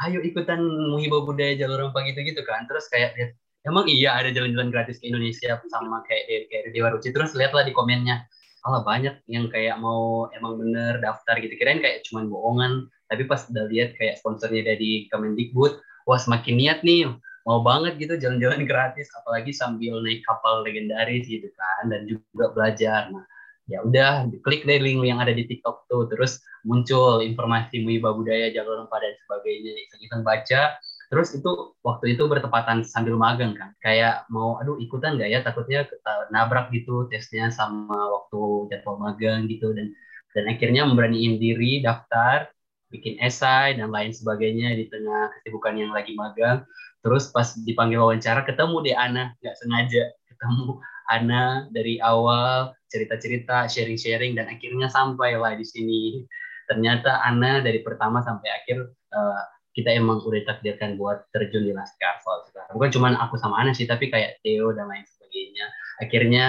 ayo 0.03 0.19
ikutan 0.19 0.59
menghibur 0.91 1.23
budaya 1.23 1.55
jalur 1.55 1.87
rempah 1.87 2.03
gitu-gitu 2.03 2.43
kan. 2.43 2.67
Terus 2.67 2.91
kayak 2.91 3.15
lihat 3.15 3.31
emang 3.63 3.87
iya 3.87 4.19
ada 4.19 4.29
jalan-jalan 4.35 4.69
gratis 4.73 4.99
ke 4.99 5.07
Indonesia 5.07 5.55
sama 5.71 6.03
kayak 6.03 6.51
kayak 6.51 6.75
di 6.75 6.79
Waruci 6.83 7.09
terus 7.15 7.31
lihatlah 7.33 7.63
di 7.63 7.71
komennya 7.71 8.27
Allah 8.65 8.81
banyak 8.81 9.21
yang 9.29 9.45
kayak 9.53 9.77
mau 9.77 10.25
emang 10.33 10.57
bener 10.57 10.97
daftar 10.99 11.37
gitu. 11.37 11.53
Kirain 11.55 11.79
kayak 11.79 12.01
cuman 12.09 12.27
bohongan. 12.27 12.73
Tapi 13.05 13.29
pas 13.29 13.45
udah 13.45 13.69
lihat 13.69 13.93
kayak 14.01 14.17
sponsornya 14.17 14.65
dari 14.65 15.05
Kemendikbud 15.13 15.77
wah 16.09 16.17
semakin 16.17 16.57
niat 16.57 16.79
nih 16.81 17.05
mau 17.45 17.61
banget 17.61 18.01
gitu 18.01 18.17
jalan-jalan 18.17 18.65
gratis 18.69 19.05
apalagi 19.21 19.53
sambil 19.53 20.01
naik 20.01 20.25
kapal 20.25 20.65
legendaris 20.65 21.29
gitu 21.29 21.45
kan. 21.53 21.93
Dan 21.93 22.09
juga 22.09 22.51
belajar. 22.57 23.13
Nah 23.13 23.23
ya 23.66 23.82
udah 23.82 24.30
klik 24.45 24.63
deh 24.66 24.78
link 24.78 25.01
yang 25.05 25.18
ada 25.22 25.34
di 25.34 25.45
TikTok 25.49 25.89
tuh. 25.89 26.05
Terus 26.09 26.41
muncul 26.66 27.22
informasi 27.26 27.82
Muiba 27.82 28.13
budaya 28.13 28.53
jalur 28.53 28.86
rempah 28.86 28.99
dan 29.01 29.13
sebagainya. 29.26 29.74
Iseng-iseng 29.89 30.22
baca. 30.22 30.78
Terus 31.05 31.38
itu 31.38 31.78
waktu 31.86 32.18
itu 32.18 32.26
bertepatan 32.26 32.82
sambil 32.82 33.18
magang 33.18 33.53
kan. 33.53 33.74
Kayak 33.82 34.26
mau 34.34 34.57
aduh 34.61 34.78
ikutan 34.82 35.18
nggak 35.18 35.30
ya? 35.30 35.39
Takutnya 35.45 35.86
nabrak 36.34 36.74
gitu 36.74 37.05
tesnya 37.09 37.49
sama 37.53 37.93
waktu 37.93 38.70
jadwal 38.74 38.97
magang 39.01 39.45
gitu. 39.49 39.74
Dan 39.74 39.93
dan 40.36 40.51
akhirnya 40.51 40.84
memberaniin 40.84 41.39
diri 41.39 41.80
daftar 41.80 42.51
bikin 42.91 43.18
esai 43.24 43.76
dan 43.80 43.89
lain 43.89 44.13
sebagainya 44.13 44.78
di 44.78 44.86
tengah 44.91 45.34
kesibukan 45.39 45.74
yang 45.78 45.91
lagi 45.93 46.13
magang. 46.13 46.66
Terus 47.05 47.30
pas 47.30 47.53
dipanggil 47.53 48.01
wawancara 48.01 48.41
ketemu 48.45 48.76
deh 48.82 48.95
Ana. 48.97 49.34
Nggak 49.41 49.55
sengaja 49.61 50.03
ketemu 50.26 50.82
Ana 51.09 51.69
dari 51.69 52.01
awal 52.01 52.73
cerita-cerita, 52.89 53.69
sharing-sharing 53.69 54.37
dan 54.37 54.49
akhirnya 54.49 54.89
sampai 54.89 55.37
lah 55.37 55.53
di 55.53 55.65
sini. 55.65 56.25
Ternyata 56.65 57.21
Ana 57.21 57.61
dari 57.61 57.85
pertama 57.85 58.25
sampai 58.25 58.49
akhir 58.49 58.89
uh, 58.89 59.43
kita 59.75 59.91
emang 59.91 60.23
udah 60.23 60.41
takdirkan 60.47 60.95
buat 60.95 61.27
terjun 61.35 61.67
di 61.67 61.75
Laskar 61.75 62.23
sekarang. 62.23 62.73
Bukan 62.73 62.89
cuma 62.95 63.13
aku 63.19 63.35
sama 63.37 63.59
Ana 63.61 63.75
sih, 63.75 63.85
tapi 63.85 64.07
kayak 64.07 64.39
Theo 64.41 64.71
dan 64.71 64.87
lain 64.87 65.03
sebagainya. 65.05 65.65
Akhirnya 66.01 66.47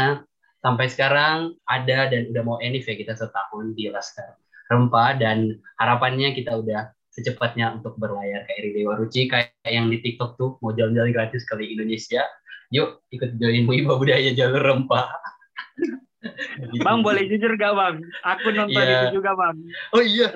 sampai 0.66 0.86
sekarang 0.90 1.54
ada 1.70 2.11
dan 2.11 2.32
udah 2.32 2.42
mau 2.42 2.59
enif 2.59 2.90
ya 2.90 2.98
kita 2.98 3.14
setahun 3.14 3.76
di 3.78 3.86
Laskar 3.86 4.34
Rempah 4.66 5.14
dan 5.14 5.62
harapannya 5.78 6.34
kita 6.34 6.59
udah 6.59 6.90
secepatnya 7.14 7.70
untuk 7.78 7.94
berlayar 7.96 8.44
ke 8.50 8.52
Iri 8.61 8.82
Dewa 8.82 8.98
Ruci 8.98 9.30
kayak 9.30 9.54
yang 9.62 9.88
di 9.88 10.02
TikTok 10.02 10.34
tuh 10.36 10.59
mau 10.61 10.74
jalan-jalan 10.74 11.14
gratis 11.14 11.46
kali 11.46 11.70
Indonesia 11.70 12.26
yuk 12.75 13.03
ikut 13.14 13.39
join 13.39 13.67
Ibu 13.67 13.93
Budaya 13.99 14.31
Jalur 14.35 14.62
Rempah. 14.62 15.07
Bang 16.83 17.07
boleh 17.07 17.23
jujur 17.31 17.55
gak 17.55 17.73
bang? 17.79 18.03
Aku 18.27 18.51
nonton 18.51 18.83
yeah. 18.83 19.07
itu 19.07 19.23
juga 19.23 19.39
bang. 19.39 19.57
Oh 19.95 20.03
iya. 20.03 20.29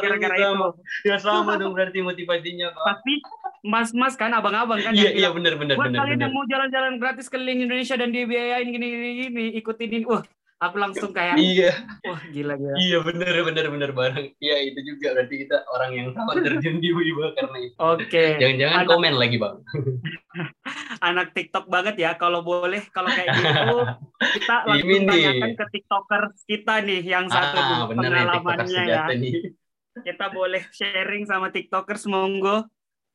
Gara-gara 0.00 0.36
itu. 0.40 0.68
Ya 1.04 1.20
sama 1.20 1.60
dong 1.60 1.76
berarti 1.76 2.00
motivasinya 2.00 2.72
bang. 2.72 2.84
Pasti 2.88 3.14
mas-mas 3.60 4.14
kan 4.16 4.32
abang-abang 4.32 4.80
kan. 4.80 4.96
Iya 4.96 5.12
iya 5.12 5.28
benar 5.28 5.60
benar 5.60 5.76
benar. 5.76 5.92
Buat 5.92 6.00
kalian 6.00 6.20
yang 6.24 6.32
mau 6.32 6.44
jalan-jalan 6.48 6.92
gratis 6.96 7.28
keliling 7.28 7.68
Indonesia 7.68 8.00
dan 8.00 8.08
dibiayain 8.14 8.68
gini-gini 8.72 9.10
gini, 9.28 9.44
ikutin 9.60 9.90
ini. 10.00 10.04
Wah 10.08 10.24
aku 10.58 10.76
langsung 10.78 11.10
kayak 11.14 11.38
iya. 11.38 11.72
Wah 12.02 12.18
gila 12.34 12.58
gila. 12.58 12.76
Iya 12.78 12.98
bener 13.06 13.34
bener 13.46 13.66
bener 13.70 13.90
bareng. 13.94 14.26
Iya 14.42 14.56
itu 14.66 14.80
juga. 14.94 15.14
Berarti 15.14 15.34
kita 15.46 15.56
orang 15.70 15.90
yang 15.94 16.08
sama 16.14 16.34
terjun 16.44 16.82
di 16.82 16.90
Wiba 16.90 17.34
karena 17.38 17.56
itu. 17.62 17.74
Oke. 17.78 18.06
Okay. 18.10 18.28
jangan-jangan 18.42 18.78
anak... 18.82 18.90
komen 18.90 19.14
lagi 19.16 19.36
bang. 19.38 19.56
Anak 21.08 21.30
TikTok 21.30 21.70
banget 21.70 21.94
ya 21.98 22.18
kalau 22.18 22.42
boleh 22.42 22.82
kalau 22.90 23.06
kayak 23.10 23.38
gitu 23.38 23.78
kita 24.38 24.54
langsung 24.66 25.06
tanyakan 25.06 25.50
ke 25.54 25.64
TikToker 25.78 26.22
kita 26.42 26.74
nih 26.82 27.02
yang 27.06 27.26
satu 27.30 27.58
ah, 27.58 27.86
bener 27.86 28.10
pengalamannya 28.10 28.82
ya. 28.82 29.06
nih. 29.14 29.54
kita 30.02 30.26
boleh 30.30 30.62
sharing 30.74 31.22
sama 31.26 31.54
TikTokers 31.54 32.10
monggo 32.10 32.66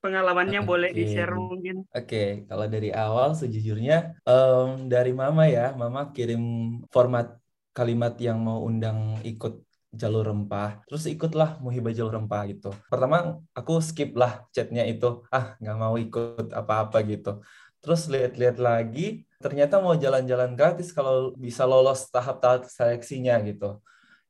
pengalamannya 0.04 0.60
Oke. 0.62 0.68
boleh 0.68 0.89
di-share 0.91 1.32
mungkin. 1.32 1.88
Oke, 1.95 2.43
kalau 2.51 2.68
dari 2.68 2.91
awal 2.91 3.32
sejujurnya 3.39 4.20
em, 4.28 4.91
dari 4.91 5.16
Mama 5.16 5.47
ya, 5.47 5.72
Mama 5.72 6.12
kirim 6.12 6.43
format 6.91 7.39
kalimat 7.72 8.14
yang 8.20 8.43
mau 8.43 8.60
undang 8.68 9.18
ikut 9.24 9.64
jalur 9.95 10.28
rempah. 10.28 10.84
Terus 10.89 11.08
ikutlah 11.08 11.64
Muhibah 11.64 11.95
jalur 11.95 12.20
rempah 12.20 12.43
gitu. 12.51 12.76
Pertama 12.91 13.39
aku 13.56 13.80
skip 13.80 14.12
lah 14.20 14.43
chatnya 14.51 14.84
itu, 14.84 15.24
ah 15.32 15.56
nggak 15.64 15.78
mau 15.80 15.95
ikut 15.95 16.51
apa-apa 16.51 16.99
gitu. 17.08 17.39
Terus 17.80 18.08
lihat-lihat 18.12 18.58
lagi, 18.60 19.24
ternyata 19.39 19.80
mau 19.80 19.95
jalan-jalan 19.95 20.56
gratis 20.56 20.91
kalau 20.91 21.32
bisa 21.36 21.64
lolos 21.64 22.08
tahap-tahap 22.12 22.68
seleksinya 22.68 23.39
gitu. 23.47 23.80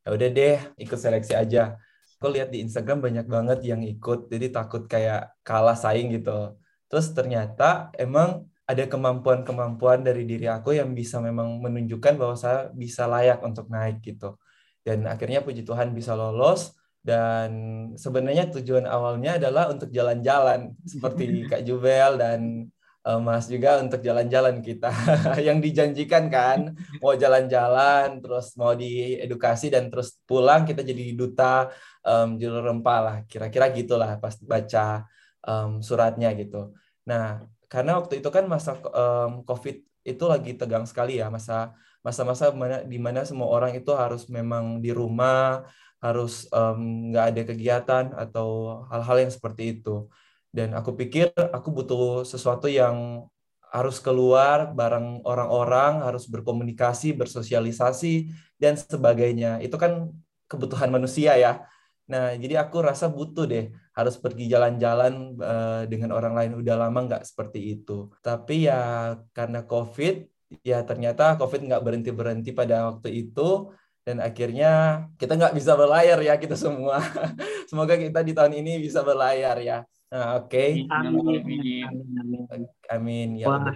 Ya 0.03 0.09
udah 0.11 0.29
deh, 0.29 0.57
ikut 0.77 0.99
seleksi 0.99 1.33
aja. 1.33 1.79
Aku 2.23 2.31
lihat 2.31 2.55
di 2.55 2.63
Instagram 2.63 3.03
banyak 3.03 3.27
banget 3.27 3.59
yang 3.67 3.83
ikut, 3.83 4.31
jadi 4.31 4.47
takut 4.47 4.87
kayak 4.87 5.35
kalah 5.43 5.75
saing 5.75 6.07
gitu. 6.15 6.55
Terus 6.87 7.11
ternyata 7.11 7.91
emang 7.99 8.47
ada 8.63 8.87
kemampuan-kemampuan 8.87 10.07
dari 10.07 10.23
diri 10.23 10.47
aku 10.47 10.71
yang 10.71 10.95
bisa 10.95 11.19
memang 11.19 11.59
menunjukkan 11.59 12.15
bahwa 12.15 12.39
saya 12.39 12.71
bisa 12.71 13.11
layak 13.11 13.43
untuk 13.43 13.67
naik 13.67 13.99
gitu. 13.99 14.39
Dan 14.87 15.03
akhirnya 15.03 15.43
puji 15.43 15.67
Tuhan 15.67 15.91
bisa 15.91 16.15
lolos 16.15 16.71
dan 17.03 17.51
sebenarnya 17.99 18.47
tujuan 18.55 18.87
awalnya 18.87 19.35
adalah 19.35 19.67
untuk 19.67 19.91
jalan-jalan 19.91 20.79
seperti 20.87 21.23
Kak 21.51 21.67
Jubel 21.67 22.15
dan 22.15 22.71
eh, 23.07 23.19
Mas 23.19 23.45
juga 23.51 23.79
untuk 23.83 23.99
jalan-jalan 23.99 24.59
kita. 24.63 24.89
Yang 25.47 25.57
dijanjikan 25.69 26.23
kan 26.31 26.59
mau 27.03 27.13
jalan-jalan 27.15 28.23
terus 28.23 28.55
mau 28.59 28.73
diedukasi 28.75 29.67
dan 29.73 29.91
terus 29.91 30.19
pulang 30.27 30.63
kita 30.63 30.81
jadi 30.81 31.13
duta 31.15 31.71
em, 32.05 32.39
jalur 32.41 32.63
rempah 32.71 32.99
lah. 33.03 33.17
Kira-kira 33.27 33.71
gitulah 33.75 34.19
pas 34.19 34.35
baca 34.41 35.07
em, 35.43 35.71
suratnya 35.83 36.29
gitu. 36.35 36.75
Nah 37.09 37.43
karena 37.71 37.97
waktu 37.99 38.21
itu 38.21 38.29
kan 38.31 38.45
masa 38.47 38.79
em, 38.79 39.43
COVID 39.47 39.75
itu 40.03 40.23
lagi 40.27 40.51
tegang 40.59 40.83
sekali 40.83 41.19
ya 41.19 41.31
masa 41.31 41.71
masa-masa 42.03 42.51
mana 42.51 42.83
di 42.83 42.99
mana 42.99 43.23
semua 43.23 43.47
orang 43.47 43.71
itu 43.79 43.95
harus 43.95 44.27
memang 44.27 44.83
di 44.83 44.91
rumah 44.91 45.63
harus 46.03 46.51
nggak 46.51 47.25
ada 47.31 47.41
kegiatan 47.47 48.05
atau 48.11 48.83
hal-hal 48.91 49.23
yang 49.23 49.31
seperti 49.31 49.79
itu 49.79 50.11
dan 50.53 50.77
aku 50.77 50.93
pikir 50.93 51.33
aku 51.33 51.73
butuh 51.73 52.21
sesuatu 52.21 52.69
yang 52.69 53.25
harus 53.73 53.97
keluar 53.97 54.69
bareng 54.69 55.25
orang-orang 55.25 56.05
harus 56.05 56.29
berkomunikasi 56.29 57.17
bersosialisasi 57.17 58.29
dan 58.61 58.77
sebagainya. 58.77 59.57
Itu 59.65 59.81
kan 59.81 60.13
kebutuhan 60.45 60.93
manusia 60.93 61.33
ya. 61.41 61.65
Nah 62.05 62.37
jadi 62.37 62.61
aku 62.61 62.85
rasa 62.85 63.09
butuh 63.09 63.49
deh 63.49 63.73
harus 63.97 64.13
pergi 64.21 64.45
jalan-jalan 64.53 65.13
eh, 65.41 65.81
dengan 65.89 66.13
orang 66.13 66.37
lain. 66.37 66.51
Udah 66.61 66.75
lama 66.85 66.99
nggak 67.09 67.25
seperti 67.25 67.81
itu. 67.81 68.13
Tapi 68.21 68.69
ya 68.69 69.17
karena 69.33 69.65
COVID 69.65 70.15
ya 70.61 70.85
ternyata 70.85 71.33
COVID 71.41 71.65
nggak 71.65 71.81
berhenti 71.81 72.11
berhenti 72.13 72.49
pada 72.53 72.93
waktu 72.93 73.09
itu. 73.25 73.73
Dan 74.05 74.21
akhirnya 74.21 74.69
kita 75.17 75.33
nggak 75.33 75.55
bisa 75.57 75.73
berlayar 75.73 76.21
ya 76.21 76.37
kita 76.37 76.53
semua. 76.53 77.01
Semoga 77.69 77.97
kita 77.97 78.21
di 78.21 78.37
tahun 78.37 78.53
ini 78.61 78.77
bisa 78.85 79.01
berlayar 79.01 79.57
ya 79.57 79.81
nah 80.13 80.37
oke 80.37 80.85
Amin. 80.93 81.41
Amin. 81.41 81.41
Amin. 81.41 82.41
Amin. 82.53 82.69
amin 82.85 83.29
ya 83.41 83.47
Wah. 83.49 83.73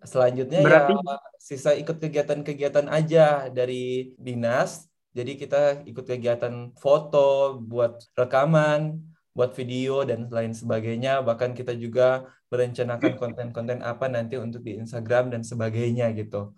selanjutnya 0.00 0.64
Berarti- 0.64 0.96
ya 0.96 1.16
sisa 1.36 1.76
ikut 1.76 2.00
kegiatan-kegiatan 2.00 2.88
aja 2.88 3.52
dari 3.52 4.16
dinas 4.16 4.88
jadi 5.12 5.36
kita 5.36 5.62
ikut 5.84 6.04
kegiatan 6.08 6.72
foto 6.80 7.60
buat 7.60 8.00
rekaman 8.16 8.96
buat 9.36 9.52
video 9.52 10.08
dan 10.08 10.32
lain 10.32 10.56
sebagainya 10.56 11.20
bahkan 11.20 11.52
kita 11.52 11.76
juga 11.76 12.24
merencanakan 12.48 13.20
konten-konten 13.20 13.84
apa 13.84 14.08
nanti 14.08 14.40
untuk 14.40 14.64
di 14.64 14.80
Instagram 14.80 15.28
dan 15.36 15.44
sebagainya 15.44 16.16
gitu 16.16 16.56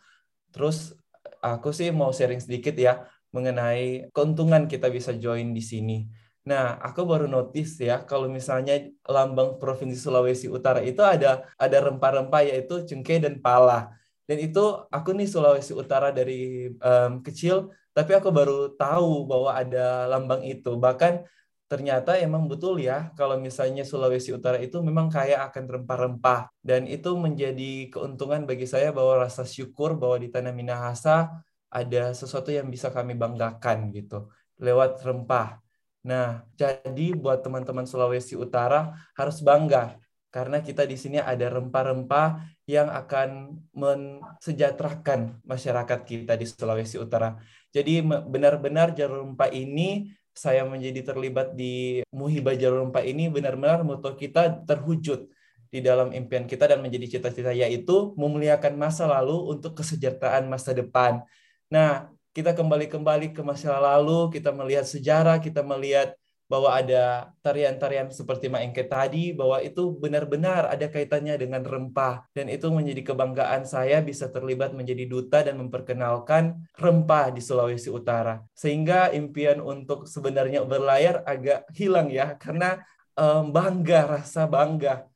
terus 0.55 0.95
aku 1.43 1.75
sih 1.75 1.91
mau 1.91 2.15
sharing 2.15 2.41
sedikit 2.41 2.79
ya 2.79 3.05
mengenai 3.31 4.11
keuntungan 4.11 4.67
kita 4.67 4.91
bisa 4.91 5.15
join 5.15 5.55
di 5.55 5.63
sini. 5.63 6.03
Nah, 6.41 6.81
aku 6.81 7.05
baru 7.05 7.29
notice 7.29 7.85
ya 7.85 8.01
kalau 8.09 8.25
misalnya 8.25 8.81
lambang 9.05 9.61
Provinsi 9.61 10.01
Sulawesi 10.01 10.49
Utara 10.49 10.81
itu 10.81 11.05
ada 11.05 11.45
ada 11.61 11.79
rempah-rempah 11.85 12.43
yaitu 12.49 12.81
cengkeh 12.89 13.21
dan 13.21 13.37
pala. 13.45 13.93
Dan 14.25 14.41
itu 14.41 14.61
aku 14.89 15.13
nih 15.13 15.29
Sulawesi 15.29 15.77
Utara 15.77 16.09
dari 16.15 16.71
em, 16.71 17.13
kecil, 17.21 17.69
tapi 17.93 18.17
aku 18.17 18.33
baru 18.33 18.73
tahu 18.79 19.29
bahwa 19.29 19.51
ada 19.53 20.09
lambang 20.09 20.41
itu. 20.47 20.71
Bahkan 20.81 21.27
ternyata 21.71 22.19
emang 22.19 22.51
betul 22.51 22.83
ya 22.83 23.13
kalau 23.15 23.37
misalnya 23.39 23.85
Sulawesi 23.87 24.33
Utara 24.35 24.59
itu 24.59 24.81
memang 24.83 25.07
kaya 25.13 25.45
akan 25.47 25.65
rempah-rempah 25.79 26.51
dan 26.65 26.89
itu 26.91 27.15
menjadi 27.15 27.93
keuntungan 27.93 28.43
bagi 28.49 28.67
saya 28.67 28.91
bahwa 28.91 29.23
rasa 29.29 29.47
syukur 29.47 29.95
bahwa 29.95 30.19
di 30.19 30.29
tanah 30.35 30.51
Minahasa 30.51 31.31
ada 31.71 32.03
sesuatu 32.11 32.51
yang 32.51 32.67
bisa 32.67 32.91
kami 32.91 33.15
banggakan 33.15 33.95
gitu 33.95 34.27
lewat 34.59 35.01
rempah. 35.07 35.63
Nah, 36.01 36.49
jadi 36.57 37.13
buat 37.13 37.45
teman-teman 37.45 37.85
Sulawesi 37.85 38.33
Utara 38.39 38.97
harus 39.17 39.45
bangga 39.45 40.01
karena 40.31 40.63
kita 40.63 40.87
di 40.87 40.95
sini 40.95 41.19
ada 41.19 41.51
rempah-rempah 41.51 42.47
yang 42.65 42.87
akan 42.87 43.59
mensejahterakan 43.75 45.43
masyarakat 45.43 46.01
kita 46.07 46.39
di 46.39 46.47
Sulawesi 46.47 46.97
Utara. 46.97 47.37
Jadi 47.75 48.01
benar-benar 48.05 48.95
jalur 48.95 49.27
rempah 49.27 49.51
ini 49.51 50.15
saya 50.31 50.63
menjadi 50.65 51.13
terlibat 51.13 51.53
di 51.59 52.01
Muhibah 52.15 52.55
Jalur 52.55 52.87
Rempah 52.87 53.05
ini 53.05 53.29
benar-benar 53.29 53.83
moto 53.83 54.15
kita 54.15 54.63
terwujud 54.65 55.29
di 55.71 55.79
dalam 55.83 56.11
impian 56.11 56.49
kita 56.51 56.67
dan 56.67 56.83
menjadi 56.83 57.19
cita-cita 57.19 57.55
yaitu 57.55 58.15
memuliakan 58.19 58.75
masa 58.75 59.07
lalu 59.07 59.55
untuk 59.55 59.79
kesejahteraan 59.79 60.51
masa 60.51 60.75
depan. 60.75 61.23
Nah, 61.71 62.11
kita 62.31 62.55
kembali-kembali 62.55 63.35
ke 63.35 63.43
masa 63.43 63.75
lalu, 63.79 64.31
kita 64.31 64.55
melihat 64.55 64.87
sejarah, 64.87 65.43
kita 65.43 65.67
melihat 65.67 66.15
bahwa 66.51 66.75
ada 66.75 67.31
tarian-tarian 67.47 68.11
seperti 68.11 68.51
Maengke 68.51 68.83
tadi, 68.83 69.31
bahwa 69.31 69.63
itu 69.63 69.95
benar-benar 69.95 70.67
ada 70.67 70.91
kaitannya 70.91 71.39
dengan 71.39 71.63
rempah. 71.63 72.27
Dan 72.35 72.51
itu 72.51 72.67
menjadi 72.75 73.15
kebanggaan 73.15 73.63
saya 73.63 74.03
bisa 74.03 74.27
terlibat 74.35 74.75
menjadi 74.75 75.07
duta 75.07 75.47
dan 75.47 75.63
memperkenalkan 75.63 76.59
rempah 76.75 77.31
di 77.31 77.39
Sulawesi 77.39 77.87
Utara. 77.95 78.43
Sehingga 78.51 79.15
impian 79.15 79.63
untuk 79.63 80.11
sebenarnya 80.11 80.67
berlayar 80.67 81.23
agak 81.23 81.71
hilang 81.71 82.11
ya, 82.11 82.35
karena 82.35 82.83
em, 83.15 83.55
bangga, 83.55 84.19
rasa 84.19 84.51
bangga. 84.51 85.07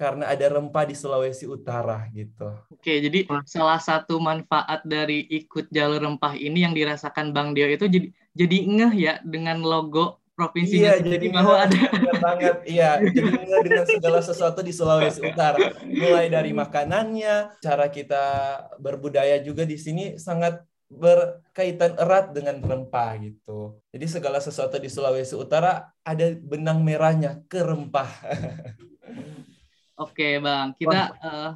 Karena 0.00 0.32
ada 0.32 0.46
rempah 0.48 0.88
di 0.88 0.96
Sulawesi 0.96 1.44
Utara 1.44 2.08
gitu. 2.16 2.48
Oke, 2.72 3.04
jadi 3.04 3.28
salah 3.44 3.76
satu 3.76 4.16
manfaat 4.16 4.80
dari 4.88 5.28
ikut 5.28 5.68
jalur 5.68 6.00
rempah 6.00 6.32
ini 6.40 6.64
yang 6.64 6.72
dirasakan 6.72 7.36
Bang 7.36 7.52
Dio 7.52 7.68
itu 7.68 7.84
jadi 7.84 8.08
jadi 8.32 8.56
ngeh 8.64 8.92
ya 8.96 9.14
dengan 9.20 9.60
logo 9.60 10.20
provinsinya 10.40 10.96
Iya, 10.96 11.04
jadi 11.04 11.26
bahwa 11.28 11.54
ada 11.60 11.80
banget. 12.24 12.56
Iya, 12.64 12.90
jadi 13.12 13.28
benar 13.28 13.60
dengan 13.60 13.84
segala 13.84 14.18
sesuatu 14.24 14.60
di 14.64 14.72
Sulawesi 14.72 15.20
Utara. 15.20 15.60
Mulai 15.84 16.32
dari 16.32 16.56
makanannya, 16.56 17.60
cara 17.60 17.92
kita 17.92 18.24
berbudaya 18.80 19.36
juga 19.44 19.68
di 19.68 19.76
sini 19.76 20.16
sangat 20.16 20.64
berkaitan 20.90 21.94
erat 22.00 22.34
dengan 22.34 22.58
rempah 22.58 23.20
gitu. 23.22 23.78
Jadi 23.94 24.06
segala 24.10 24.40
sesuatu 24.40 24.80
di 24.80 24.88
Sulawesi 24.88 25.36
Utara 25.36 25.92
ada 26.02 26.26
benang 26.40 26.80
merahnya 26.80 27.44
ke 27.46 27.60
rempah. 27.60 28.08
Oke, 30.00 30.40
Bang. 30.40 30.72
Kita 30.80 31.12
eh, 31.20 31.50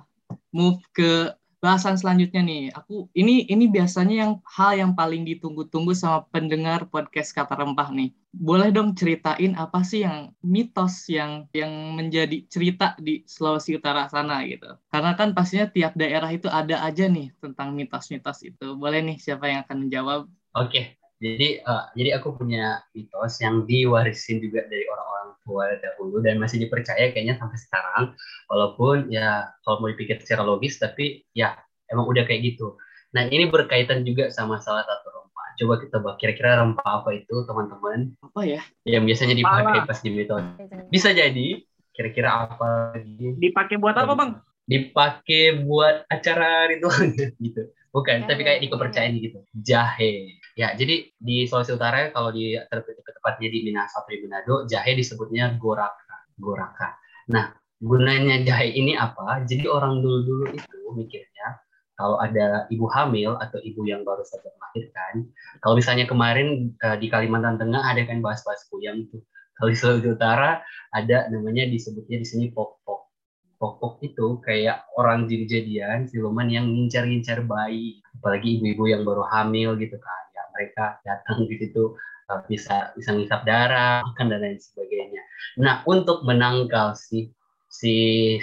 move 0.53 0.85
ke 0.93 1.33
bahasan 1.65 1.97
selanjutnya 1.97 2.45
nih. 2.45 2.69
Aku 2.77 3.09
ini 3.17 3.49
ini 3.49 3.65
biasanya 3.73 4.29
yang 4.29 4.33
hal 4.45 4.77
yang 4.77 4.93
paling 4.93 5.25
ditunggu-tunggu 5.25 5.97
sama 5.97 6.29
pendengar 6.29 6.85
podcast 6.93 7.33
Kata 7.33 7.57
Rempah 7.57 7.89
nih. 7.89 8.13
Boleh 8.37 8.69
dong 8.69 8.93
ceritain 8.93 9.57
apa 9.57 9.81
sih 9.81 10.05
yang 10.05 10.37
mitos 10.45 11.09
yang 11.09 11.49
yang 11.57 11.97
menjadi 11.97 12.45
cerita 12.53 12.93
di 13.01 13.25
Sulawesi 13.25 13.81
Utara 13.81 14.13
sana 14.13 14.45
gitu. 14.45 14.77
Karena 14.93 15.17
kan 15.17 15.33
pastinya 15.33 15.65
tiap 15.73 15.97
daerah 15.97 16.29
itu 16.29 16.53
ada 16.53 16.85
aja 16.85 17.09
nih 17.09 17.33
tentang 17.41 17.73
mitos-mitos 17.73 18.45
itu. 18.45 18.77
Boleh 18.77 19.01
nih 19.01 19.17
siapa 19.17 19.49
yang 19.49 19.65
akan 19.65 19.89
menjawab? 19.89 20.21
Oke, 20.53 21.01
jadi 21.25 21.49
eh, 21.65 21.85
jadi 21.97 22.11
aku 22.21 22.37
punya 22.37 22.85
mitos 22.93 23.41
yang 23.41 23.65
diwarisin 23.65 24.45
juga 24.45 24.69
dari 24.69 24.85
orang-orang 24.85 25.29
tua 25.41 25.65
dahulu 25.81 26.21
dan 26.21 26.37
masih 26.37 26.61
dipercaya 26.61 27.09
kayaknya 27.11 27.41
sampai 27.41 27.57
sekarang. 27.57 28.13
Walaupun 28.53 29.09
ya 29.09 29.49
kalau 29.65 29.81
mau 29.81 29.89
dipikir 29.89 30.21
secara 30.21 30.45
logis, 30.45 30.77
tapi 30.77 31.25
ya 31.33 31.57
emang 31.89 32.05
udah 32.05 32.29
kayak 32.29 32.53
gitu. 32.53 32.77
Nah 33.17 33.25
ini 33.27 33.49
berkaitan 33.49 34.05
juga 34.05 34.29
sama 34.29 34.61
salah 34.61 34.85
satu 34.85 35.09
rempah. 35.09 35.47
Coba 35.61 35.75
kita 35.81 35.97
bahas 36.05 36.17
kira-kira 36.21 36.61
rempah 36.61 36.85
apa 37.05 37.11
itu 37.17 37.35
teman-teman 37.47 38.13
Apa 38.21 38.41
ya? 38.45 38.61
yang 38.85 39.09
biasanya 39.09 39.33
dipakai 39.33 39.81
Pala. 39.81 39.89
pas 39.89 39.99
di 40.05 40.11
mitos. 40.13 40.45
Bisa 40.93 41.09
jadi 41.17 41.63
kira-kira 41.95 42.51
apa 42.51 42.93
lagi? 42.93 43.39
Dipakai 43.41 43.77
buat 43.81 43.97
apa, 43.97 44.13
Bang? 44.13 44.33
dipakai 44.65 45.61
buat 45.65 46.09
acara 46.09 46.69
ritual 46.73 47.13
gitu. 47.45 47.63
Bukan, 47.95 48.27
tapi 48.27 48.43
kayak 48.43 48.59
di 48.59 48.67
Jahe. 48.67 48.75
kepercayaan 48.75 49.13
gitu. 49.23 49.39
Jahe. 49.63 50.15
Ya, 50.55 50.71
jadi 50.79 51.11
di 51.19 51.51
Sulawesi 51.51 51.75
Utara 51.75 52.15
kalau 52.15 52.31
di 52.31 52.55
tepatnya 52.63 53.49
di 53.51 53.67
di 53.67 53.73
Manado, 53.75 54.67
jahe 54.71 54.95
disebutnya 54.95 55.59
goraka. 55.59 56.31
Goraka. 56.39 56.95
Nah, 57.35 57.51
gunanya 57.83 58.39
jahe 58.47 58.71
ini 58.71 58.95
apa? 58.95 59.43
Jadi 59.43 59.67
orang 59.67 59.99
dulu-dulu 59.99 60.55
itu 60.55 60.77
mikirnya 60.95 61.59
kalau 61.95 62.19
ada 62.19 62.67
ibu 62.75 62.91
hamil 62.91 63.39
atau 63.39 63.63
ibu 63.63 63.87
yang 63.87 64.03
baru 64.03 64.27
saja 64.27 64.51
melahirkan, 64.59 65.31
kalau 65.63 65.79
misalnya 65.79 66.07
kemarin 66.11 66.75
uh, 66.83 66.99
di 66.99 67.07
Kalimantan 67.07 67.55
Tengah 67.55 67.87
ada 67.87 68.03
kan 68.03 68.19
bahas-bahas 68.19 68.67
kuyang 68.67 69.07
itu. 69.07 69.23
Kalau 69.55 69.71
di 69.71 69.79
Sulawesi 69.79 70.11
Utara 70.11 70.59
ada 70.91 71.31
namanya 71.31 71.71
disebutnya 71.71 72.19
di 72.19 72.27
sini 72.27 72.51
pok-pok. 72.51 73.15
Pok-pok 73.63 74.03
itu 74.03 74.43
kayak 74.43 74.91
orang 74.99 75.31
jadi-jadian, 75.31 76.11
siluman 76.11 76.51
yang 76.51 76.67
ngincar-ngincar 76.67 77.47
bayi, 77.47 78.03
apalagi 78.19 78.59
ibu-ibu 78.59 78.91
yang 78.91 79.07
baru 79.07 79.23
hamil 79.31 79.79
gitu 79.79 79.95
kan. 80.03 80.24
Mereka 80.55 81.03
datang 81.03 81.45
di 81.51 81.55
situ 81.59 81.99
uh, 82.31 82.41
bisa 82.47 82.95
bisa 82.95 83.11
ngisap 83.13 83.43
darah, 83.43 84.07
makan 84.07 84.27
dan 84.31 84.41
lain 84.43 84.59
sebagainya. 84.63 85.23
Nah, 85.61 85.83
untuk 85.85 86.23
menangkal 86.23 86.95
si 86.95 87.35
si 87.67 87.95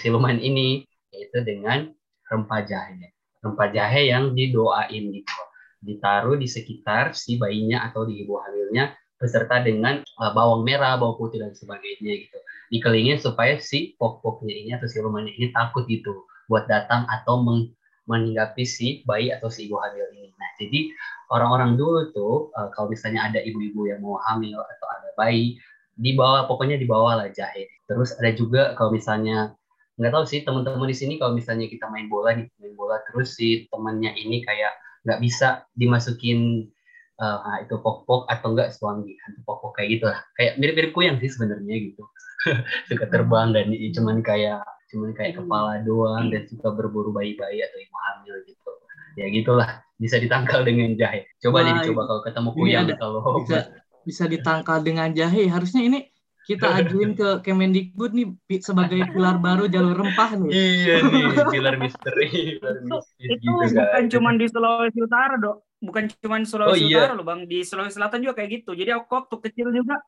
siluman 0.04 0.38
ini 0.38 0.84
yaitu 1.12 1.44
dengan 1.44 1.92
rempah 2.28 2.64
jahe 2.64 3.12
rempah 3.44 3.68
jahe 3.74 4.12
yang 4.12 4.32
didoain 4.32 5.12
gitu 5.12 5.42
ditaruh 5.82 6.38
di 6.38 6.46
sekitar 6.46 7.18
si 7.18 7.42
bayinya 7.42 7.90
atau 7.90 8.06
di 8.06 8.22
ibu 8.22 8.38
hamilnya 8.38 8.94
beserta 9.18 9.62
dengan 9.62 10.02
uh, 10.18 10.32
bawang 10.34 10.66
merah, 10.66 10.98
bawang 10.98 11.18
putih 11.18 11.42
dan 11.42 11.54
sebagainya 11.54 12.26
gitu. 12.26 12.38
Dikelilingin 12.74 13.22
supaya 13.22 13.58
si 13.62 13.94
pok-poknya 13.98 14.54
ini 14.54 14.70
atau 14.78 14.88
si 14.90 14.98
rumahnya 15.02 15.34
ini 15.34 15.50
takut 15.54 15.86
gitu 15.86 16.26
buat 16.50 16.66
datang 16.66 17.06
atau 17.10 17.42
meninggapi 18.10 18.66
si 18.66 19.06
bayi 19.06 19.30
atau 19.30 19.50
si 19.50 19.70
ibu 19.70 19.78
hamil 19.78 20.06
ini. 20.18 20.34
Nah, 20.38 20.50
jadi 20.58 20.80
orang-orang 21.30 21.78
dulu 21.78 22.10
tuh 22.14 22.36
uh, 22.58 22.70
kalau 22.74 22.90
misalnya 22.90 23.30
ada 23.30 23.40
ibu-ibu 23.42 23.90
yang 23.90 24.02
mau 24.02 24.18
hamil 24.30 24.58
atau 24.58 24.88
ada 25.00 25.10
bayi, 25.18 25.58
dibawa 25.98 26.50
pokoknya 26.50 26.82
dibawa 26.82 27.22
lah 27.22 27.30
jahe. 27.30 27.70
Terus 27.86 28.18
ada 28.18 28.32
juga 28.34 28.74
kalau 28.74 28.96
misalnya 28.96 29.54
nggak 30.02 30.12
tahu 30.18 30.26
sih 30.26 30.42
teman-teman 30.42 30.90
di 30.90 30.98
sini 30.98 31.14
kalau 31.22 31.38
misalnya 31.38 31.70
kita 31.70 31.86
main 31.92 32.10
bola 32.10 32.34
nih 32.34 32.50
main 32.58 32.74
bola 32.74 32.98
terus 33.12 33.38
si 33.38 33.70
temannya 33.70 34.10
ini 34.18 34.42
kayak 34.42 34.74
nggak 35.06 35.20
bisa 35.22 35.68
dimasukin 35.78 36.72
uh, 37.22 37.62
itu 37.62 37.78
pok-pok 37.78 38.26
atau 38.26 38.58
enggak 38.58 38.74
suami 38.74 39.14
atau 39.30 39.42
pok-pok 39.46 39.78
kayak 39.78 40.00
gitu 40.00 40.06
lah 40.10 40.20
kayak 40.40 40.58
mirip-mirip 40.58 40.92
kuyang 40.98 41.22
sih 41.22 41.30
sebenarnya 41.30 41.94
gitu 41.94 42.04
suka 42.90 43.06
terbang 43.14 43.54
dan 43.54 43.70
cuman 43.94 44.26
kayak 44.26 44.66
cuman 44.92 45.16
kayak 45.16 45.40
hmm. 45.40 45.48
kepala 45.48 45.74
doang 45.88 46.28
dan 46.28 46.44
suka 46.46 46.68
berburu 46.76 47.16
bayi-bayi 47.16 47.64
atau 47.64 47.78
ibu 47.80 47.98
hamil 47.98 48.36
gitu 48.46 48.72
ya 49.16 49.26
gitulah 49.32 49.70
bisa 49.96 50.20
ditangkal 50.20 50.62
dengan 50.68 50.92
jahe 51.00 51.28
coba 51.40 51.64
Wah, 51.64 51.68
jadi 51.68 51.80
coba 51.92 52.02
kalau 52.08 52.22
ketemu 52.28 52.50
kuyang 52.54 52.86
kalau 53.00 53.20
bisa 53.44 53.60
bisa 54.08 54.24
ditangkal 54.26 54.78
dengan 54.84 55.10
jahe 55.14 55.48
harusnya 55.48 55.84
ini 55.88 56.00
kita 56.42 56.68
ajuin 56.74 57.14
ke 57.14 57.46
Kemendikbud 57.46 58.12
nih 58.18 58.28
sebagai 58.66 58.98
pilar 59.14 59.38
baru 59.38 59.70
jalur 59.70 59.94
rempah 59.94 60.36
nih. 60.42 60.50
Iya 60.50 60.96
nih, 61.06 61.24
pilar 61.54 61.76
misteri. 61.78 62.58
itu 62.58 62.98
gitu, 63.22 63.50
bukan 63.54 64.04
cuma 64.10 64.30
di 64.34 64.46
Sulawesi 64.50 65.00
Utara, 65.06 65.38
Dok. 65.38 65.58
Bukan 65.86 66.04
cuma 66.18 66.42
Sulawesi 66.42 66.82
oh, 66.82 66.90
iya. 66.90 66.98
Utara 67.06 67.14
loh, 67.14 67.26
Bang. 67.26 67.46
Di 67.46 67.62
Sulawesi 67.62 68.02
Selatan 68.02 68.26
juga 68.26 68.42
kayak 68.42 68.50
gitu. 68.58 68.74
Jadi 68.74 68.90
aku 68.90 69.06
waktu 69.14 69.36
kecil 69.38 69.70
juga 69.70 70.02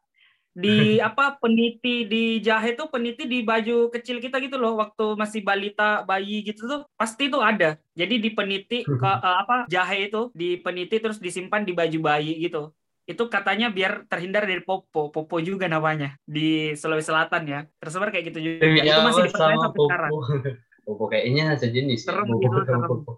di 0.54 1.02
apa 1.02 1.42
peniti 1.42 2.06
di 2.06 2.38
jahe 2.38 2.78
tuh 2.78 2.86
peniti 2.94 3.26
di 3.26 3.42
baju 3.42 3.90
kecil 3.90 4.22
kita 4.22 4.38
gitu 4.38 4.62
loh 4.62 4.78
waktu 4.78 5.18
masih 5.18 5.42
balita 5.42 6.06
bayi 6.06 6.46
gitu 6.46 6.70
tuh 6.70 6.82
pasti 6.94 7.34
tuh 7.34 7.42
ada. 7.42 7.82
Jadi 7.98 8.22
di 8.22 8.30
peniti 8.30 8.86
ke 9.02 9.10
uh, 9.10 9.38
apa 9.42 9.66
jahe 9.66 10.14
itu 10.14 10.30
di 10.38 10.62
peniti 10.62 11.02
terus 11.02 11.18
disimpan 11.18 11.66
di 11.66 11.74
baju 11.74 12.00
bayi 12.06 12.38
gitu. 12.38 12.70
Itu 13.10 13.28
katanya 13.28 13.74
biar 13.74 14.06
terhindar 14.06 14.46
dari 14.46 14.62
popo. 14.62 15.10
Popo 15.10 15.36
juga 15.42 15.66
namanya 15.66 16.16
di 16.24 16.78
Sulawesi 16.78 17.10
Selatan 17.10 17.44
ya. 17.50 17.60
Tersebar 17.82 18.14
kayak 18.14 18.32
gitu 18.32 18.40
juga. 18.40 18.64
Ya, 18.64 18.94
itu 18.94 19.02
masih 19.02 19.22
dipercaya 19.28 19.58
sampai 19.58 19.74
popo. 19.74 19.90
sekarang. 19.90 20.12
popo. 20.86 21.04
Kayaknya 21.10 21.46
sejenis 21.58 22.00
serem 22.06 22.30
popo, 22.30 22.40
gitu 22.46 22.58
serem. 22.64 22.82
Popo. 22.88 23.12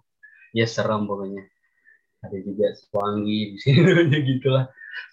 ya 0.56 0.66
serem 0.66 1.04
pokoknya. 1.04 1.44
Ada 2.24 2.38
juga 2.42 2.66
wangi 2.96 3.38
di 3.54 3.58
sini 3.60 4.18
gitu 4.32 4.48
lah 4.48 4.66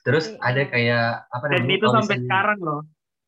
terus 0.03 0.25
ada 0.39 0.61
kayak 0.67 1.27
apa 1.31 1.45
namanya 1.47 1.59
dan 1.63 1.77
itu 1.77 1.85
sampai 1.87 2.01
misalnya, 2.01 2.25
sekarang 2.27 2.59
loh. 2.61 2.81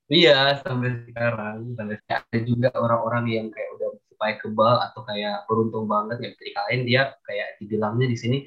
Iya 0.06 0.40
sampai 0.62 0.90
sekarang. 1.10 1.58
Sampai 1.74 1.96
ada 2.06 2.38
juga 2.46 2.70
orang-orang 2.78 3.24
yang 3.32 3.48
kayak 3.50 3.70
udah 3.80 3.90
supaya 4.06 4.34
kebal 4.38 4.76
atau 4.92 5.02
kayak 5.04 5.36
beruntung 5.50 5.86
banget 5.90 6.18
ya 6.22 6.30
ketika 6.38 6.60
lain 6.70 6.82
dia 6.86 7.02
kayak 7.26 7.48
dibilangnya 7.58 8.08
di 8.08 8.18
sini 8.18 8.38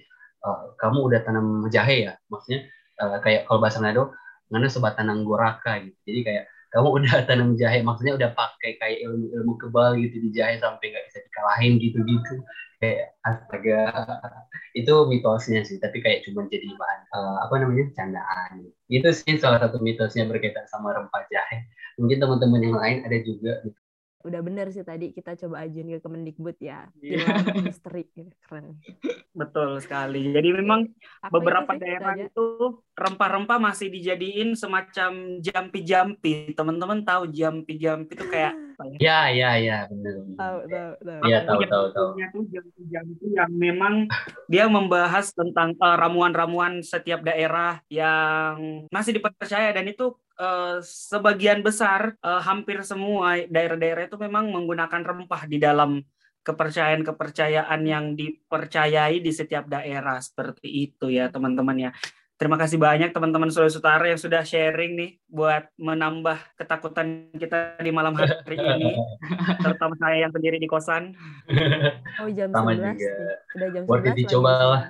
uh, 0.47 0.73
kamu 0.79 0.99
udah 1.11 1.21
tanam 1.27 1.67
jahe 1.69 2.07
ya? 2.07 2.15
Maksudnya 2.31 2.69
uh, 3.03 3.19
kayak 3.21 3.51
kalau 3.51 3.59
bahasa 3.59 3.83
Manado 3.83 4.15
mana 4.49 4.71
sobat 4.71 4.95
tanam 4.95 5.27
goraka 5.27 5.83
gitu. 5.83 5.99
Jadi 6.07 6.21
kayak 6.25 6.45
kamu 6.73 6.89
udah 7.01 7.15
tanam 7.29 7.57
jahe 7.57 7.81
maksudnya 7.81 8.15
udah 8.17 8.31
pakai 8.37 8.77
kayak 8.77 8.99
ilmu 9.09 9.27
ilmu 9.35 9.53
kebal 9.57 9.97
gitu 9.97 10.21
di 10.21 10.31
jahe 10.37 10.61
sampai 10.61 10.93
nggak 10.93 11.05
bisa 11.09 11.19
dikalahin 11.25 11.73
gitu 11.81 11.99
gitu 12.05 12.35
kayak 12.79 13.19
astaga 13.27 13.81
itu 14.79 14.95
mitosnya 15.11 15.67
sih 15.67 15.83
tapi 15.83 15.99
kayak 15.99 16.23
cuma 16.27 16.47
jadi 16.47 16.71
bahan 16.79 17.01
uh, 17.11 17.37
apa 17.47 17.55
namanya 17.59 17.91
candaan 17.99 18.71
itu 18.87 19.09
sih 19.11 19.35
salah 19.39 19.59
satu 19.59 19.83
mitosnya 19.83 20.25
berkaitan 20.31 20.65
sama 20.71 20.95
rempah 20.95 21.27
jahe 21.29 21.67
mungkin 21.99 22.23
teman-teman 22.23 22.63
yang 22.63 22.77
lain 22.79 22.99
ada 23.03 23.19
juga 23.27 23.59
gitu 23.67 23.79
udah 24.27 24.41
bener 24.43 24.67
sih 24.75 24.83
tadi 24.83 25.15
kita 25.15 25.39
coba 25.47 25.63
ajuin 25.63 25.95
ke 25.95 26.03
Kemendikbud 26.03 26.59
ya. 26.59 26.91
Yeah. 26.99 27.23
misteri 27.65 28.11
keren. 28.43 28.77
Betul 29.31 29.79
sekali. 29.79 30.35
Jadi 30.35 30.49
memang 30.59 30.91
Apa 31.23 31.39
beberapa 31.39 31.79
itu 31.79 31.81
daerah 31.81 32.15
itu 32.19 32.47
rempah-rempah 32.99 33.63
masih 33.63 33.89
dijadiin 33.95 34.59
semacam 34.59 35.39
jampi-jampi. 35.39 36.53
Teman-teman 36.53 37.07
tahu 37.07 37.31
jampi-jampi 37.31 38.19
itu 38.19 38.27
kayak 38.27 38.53
ya? 38.87 38.99
Ya, 38.99 39.21
ya, 39.35 39.51
ya, 39.59 39.79
benar. 39.91 40.15
Tahu, 40.39 40.59
tahu, 40.71 40.93
tahu. 41.03 41.21
Iya, 41.27 41.39
tahu, 41.43 41.61
tahu, 41.67 41.87
tahu. 41.91 42.09
Itu 42.19 42.41
jampi-jampi 42.53 43.27
yang 43.35 43.53
memang 43.55 43.95
dia 44.47 44.65
membahas 44.71 45.35
tentang 45.35 45.75
uh, 45.83 45.97
ramuan-ramuan 45.99 46.85
setiap 46.87 47.27
daerah 47.27 47.83
yang 47.91 48.87
masih 48.95 49.19
dipercaya 49.19 49.75
dan 49.75 49.91
itu 49.91 50.15
uh, 50.39 50.79
sebagian 50.85 51.61
besar 51.67 52.15
uh, 52.23 52.41
hampir 52.43 52.81
semua 52.87 53.43
daerah-daerah 53.51 54.07
itu 54.07 54.17
memang 54.17 54.55
menggunakan 54.55 55.03
rempah 55.03 55.43
di 55.51 55.59
dalam 55.59 56.01
kepercayaan-kepercayaan 56.47 57.81
yang 57.85 58.17
dipercayai 58.17 59.21
di 59.21 59.33
setiap 59.35 59.69
daerah 59.69 60.17
seperti 60.23 60.89
itu 60.89 61.13
ya 61.13 61.29
teman-teman 61.29 61.77
ya. 61.77 61.93
Terima 62.39 62.55
kasih 62.55 62.79
banyak 62.79 63.11
teman-teman 63.11 63.51
Sulawesi 63.51 63.83
Utara 63.83 64.07
yang 64.07 64.15
sudah 64.15 64.47
sharing 64.47 64.95
nih 64.95 65.11
buat 65.27 65.75
menambah 65.75 66.55
ketakutan 66.55 67.35
kita 67.35 67.75
di 67.83 67.91
malam 67.91 68.15
hari 68.15 68.31
ini, 68.55 68.95
terutama 69.67 69.99
saya 69.99 70.23
yang 70.23 70.31
sendiri 70.31 70.63
di 70.63 70.71
kosan. 70.71 71.19
Oh 72.23 72.31
jam 72.31 72.55
Sama 72.55 72.75
11 72.75 72.95
juga. 72.95 73.35
Udah 73.59 73.69
jam 73.75 73.83
Worth 73.91 74.15
dicoba 74.15 74.53
lah. 74.55 74.83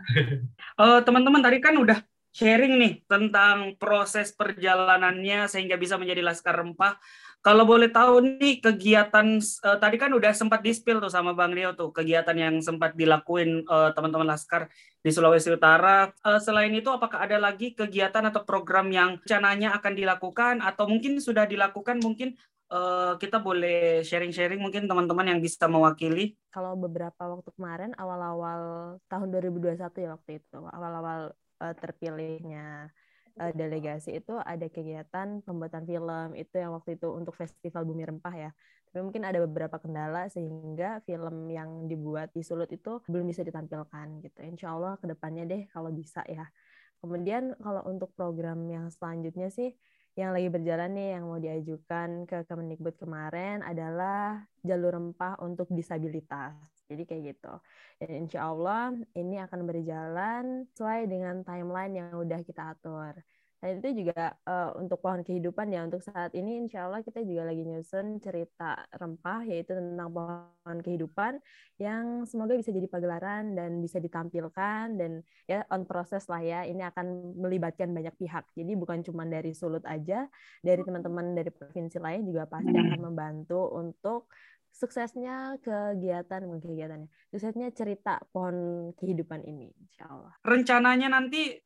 Uh, 0.76 1.00
teman-teman 1.04 1.40
tadi 1.40 1.60
kan 1.60 1.76
udah 1.76 2.00
sharing 2.36 2.76
nih 2.76 2.92
tentang 3.08 3.80
proses 3.80 4.32
perjalanannya 4.36 5.48
sehingga 5.48 5.80
bisa 5.80 5.96
menjadi 5.96 6.20
Laskar 6.20 6.52
Rempah. 6.52 7.00
Kalau 7.38 7.62
boleh 7.62 7.86
tahu 7.86 8.18
nih 8.18 8.58
kegiatan 8.58 9.38
uh, 9.38 9.78
tadi 9.78 9.96
kan 9.96 10.10
udah 10.10 10.34
sempat 10.34 10.58
dispil 10.58 10.98
tuh 10.98 11.08
sama 11.08 11.38
Bang 11.38 11.54
Rio 11.54 11.70
tuh 11.78 11.94
kegiatan 11.94 12.34
yang 12.34 12.58
sempat 12.58 12.98
dilakuin 12.98 13.62
uh, 13.70 13.94
teman-teman 13.94 14.26
Laskar 14.26 14.66
di 15.00 15.14
Sulawesi 15.14 15.54
Utara. 15.54 16.10
Uh, 16.26 16.42
selain 16.42 16.74
itu 16.74 16.90
apakah 16.90 17.22
ada 17.22 17.38
lagi 17.38 17.78
kegiatan 17.78 18.26
atau 18.26 18.42
program 18.42 18.90
yang 18.90 19.22
rencananya 19.22 19.70
akan 19.78 19.92
dilakukan 19.94 20.54
atau 20.60 20.90
mungkin 20.90 21.22
sudah 21.22 21.46
dilakukan 21.46 22.02
mungkin 22.02 22.34
uh, 22.74 23.14
kita 23.16 23.38
boleh 23.38 24.02
sharing-sharing 24.04 24.60
mungkin 24.60 24.90
teman-teman 24.90 25.30
yang 25.30 25.40
bisa 25.40 25.70
mewakili. 25.70 26.36
Kalau 26.52 26.74
beberapa 26.74 27.22
waktu 27.22 27.50
kemarin 27.54 27.94
awal-awal 27.96 28.96
tahun 29.06 29.28
2021 29.30 29.78
ya 29.78 30.10
waktu 30.18 30.30
itu 30.42 30.58
awal-awal 30.58 31.32
uh, 31.62 31.74
terpilihnya 31.78 32.92
uh, 33.38 33.52
delegasi 33.54 34.18
itu 34.18 34.34
ada 34.42 34.66
kegiatan 34.66 35.40
pembuatan 35.46 35.86
film 35.86 36.34
itu 36.34 36.54
yang 36.58 36.74
waktu 36.74 36.98
itu 36.98 37.08
untuk 37.14 37.34
festival 37.38 37.86
Bumi 37.86 38.04
Rempah 38.04 38.34
ya. 38.34 38.50
Tapi 38.88 39.04
mungkin 39.04 39.24
ada 39.24 39.38
beberapa 39.44 39.76
kendala 39.78 40.32
sehingga 40.32 41.04
film 41.04 41.46
yang 41.52 41.86
dibuat 41.86 42.32
di 42.32 42.40
Sulut 42.40 42.72
itu 42.72 43.04
belum 43.06 43.28
bisa 43.28 43.44
ditampilkan 43.44 44.24
gitu. 44.24 44.38
Insya 44.42 44.72
Allah 44.72 44.96
ke 44.96 45.06
depannya 45.06 45.44
deh 45.44 45.62
kalau 45.70 45.92
bisa 45.92 46.24
ya. 46.24 46.48
Kemudian 46.98 47.54
kalau 47.62 47.86
untuk 47.86 48.10
program 48.16 48.66
yang 48.66 48.90
selanjutnya 48.90 49.52
sih 49.54 49.70
yang 50.18 50.34
lagi 50.34 50.50
berjalan 50.50 50.90
nih 50.98 51.08
yang 51.14 51.30
mau 51.30 51.38
diajukan 51.38 52.26
ke 52.26 52.42
Kemendikbud 52.50 52.98
kemarin 52.98 53.62
adalah 53.62 54.42
jalur 54.66 54.98
rempah 54.98 55.38
untuk 55.38 55.70
disabilitas. 55.70 56.77
Jadi 56.88 57.02
kayak 57.04 57.22
gitu. 57.36 57.54
Dan 58.00 58.10
insya 58.24 58.48
Allah 58.48 58.96
ini 59.12 59.36
akan 59.44 59.60
berjalan 59.68 60.64
sesuai 60.72 61.04
dengan 61.04 61.44
timeline 61.44 61.94
yang 62.00 62.16
udah 62.16 62.40
kita 62.40 62.72
atur. 62.72 63.12
Dan 63.58 63.82
itu 63.82 64.06
juga 64.06 64.38
uh, 64.46 64.70
untuk 64.78 65.02
pohon 65.02 65.26
kehidupan 65.26 65.66
ya 65.74 65.82
untuk 65.82 65.98
saat 65.98 66.30
ini 66.38 66.62
insya 66.62 66.86
Allah 66.86 67.02
kita 67.02 67.26
juga 67.26 67.50
lagi 67.50 67.66
nyusun 67.66 68.22
cerita 68.22 68.86
rempah 68.94 69.42
yaitu 69.50 69.74
tentang 69.74 70.14
pohon 70.14 70.78
kehidupan 70.78 71.42
yang 71.82 72.22
semoga 72.22 72.54
bisa 72.54 72.70
jadi 72.70 72.86
pagelaran 72.86 73.58
dan 73.58 73.82
bisa 73.82 73.98
ditampilkan 73.98 74.94
dan 74.94 75.26
ya 75.50 75.66
on 75.74 75.82
proses 75.90 76.30
lah 76.30 76.38
ya 76.38 76.70
ini 76.70 76.86
akan 76.86 77.34
melibatkan 77.34 77.90
banyak 77.90 78.14
pihak. 78.14 78.46
Jadi 78.54 78.72
bukan 78.78 79.02
cuma 79.02 79.26
dari 79.26 79.50
Sulut 79.50 79.82
aja, 79.90 80.30
dari 80.62 80.86
teman-teman 80.86 81.34
dari 81.34 81.50
provinsi 81.50 81.98
lain 81.98 82.30
juga 82.30 82.46
pasti 82.46 82.70
akan 82.70 83.10
membantu 83.10 83.74
untuk 83.74 84.30
suksesnya 84.78 85.58
kegiatan 85.58 86.46
kegiatannya 86.62 87.10
suksesnya 87.34 87.74
cerita 87.74 88.22
pohon 88.30 88.90
kehidupan 88.94 89.42
ini 89.42 89.74
insya 89.82 90.06
Allah 90.06 90.32
rencananya 90.46 91.10
nanti 91.10 91.58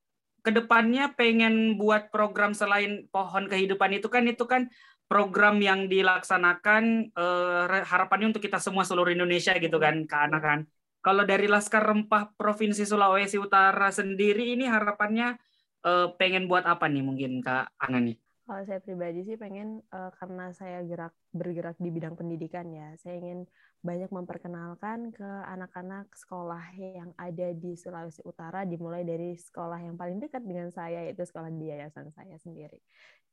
ke 0.43 0.51
depannya 0.51 1.15
pengen 1.15 1.79
buat 1.79 2.11
program 2.11 2.51
selain 2.57 3.07
pohon 3.15 3.47
kehidupan 3.47 3.95
itu 3.95 4.11
kan 4.11 4.27
itu 4.27 4.43
kan 4.49 4.67
program 5.07 5.61
yang 5.61 5.93
dilaksanakan 5.93 7.13
eh, 7.13 7.85
harapannya 7.85 8.33
untuk 8.33 8.41
kita 8.41 8.57
semua 8.57 8.83
seluruh 8.83 9.13
Indonesia 9.13 9.53
gitu 9.61 9.77
kan 9.77 10.09
ke 10.09 10.17
anak 10.17 10.43
kan. 10.43 10.61
Kalau 11.03 11.27
dari 11.29 11.51
Laskar 11.51 11.85
Rempah 11.85 12.33
Provinsi 12.39 12.89
Sulawesi 12.89 13.37
Utara 13.37 13.93
sendiri 13.93 14.57
ini 14.57 14.65
harapannya 14.65 15.37
eh, 15.85 16.09
pengen 16.17 16.49
buat 16.49 16.65
apa 16.65 16.89
nih 16.89 17.05
mungkin 17.05 17.45
Kak 17.45 17.77
Ana 17.77 18.01
nih? 18.01 18.17
Kalau 18.43 18.63
saya 18.67 18.83
pribadi 18.83 19.23
sih 19.23 19.39
pengen 19.39 19.79
uh, 19.95 20.11
karena 20.19 20.51
saya 20.51 20.83
gerak 20.83 21.15
bergerak 21.31 21.79
di 21.79 21.95
bidang 21.95 22.19
pendidikan 22.19 22.67
ya, 22.75 22.91
saya 22.99 23.23
ingin 23.23 23.47
banyak 23.87 24.11
memperkenalkan 24.11 25.15
ke 25.15 25.31
anak-anak 25.47 26.11
sekolah 26.11 26.75
yang 26.75 27.15
ada 27.15 27.55
di 27.55 27.79
Sulawesi 27.79 28.27
Utara 28.27 28.67
dimulai 28.67 29.07
dari 29.07 29.39
sekolah 29.39 29.79
yang 29.87 29.95
paling 29.95 30.19
dekat 30.19 30.43
dengan 30.43 30.75
saya 30.75 31.07
yaitu 31.07 31.23
sekolah 31.23 31.55
di 31.55 31.71
yayasan 31.71 32.11
saya 32.11 32.35
sendiri. 32.43 32.83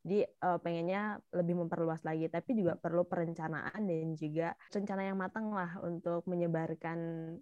Jadi 0.06 0.30
uh, 0.46 0.62
pengennya 0.62 1.18
lebih 1.34 1.58
memperluas 1.58 2.06
lagi, 2.06 2.30
tapi 2.30 2.56
juga 2.56 2.78
perlu 2.78 3.02
perencanaan 3.04 3.82
dan 3.82 4.14
juga 4.14 4.54
rencana 4.70 5.10
yang 5.10 5.18
matang 5.18 5.50
lah 5.50 5.74
untuk 5.82 6.22
menyebarkan 6.30 6.98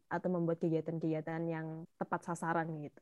atau 0.07 0.29
membuat 0.31 0.63
kegiatan-kegiatan 0.63 1.41
yang 1.45 1.83
tepat 1.99 2.31
sasaran 2.31 2.71
gitu 2.79 2.97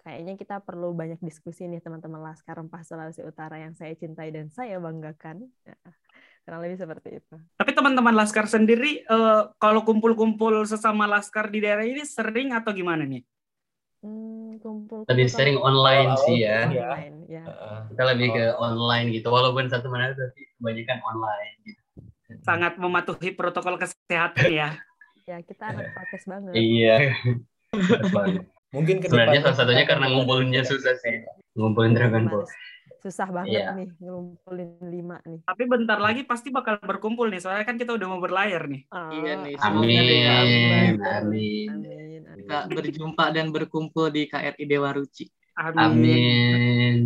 kayaknya 0.00 0.34
kita 0.40 0.56
perlu 0.64 0.96
banyak 0.96 1.20
diskusi 1.20 1.68
nih 1.68 1.84
teman-teman 1.84 2.24
Laskar 2.24 2.56
Rempah 2.56 2.80
Sulawesi 2.84 3.20
Utara 3.20 3.60
yang 3.60 3.76
saya 3.76 3.92
cintai 3.92 4.32
dan 4.32 4.48
saya 4.48 4.80
banggakan. 4.80 5.44
Kurang 6.44 6.60
lebih 6.64 6.80
seperti 6.80 7.20
itu. 7.20 7.36
Tapi 7.60 7.70
teman-teman 7.76 8.16
Laskar 8.16 8.48
sendiri, 8.48 9.04
uh, 9.12 9.52
kalau 9.60 9.84
kumpul-kumpul 9.84 10.64
sesama 10.64 11.04
Laskar 11.04 11.52
di 11.52 11.60
daerah 11.60 11.84
ini 11.84 12.00
sering 12.02 12.56
atau 12.56 12.72
gimana 12.72 13.04
nih? 13.04 13.22
Hmm, 14.00 14.56
kumpul, 14.64 15.04
Lebih 15.04 15.28
sering 15.28 15.60
online 15.60 16.16
oh, 16.16 16.20
sih 16.24 16.40
ya. 16.40 16.64
Online, 16.64 17.16
ya. 17.28 17.44
Kita 17.92 18.02
lebih 18.16 18.28
ke 18.32 18.44
online 18.56 19.12
gitu, 19.12 19.28
walaupun 19.28 19.68
satu 19.68 19.92
mana 19.92 20.16
tapi 20.16 20.48
kebanyakan 20.56 20.98
online 21.04 21.56
gitu. 21.68 21.82
Sangat 22.40 22.80
mematuhi 22.80 23.36
protokol 23.36 23.76
kesehatan 23.76 24.48
ya. 24.48 24.80
ya, 25.28 25.44
kita 25.44 25.76
anak 25.76 25.92
prokes 25.92 26.24
banget. 26.24 26.52
Iya. 26.56 26.96
Mungkin 28.70 29.02
ke 29.02 29.10
Sebenarnya 29.10 29.42
salah 29.42 29.58
satunya 29.58 29.84
karena 29.86 30.06
ngumpulinnya 30.14 30.62
susah 30.62 30.94
sih. 31.02 31.26
Ngumpulin 31.58 31.92
Dragon 31.94 32.30
Ball. 32.30 32.46
Susah 33.00 33.32
banget 33.32 33.64
yeah. 33.64 33.72
nih 33.72 33.88
ngumpulin 33.96 34.76
lima 34.86 35.16
nih. 35.24 35.40
Tapi 35.42 35.62
bentar 35.64 35.98
lagi 35.98 36.22
pasti 36.28 36.52
bakal 36.52 36.76
berkumpul 36.84 37.32
nih, 37.32 37.40
soalnya 37.40 37.64
kan 37.64 37.80
kita 37.80 37.96
udah 37.96 38.06
mau 38.06 38.20
berlayar 38.20 38.68
nih. 38.68 38.84
Oh, 38.92 39.10
iya 39.10 39.40
nih. 39.40 39.54
Amin. 39.58 40.24
Amin. 40.28 40.94
Amin. 41.00 41.70
Amin. 41.72 42.20
Kita 42.44 42.68
berjumpa 42.68 43.24
dan 43.32 43.50
berkumpul 43.50 44.12
di 44.12 44.28
KRI 44.28 44.64
Dewa 44.68 44.92
Ruci. 44.92 45.26
Amin. 45.56 45.80
Amin. 45.80 46.96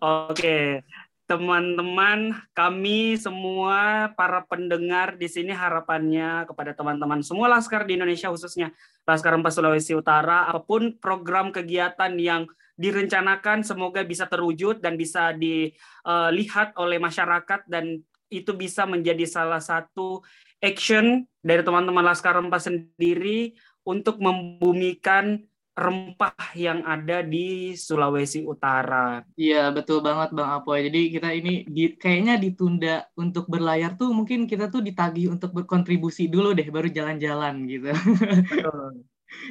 Oke 0.00 0.82
teman-teman 1.26 2.38
kami 2.54 3.18
semua 3.18 4.08
para 4.14 4.46
pendengar 4.46 5.18
di 5.18 5.26
sini 5.26 5.50
harapannya 5.50 6.46
kepada 6.46 6.70
teman-teman 6.70 7.18
semua 7.26 7.50
laskar 7.50 7.82
di 7.82 7.98
Indonesia 7.98 8.30
khususnya 8.30 8.70
Laskar 9.02 9.34
Empat 9.34 9.58
Sulawesi 9.58 9.98
Utara 9.98 10.46
apa 10.46 10.62
pun 10.62 10.94
program 11.02 11.50
kegiatan 11.50 12.14
yang 12.14 12.46
direncanakan 12.78 13.66
semoga 13.66 14.06
bisa 14.06 14.30
terwujud 14.30 14.78
dan 14.78 14.94
bisa 14.94 15.34
dilihat 15.34 16.78
oleh 16.78 17.02
masyarakat 17.02 17.66
dan 17.66 18.06
itu 18.30 18.54
bisa 18.54 18.86
menjadi 18.86 19.26
salah 19.26 19.62
satu 19.62 20.22
action 20.62 21.26
dari 21.42 21.66
teman-teman 21.66 22.06
Laskar 22.06 22.38
Empat 22.38 22.70
sendiri 22.70 23.58
untuk 23.82 24.22
membumikan 24.22 25.42
rempah 25.76 26.56
yang 26.56 26.80
ada 26.88 27.20
di 27.20 27.76
Sulawesi 27.76 28.40
Utara. 28.48 29.20
Iya, 29.36 29.68
betul 29.76 30.00
banget 30.00 30.32
Bang 30.32 30.48
Apoy. 30.48 30.88
Jadi 30.88 31.00
kita 31.12 31.28
ini 31.36 31.68
di, 31.68 31.92
kayaknya 32.00 32.40
ditunda 32.40 33.04
untuk 33.20 33.44
berlayar 33.44 33.92
tuh 34.00 34.08
mungkin 34.16 34.48
kita 34.48 34.72
tuh 34.72 34.80
ditagih 34.80 35.28
untuk 35.36 35.52
berkontribusi 35.52 36.32
dulu 36.32 36.56
deh 36.56 36.64
baru 36.72 36.88
jalan-jalan 36.88 37.54
gitu. 37.68 37.92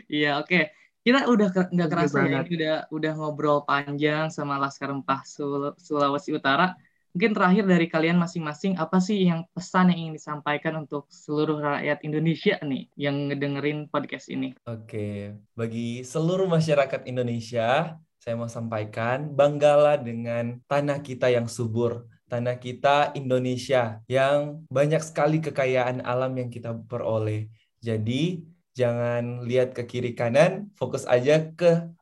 Iya, 0.09 0.39
oke. 0.41 0.49
Okay. 0.49 0.63
Kita 1.05 1.29
udah 1.29 1.53
nggak 1.53 1.89
kerasa 1.91 2.25
ya, 2.25 2.41
udah 2.41 2.75
udah 2.89 3.11
ngobrol 3.13 3.61
panjang 3.61 4.33
sama 4.33 4.57
Laskar 4.57 4.89
Rempah 4.89 5.21
Sul 5.21 5.77
Sulawesi 5.77 6.33
Utara. 6.33 6.73
Mungkin 7.15 7.31
terakhir 7.31 7.63
dari 7.63 7.87
kalian 7.87 8.19
masing-masing, 8.19 8.75
apa 8.75 8.99
sih 8.99 9.23
yang 9.23 9.47
pesan 9.55 9.87
yang 9.87 10.11
ingin 10.11 10.15
disampaikan 10.19 10.83
untuk 10.83 11.07
seluruh 11.07 11.63
rakyat 11.63 12.03
Indonesia 12.03 12.59
nih 12.59 12.91
yang 12.99 13.31
ngedengerin 13.31 13.87
podcast 13.87 14.27
ini? 14.27 14.51
Oke, 14.67 15.31
bagi 15.55 16.03
seluruh 16.03 16.43
masyarakat 16.43 17.07
Indonesia, 17.07 17.95
saya 18.19 18.35
mau 18.35 18.51
sampaikan, 18.51 19.31
banggalah 19.31 19.95
dengan 19.95 20.59
tanah 20.67 20.99
kita 20.99 21.31
yang 21.31 21.47
subur, 21.47 22.03
tanah 22.27 22.59
kita 22.59 23.15
Indonesia 23.15 24.03
yang 24.11 24.67
banyak 24.67 24.99
sekali 24.99 25.39
kekayaan 25.39 26.03
alam 26.03 26.35
yang 26.35 26.51
kita 26.51 26.75
peroleh. 26.75 27.47
Jadi, 27.79 28.43
jangan 28.75 29.47
lihat 29.47 29.71
ke 29.71 29.87
kiri 29.87 30.19
kanan, 30.19 30.67
fokus 30.75 31.07
aja 31.07 31.47
ke 31.55 31.95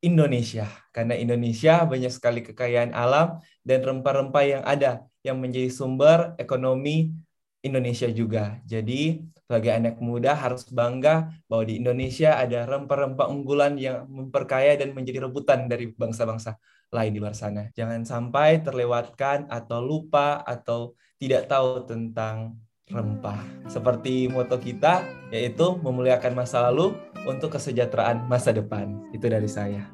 Indonesia. 0.00 0.66
Karena 0.90 1.14
Indonesia 1.16 1.84
banyak 1.84 2.12
sekali 2.12 2.40
kekayaan 2.40 2.96
alam 2.96 3.40
dan 3.64 3.84
rempah-rempah 3.84 4.44
yang 4.44 4.62
ada 4.64 5.04
yang 5.20 5.36
menjadi 5.36 5.68
sumber 5.68 6.32
ekonomi 6.40 7.12
Indonesia 7.60 8.08
juga. 8.08 8.56
Jadi 8.64 9.20
sebagai 9.36 9.72
anak 9.76 10.00
muda 10.00 10.32
harus 10.32 10.64
bangga 10.72 11.28
bahwa 11.44 11.68
di 11.68 11.76
Indonesia 11.76 12.40
ada 12.40 12.64
rempah-rempah 12.64 13.28
unggulan 13.28 13.76
yang 13.76 14.08
memperkaya 14.08 14.80
dan 14.80 14.96
menjadi 14.96 15.28
rebutan 15.28 15.68
dari 15.68 15.92
bangsa-bangsa 15.92 16.56
lain 16.90 17.12
di 17.12 17.20
luar 17.20 17.36
sana. 17.36 17.68
Jangan 17.76 18.02
sampai 18.08 18.64
terlewatkan 18.64 19.46
atau 19.52 19.78
lupa 19.84 20.40
atau 20.42 20.96
tidak 21.20 21.46
tahu 21.52 21.84
tentang 21.84 22.56
rempah. 22.90 23.38
Seperti 23.70 24.26
moto 24.26 24.58
kita 24.58 25.06
yaitu 25.30 25.78
memuliakan 25.80 26.34
masa 26.34 26.68
lalu 26.70 26.94
untuk 27.24 27.54
kesejahteraan 27.54 28.26
masa 28.26 28.50
depan. 28.50 28.98
Itu 29.14 29.30
dari 29.30 29.46
saya. 29.46 29.86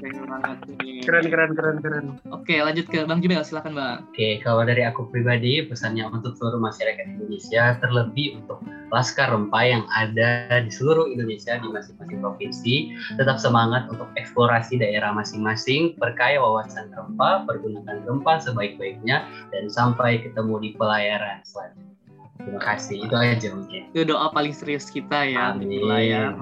Keren 0.00 0.24
banget 0.30 0.58
Keren, 1.00 1.32
keren, 1.32 1.52
keren, 1.56 1.76
keren. 1.80 2.06
Oke, 2.28 2.60
lanjut 2.60 2.84
ke 2.86 3.08
Bang 3.08 3.24
Jumel, 3.24 3.40
silakan 3.40 3.72
Bang. 3.72 3.98
Oke, 4.12 4.36
kalau 4.44 4.62
dari 4.68 4.84
aku 4.84 5.08
pribadi, 5.08 5.64
pesannya 5.64 6.04
untuk 6.12 6.36
seluruh 6.36 6.60
masyarakat 6.60 7.16
Indonesia, 7.16 7.80
terlebih 7.80 8.36
untuk 8.36 8.60
Laskar 8.92 9.32
Rempah 9.32 9.64
yang 9.64 9.84
ada 9.96 10.60
di 10.60 10.68
seluruh 10.68 11.08
Indonesia 11.08 11.56
di 11.56 11.72
masing-masing 11.72 12.20
provinsi, 12.20 12.74
tetap 13.16 13.40
semangat 13.40 13.88
untuk 13.88 14.12
eksplorasi 14.20 14.76
daerah 14.78 15.16
masing-masing, 15.16 15.96
berkaya 15.96 16.36
wawasan 16.36 16.92
rempah, 16.92 17.48
pergunakan 17.48 18.04
rempah 18.04 18.36
sebaik-baiknya, 18.44 19.24
dan 19.56 19.72
sampai 19.72 20.20
ketemu 20.20 20.54
di 20.60 20.70
pelayaran 20.76 21.40
selanjutnya. 21.48 21.99
Terima 22.44 22.62
kasih. 22.62 22.98
Itu 23.04 23.16
aja 23.16 23.48
mungkin. 23.52 23.82
Itu 23.92 24.02
doa 24.08 24.26
paling 24.32 24.54
serius 24.56 24.88
kita 24.88 25.28
ya. 25.28 25.52
Amin. 25.52 25.84
Ya. 26.04 26.32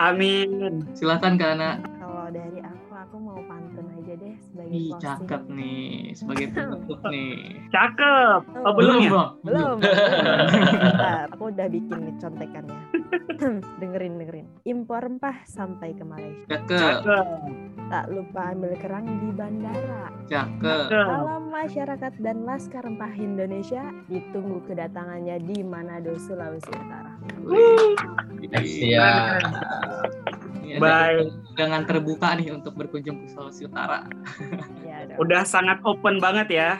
Amin. 0.00 0.72
Silakan 0.98 1.36
Kana. 1.36 1.80
Kalau 2.00 2.28
dari 2.32 2.60
aku, 2.64 2.90
aku 2.96 3.16
mau 3.20 3.38
deh 4.72 4.80
sebagai 4.88 4.96
Ih, 4.96 5.00
cakep 5.04 5.42
nih. 5.52 5.90
Sebagai 6.16 6.46
penutup 6.56 7.00
nih. 7.12 7.36
Cakep. 7.68 8.40
Oh, 8.48 8.64
oh 8.64 8.72
belum, 8.72 9.00
ya? 9.04 9.24
Belum. 9.44 9.76
Bentar, 9.78 11.26
aku 11.36 11.44
udah 11.52 11.66
bikin 11.68 11.98
nih 12.08 12.14
contekannya. 12.16 12.80
dengerin, 13.80 14.12
dengerin. 14.16 14.46
Impor 14.64 15.04
rempah 15.04 15.36
sampai 15.44 15.92
ke 15.92 16.04
Malaysia. 16.04 16.56
Cakep. 16.64 17.26
Tak 17.92 18.08
lupa 18.08 18.56
ambil 18.56 18.72
kerang 18.80 19.04
di 19.20 19.28
bandara. 19.36 20.08
Cakep. 20.32 20.88
Kalau 20.88 21.38
masyarakat 21.52 22.12
dan 22.24 22.48
Laskar 22.48 22.88
Rempah 22.88 23.12
Indonesia 23.20 23.84
ditunggu 24.08 24.64
kedatangannya 24.64 25.36
di 25.44 25.60
Manado, 25.60 26.16
Sulawesi 26.16 26.72
Utara. 26.72 27.12
Siap. 28.64 29.42
Baik. 30.80 31.32
Dengan 31.58 31.82
terbuka 31.84 32.32
nih 32.38 32.54
untuk 32.54 32.72
berkunjung 32.78 33.24
ke 33.24 33.26
Sulawesi 33.32 33.66
Utara. 33.66 34.06
Ya, 34.92 35.18
udah 35.18 35.42
sangat 35.42 35.80
open 35.82 36.20
banget 36.20 36.48
ya. 36.52 36.70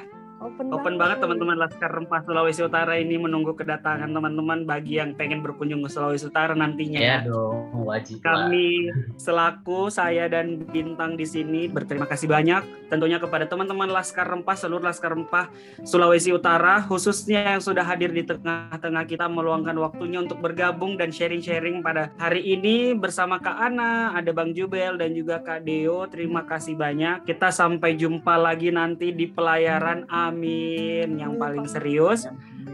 Open, 0.42 0.74
Open 0.74 0.94
banget 0.98 1.22
teman-teman 1.22 1.54
Laskar 1.54 1.94
Rempah 1.94 2.26
Sulawesi 2.26 2.66
Utara 2.66 2.98
ini 2.98 3.14
menunggu 3.14 3.54
kedatangan 3.54 4.10
teman-teman 4.10 4.66
bagi 4.66 4.98
yang 4.98 5.14
pengen 5.14 5.38
berkunjung 5.38 5.86
ke 5.86 5.88
Sulawesi 5.94 6.26
Utara 6.26 6.50
nantinya. 6.50 6.98
Ya 6.98 7.22
dong, 7.22 7.70
wajib 7.86 8.18
lah. 8.26 8.50
Kami 8.50 8.90
selaku 9.14 9.86
saya 9.86 10.26
dan 10.26 10.66
bintang 10.66 11.14
di 11.14 11.22
sini 11.22 11.70
berterima 11.70 12.10
kasih 12.10 12.26
banyak 12.26 12.90
tentunya 12.90 13.22
kepada 13.22 13.46
teman-teman 13.46 13.86
Laskar 13.86 14.26
Rempah 14.26 14.58
seluruh 14.58 14.82
Laskar 14.82 15.14
Rempah 15.14 15.46
Sulawesi 15.86 16.34
Utara 16.34 16.82
khususnya 16.84 17.54
yang 17.54 17.62
sudah 17.62 17.86
hadir 17.86 18.10
di 18.10 18.26
tengah-tengah 18.26 19.06
kita 19.06 19.30
meluangkan 19.30 19.78
waktunya 19.78 20.20
untuk 20.20 20.42
bergabung 20.42 20.98
dan 20.98 21.14
sharing-sharing 21.14 21.86
pada 21.86 22.10
hari 22.18 22.42
ini 22.42 22.98
bersama 22.98 23.38
Kak 23.38 23.56
Ana, 23.62 24.12
ada 24.18 24.34
Bang 24.34 24.50
Jubel 24.52 24.98
dan 24.98 25.14
juga 25.14 25.38
Kak 25.38 25.62
Deo. 25.62 26.04
Terima 26.10 26.42
kasih 26.42 26.74
banyak. 26.74 27.30
Kita 27.30 27.54
sampai 27.54 27.94
jumpa 27.94 28.34
lagi 28.34 28.74
nanti 28.74 29.14
di 29.14 29.30
pelayaran 29.30 30.04
Amin 30.32 31.20
yang 31.20 31.36
paling 31.36 31.68
serius. 31.68 32.24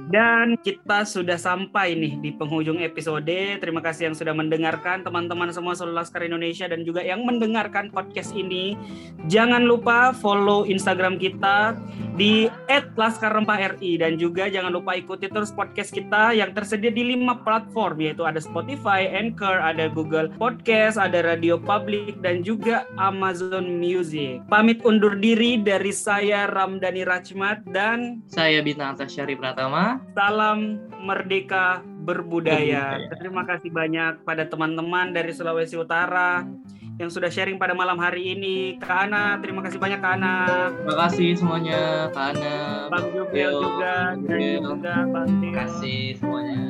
Dan 0.09 0.56
kita 0.64 1.04
sudah 1.04 1.36
sampai 1.36 1.92
nih 1.92 2.16
di 2.24 2.30
penghujung 2.32 2.80
episode. 2.80 3.28
Terima 3.61 3.84
kasih 3.84 4.09
yang 4.09 4.16
sudah 4.16 4.32
mendengarkan 4.32 5.04
teman-teman 5.04 5.52
semua 5.52 5.76
seluruh 5.76 6.00
Laskar 6.00 6.24
Indonesia 6.24 6.64
dan 6.64 6.80
juga 6.80 7.04
yang 7.04 7.28
mendengarkan 7.28 7.92
podcast 7.92 8.32
ini. 8.32 8.72
Jangan 9.28 9.68
lupa 9.68 10.16
follow 10.16 10.64
Instagram 10.64 11.20
kita 11.20 11.76
di 12.16 12.48
@laskarrempahri 12.96 14.00
dan 14.00 14.16
juga 14.16 14.48
jangan 14.48 14.72
lupa 14.72 14.96
ikuti 14.96 15.28
terus 15.28 15.52
podcast 15.52 15.92
kita 15.92 16.32
yang 16.32 16.56
tersedia 16.56 16.90
di 16.90 17.14
lima 17.14 17.44
platform 17.44 18.00
yaitu 18.00 18.24
ada 18.24 18.40
Spotify, 18.40 19.06
Anchor, 19.12 19.61
ada 19.61 19.92
Google 19.92 20.32
Podcast, 20.40 20.96
ada 20.96 21.20
Radio 21.20 21.61
Public 21.61 22.24
dan 22.24 22.40
juga 22.40 22.88
Amazon 22.96 23.76
Music. 23.76 24.40
Pamit 24.48 24.80
undur 24.88 25.20
diri 25.20 25.61
dari 25.61 25.92
saya 25.92 26.48
Ramdhani 26.48 27.04
Rachmat 27.49 27.64
dan 27.72 28.20
Saya 28.28 28.61
Bintang 28.61 28.92
Tasyari 28.92 29.32
Pratama. 29.32 30.05
Salam 30.12 30.84
merdeka 31.01 31.80
berbudaya. 32.05 33.01
Berbudaya. 33.01 33.16
Terima 33.16 33.42
kasih 33.49 33.70
banyak 33.72 34.20
pada 34.28 34.44
teman-teman 34.44 35.16
dari 35.16 35.32
Sulawesi 35.32 35.80
Utara 35.80 36.44
yang 37.01 37.09
sudah 37.09 37.32
sharing 37.32 37.57
pada 37.57 37.72
malam 37.72 37.96
hari 37.96 38.36
ini. 38.36 38.76
Kak 38.76 39.09
Ana, 39.09 39.40
terima 39.40 39.64
kasih 39.64 39.80
banyak 39.80 39.96
Kak 39.96 40.20
Ana. 40.20 40.36
Terima 40.76 40.96
kasih 41.09 41.28
semuanya, 41.40 42.12
Kak 42.12 42.36
Ana. 42.36 42.57
Bang 42.92 43.07
Jubel 43.16 43.49
Yo, 43.49 43.64
juga 43.64 43.96
dan 44.12 44.20
Jubel. 44.28 44.61
juga 44.61 44.94
Bang 45.09 45.28
Terima 45.40 45.57
kasih 45.64 46.01
semuanya. 46.20 46.64